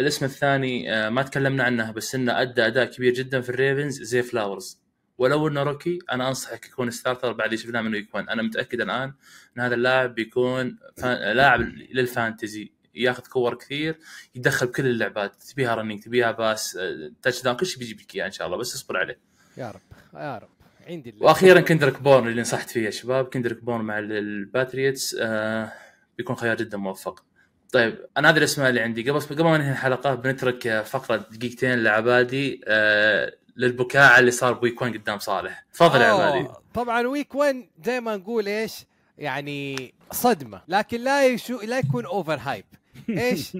الاسم 0.00 0.24
الثاني 0.24 0.94
آه 0.94 1.08
ما 1.08 1.22
تكلمنا 1.22 1.64
عنه 1.64 1.92
بس 1.92 2.14
إنه 2.14 2.42
أدى 2.42 2.66
أداء 2.66 2.84
كبير 2.84 3.14
جدا 3.14 3.40
في 3.40 3.48
الريفنز 3.48 4.02
زي 4.02 4.22
فلاورز. 4.22 4.84
ولو 5.18 5.48
إنه 5.48 5.62
rookie 5.62 5.98
أنا 6.12 6.28
أنصحك 6.28 6.66
يكون 6.66 6.90
starter 6.90 7.32
بعد 7.32 7.46
اللي 7.46 7.56
شفناه 7.56 7.80
منه 7.80 7.98
يكون. 7.98 8.28
أنا 8.28 8.42
متأكد 8.42 8.80
الآن 8.80 9.12
إن 9.56 9.62
هذا 9.62 9.74
اللاعب 9.74 10.14
بيكون 10.14 10.78
fan... 10.96 11.36
لاعب 11.36 11.60
لل 11.92 12.08
fantasy. 12.08 12.73
ياخذ 12.94 13.22
كور 13.26 13.54
كثير 13.54 13.98
يدخل 14.34 14.66
كل 14.66 14.86
اللعبات. 14.86 15.34
تبيها 15.42 15.74
running 15.74 16.00
تبيها 16.02 16.30
pass 16.32 16.76
آه، 16.76 17.10
touchdown 17.22 17.56
كل 17.56 17.66
شيء 17.66 17.78
بيجيب 17.78 18.00
لك 18.00 18.14
إياه 18.14 18.26
إن 18.26 18.30
شاء 18.32 18.46
الله. 18.46 18.58
بس 18.58 18.74
اصبر 18.74 18.96
عليه. 18.96 19.18
يا 19.56 19.70
رب 19.70 19.80
يا 20.20 20.38
رب. 20.38 20.48
عندي 20.88 21.10
اللي- 21.10 21.24
وأخيرا 21.24 21.60
كندريك 21.60 22.02
بورن 22.02 22.28
اللي 22.28 22.40
نصحت 22.40 22.70
فيه 22.70 22.84
يا 22.84 22.90
شباب. 22.90 23.24
كندريك 23.24 23.64
بورن 23.64 23.84
مع 23.84 23.98
الباتريتس 23.98 25.16
آه 25.20 25.72
بيكون 26.18 26.36
خيار 26.36 26.56
جدا 26.56 26.78
موفق. 26.78 27.24
طيب 27.72 27.98
أنا 28.16 28.30
هذه 28.30 28.36
الاسماء 28.38 28.68
اللي 28.68 28.80
عندي. 28.80 29.10
قبل 29.10 29.20
قبل 29.20 29.44
ما 29.44 29.56
ننهي 29.58 29.70
الحلقة 29.72 30.14
بنترك 30.14 30.66
آه، 30.66 30.82
فقرة 30.82 31.16
دقيقتين 31.16 31.82
لعبادي 31.82 32.60
آه 32.66 33.32
للبكاء 33.56 34.10
على 34.12 34.20
اللي 34.20 34.30
صار 34.30 34.52
ب 34.52 34.58
week 34.58 34.82
1 34.82 34.94
قدام 34.96 35.18
صالح. 35.18 35.64
تفضل 35.72 36.00
يا 36.00 36.06
عبادي. 36.06 36.48
طبعا 36.74 37.06
week 37.06 37.34
1 37.34 37.68
زي 37.84 38.00
ما 38.00 38.16
نقول 38.16 38.46
إيش؟ 38.48 38.72
يعني 39.18 39.94
صدمة. 40.12 40.62
لكن 40.68 41.00
لا 41.00 41.26
يشو 41.26 41.60
لا 41.60 41.78
يكون 41.78 42.04
overhype 42.06 42.64
إيش؟ 43.08 43.56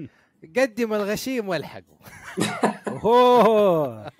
قدم 0.57 0.93
الغشيم 0.93 1.49
والحقه 1.49 1.83
أوه. 2.87 4.11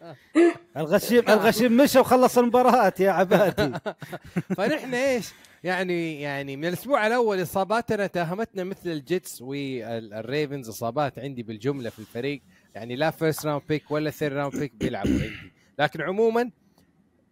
الغشيم 0.77 1.23
الغشيم 1.29 1.77
مشى 1.77 1.99
وخلص 1.99 2.37
المباراة 2.37 2.93
يا 2.99 3.11
عبادي. 3.11 3.73
فنحن 4.57 4.93
إيش؟ 4.93 5.29
يعني 5.63 6.21
يعني 6.21 6.55
من 6.57 6.65
الأسبوع 6.65 7.07
الأول 7.07 7.41
إصاباتنا 7.41 8.07
تاهمتنا 8.07 8.63
مثل 8.63 8.89
الجيتس 8.91 9.41
والريفنز 9.41 10.69
إصابات 10.69 11.19
عندي 11.19 11.43
بالجملة 11.43 11.89
في 11.89 11.99
الفريق. 11.99 12.41
يعني 12.75 12.95
لا 12.95 13.11
first 13.11 13.45
round 13.45 13.61
pick 13.69 13.91
ولا 13.91 14.09
third 14.09 14.33
round 14.33 14.55
pick 14.59 14.73
بيلعبوا 14.75 15.11
عندي. 15.11 15.51
لكن 15.79 16.01
عموما 16.01 16.51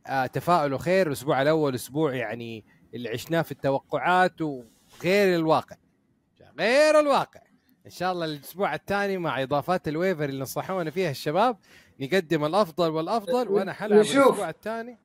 آه 0.07 0.25
تفاؤلوا 0.25 0.77
خير 0.77 1.07
الأسبوع 1.07 1.41
الأول 1.41 1.75
أسبوع 1.75 2.15
يعني 2.15 2.63
اللي 2.93 3.09
عشناه 3.09 3.41
في 3.41 3.51
التوقعات 3.51 4.41
وغير 4.41 5.35
الواقع. 5.35 5.75
غير 6.59 6.99
الواقع. 6.99 7.39
إن 7.85 7.91
شاء 7.91 8.11
الله 8.11 8.25
الأسبوع 8.25 8.75
الثاني 8.75 9.17
مع 9.17 9.43
إضافات 9.43 9.87
ال 9.87 9.92
waiver 9.92 10.23
اللي 10.23 10.41
نصحونا 10.41 10.91
فيها 10.91 11.11
الشباب 11.11 11.57
نقدم 11.99 12.45
الأفضل 12.45 12.89
والأفضل 12.89 13.47
وأنا 13.47 13.73
حلعب 13.73 13.99
نشوف. 13.99 14.27
الأسبوع 14.27 14.49
الثاني. 14.49 14.97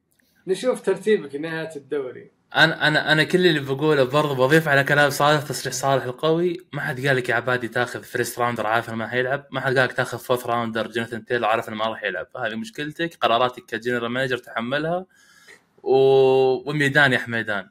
نشوف 0.47 0.81
ترتيبك 0.81 1.35
نهايه 1.37 1.77
الدوري. 1.77 2.31
أنا 2.57 2.89
أنا 2.89 3.13
أنا 3.13 3.25
كل 3.25 3.47
اللي 3.47 3.61
بقوله 3.61 4.05
برضه 4.05 4.35
بضيف 4.35 4.69
على 4.69 4.85
كلام 4.85 5.11
صالح 5.11 5.43
تصريح 5.43 5.75
صالح 5.75 6.05
القوي. 6.05 6.57
ما 6.73 6.81
حد 6.81 7.07
قال 7.07 7.17
لك 7.17 7.29
يا 7.29 7.35
عبادي 7.35 7.69
تاخذ 7.69 8.03
first 8.03 8.39
rounder 8.39 8.67
عارف 8.67 8.89
انه 8.89 8.97
ما 8.97 9.09
حيلعب. 9.09 9.47
ما 9.51 9.61
حد 9.61 9.79
قال 9.79 9.89
لك 9.89 9.93
تاخذ 9.93 10.19
fourth 10.19 10.47
rounder 10.47 10.87
جوناثان 10.87 11.25
تيلر 11.25 11.45
عارف 11.45 11.69
انه 11.69 11.77
ما 11.77 11.85
راح 11.87 12.03
يلعب. 12.03 12.27
هذه 12.37 12.55
مشكلتك. 12.55 13.15
قراراتك 13.21 13.65
ك 13.67 13.72
general 13.72 14.09
manager 14.09 14.37
تحملها. 14.39 15.07
و... 15.83 15.93
والميدان 16.69 17.13
يا 17.13 17.19
حميدان 17.19 17.69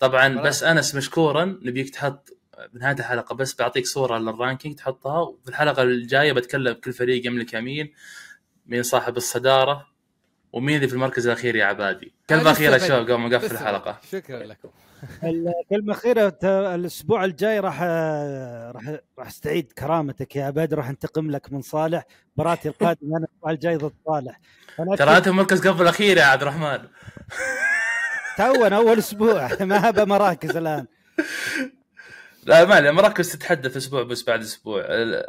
طبعا. 0.00 0.42
بس 0.42 0.62
أنس 0.62 0.94
مشكورا 0.94 1.44
نبيك 1.44 1.90
تحط 1.90 2.36
بنهايه 2.72 2.96
الحلقة 2.98 3.34
بس 3.34 3.56
بعطيك 3.58 3.86
صورة 3.86 4.18
للرانكينج 4.18 4.74
تحطها 4.74 5.20
وفي 5.20 5.48
الحلقة 5.48 5.82
الجاية 5.82 6.32
بتكلم 6.32 6.72
كل 6.74 6.92
فريق 6.92 7.26
يملك 7.26 7.54
يمين 7.54 7.92
مين 8.66 8.82
صاحب 8.82 9.16
الصدارة 9.16 9.86
ومين 10.52 10.76
اللي 10.76 10.88
في 10.88 10.94
المركز 10.94 11.26
الأخير 11.26 11.56
يا 11.56 11.64
عبادي. 11.64 12.14
كلمة 12.30 12.50
أخيرة. 12.50 12.78
شباب 12.78 13.02
قبل 13.02 13.14
ما 13.14 13.28
نقفل 13.28 13.52
الحلقة. 13.54 13.98
شكرا 14.12 14.42
لكم. 14.44 14.68
الكلمة 15.24 15.52
الأخيرة 15.92 16.28
ت- 16.28 16.44
الأسبوع 16.44 17.24
الجاي 17.24 17.60
راح 17.60 17.82
راح 17.82 18.96
راح 19.18 19.26
استعيد 19.26 19.72
كرامتك 19.72 20.36
يا 20.36 20.44
عباد 20.44 20.74
راح 20.74 20.88
انتقم 20.88 21.30
لك 21.30 21.52
من 21.52 21.62
صالح 21.62 22.04
مباراتي 22.36 22.68
القادمة 22.68 23.16
أنا 23.16 23.26
الأسبوع 23.26 23.50
الجاي 23.50 23.76
ضد 23.76 23.92
صالح. 24.06 24.40
ترى 24.98 25.16
أنت 25.16 25.28
المركز 25.28 25.66
قبل 25.68 25.82
الأخير 25.82 26.16
يا 26.16 26.24
عبد 26.24 26.42
الرحمن. 26.42 26.78
تونا 28.38 28.76
أول 28.76 28.98
أسبوع 28.98 29.50
ما 29.60 29.90
هبة 29.90 30.04
مراكز 30.04 30.56
الآن. 30.56 30.86
لا 32.46 32.64
ما 32.64 32.74
عليه. 32.74 32.90
مراكز 32.90 33.32
تتحدث 33.32 33.76
أسبوع 33.76 34.02
بس 34.02 34.22
بعد 34.22 34.40
أسبوع. 34.40 34.80
ال- 34.88 35.24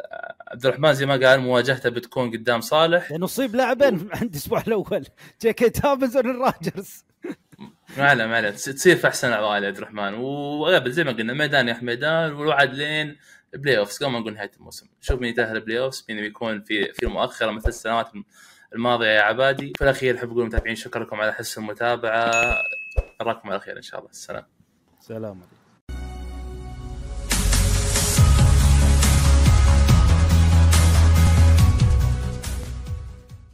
عبد 0.48 0.66
الرحمن 0.66 0.94
زي 0.94 1.06
ما 1.06 1.16
قال 1.28 1.40
مواجهته 1.40 1.90
بتكون 1.90 2.30
قدام 2.30 2.60
صالح. 2.60 3.10
لأنه 3.10 3.24
أصيب 3.24 3.54
لاعبين 3.54 4.08
عند 4.12 4.30
الأسبوع 4.30 4.60
الأول. 4.66 5.04
جي 5.42 5.52
كي 5.52 5.70
دابنز 5.70 6.16
ما 6.16 6.52
عليه 7.98 8.26
ما 8.26 8.36
عليه. 8.36 8.50
تس- 8.50 8.64
تصير 8.64 8.96
في 8.96 9.06
أحسن 9.08 9.30
يا 9.30 9.36
عبد 9.36 9.76
الرحمن. 9.76 10.14
وقبل 10.14 10.92
زي 10.92 11.04
ما 11.04 11.12
قلنا 11.12 11.32
ميدان 11.32 11.68
يا 11.68 11.78
ميدان 11.82 12.32
والوعد 12.32 12.74
لين 12.74 13.16
playoffs 13.54 13.96
قبل 13.96 14.12
ما 14.12 14.18
نقول 14.18 14.34
نهاية 14.34 14.50
الموسم. 14.56 14.86
شوف 15.00 15.20
مين 15.20 15.30
يتأهل 15.30 15.60
playoffs 15.60 16.04
مين 16.08 16.20
بيكون 16.20 16.62
في 16.62 16.92
في 16.92 17.06
المؤخرة 17.06 17.50
مثل 17.50 17.68
السنوات 17.68 18.10
الماضية 18.74 19.06
يا 19.06 19.20
عبادي. 19.22 19.72
في 19.78 19.84
الأخير 19.84 20.16
احب 20.16 20.28
أقول 20.30 20.40
للمتابعين 20.40 20.76
شكرا 20.76 21.04
لكم 21.04 21.20
على 21.20 21.32
حسن 21.32 21.60
المتابعة. 21.62 22.56
نراكم 23.20 23.50
على 23.50 23.60
خير 23.60 23.76
إن 23.76 23.82
شاء 23.82 24.00
الله. 24.00 24.10
السلام 24.10 24.44
سلام 25.00 25.24
عليكم. 25.24 25.55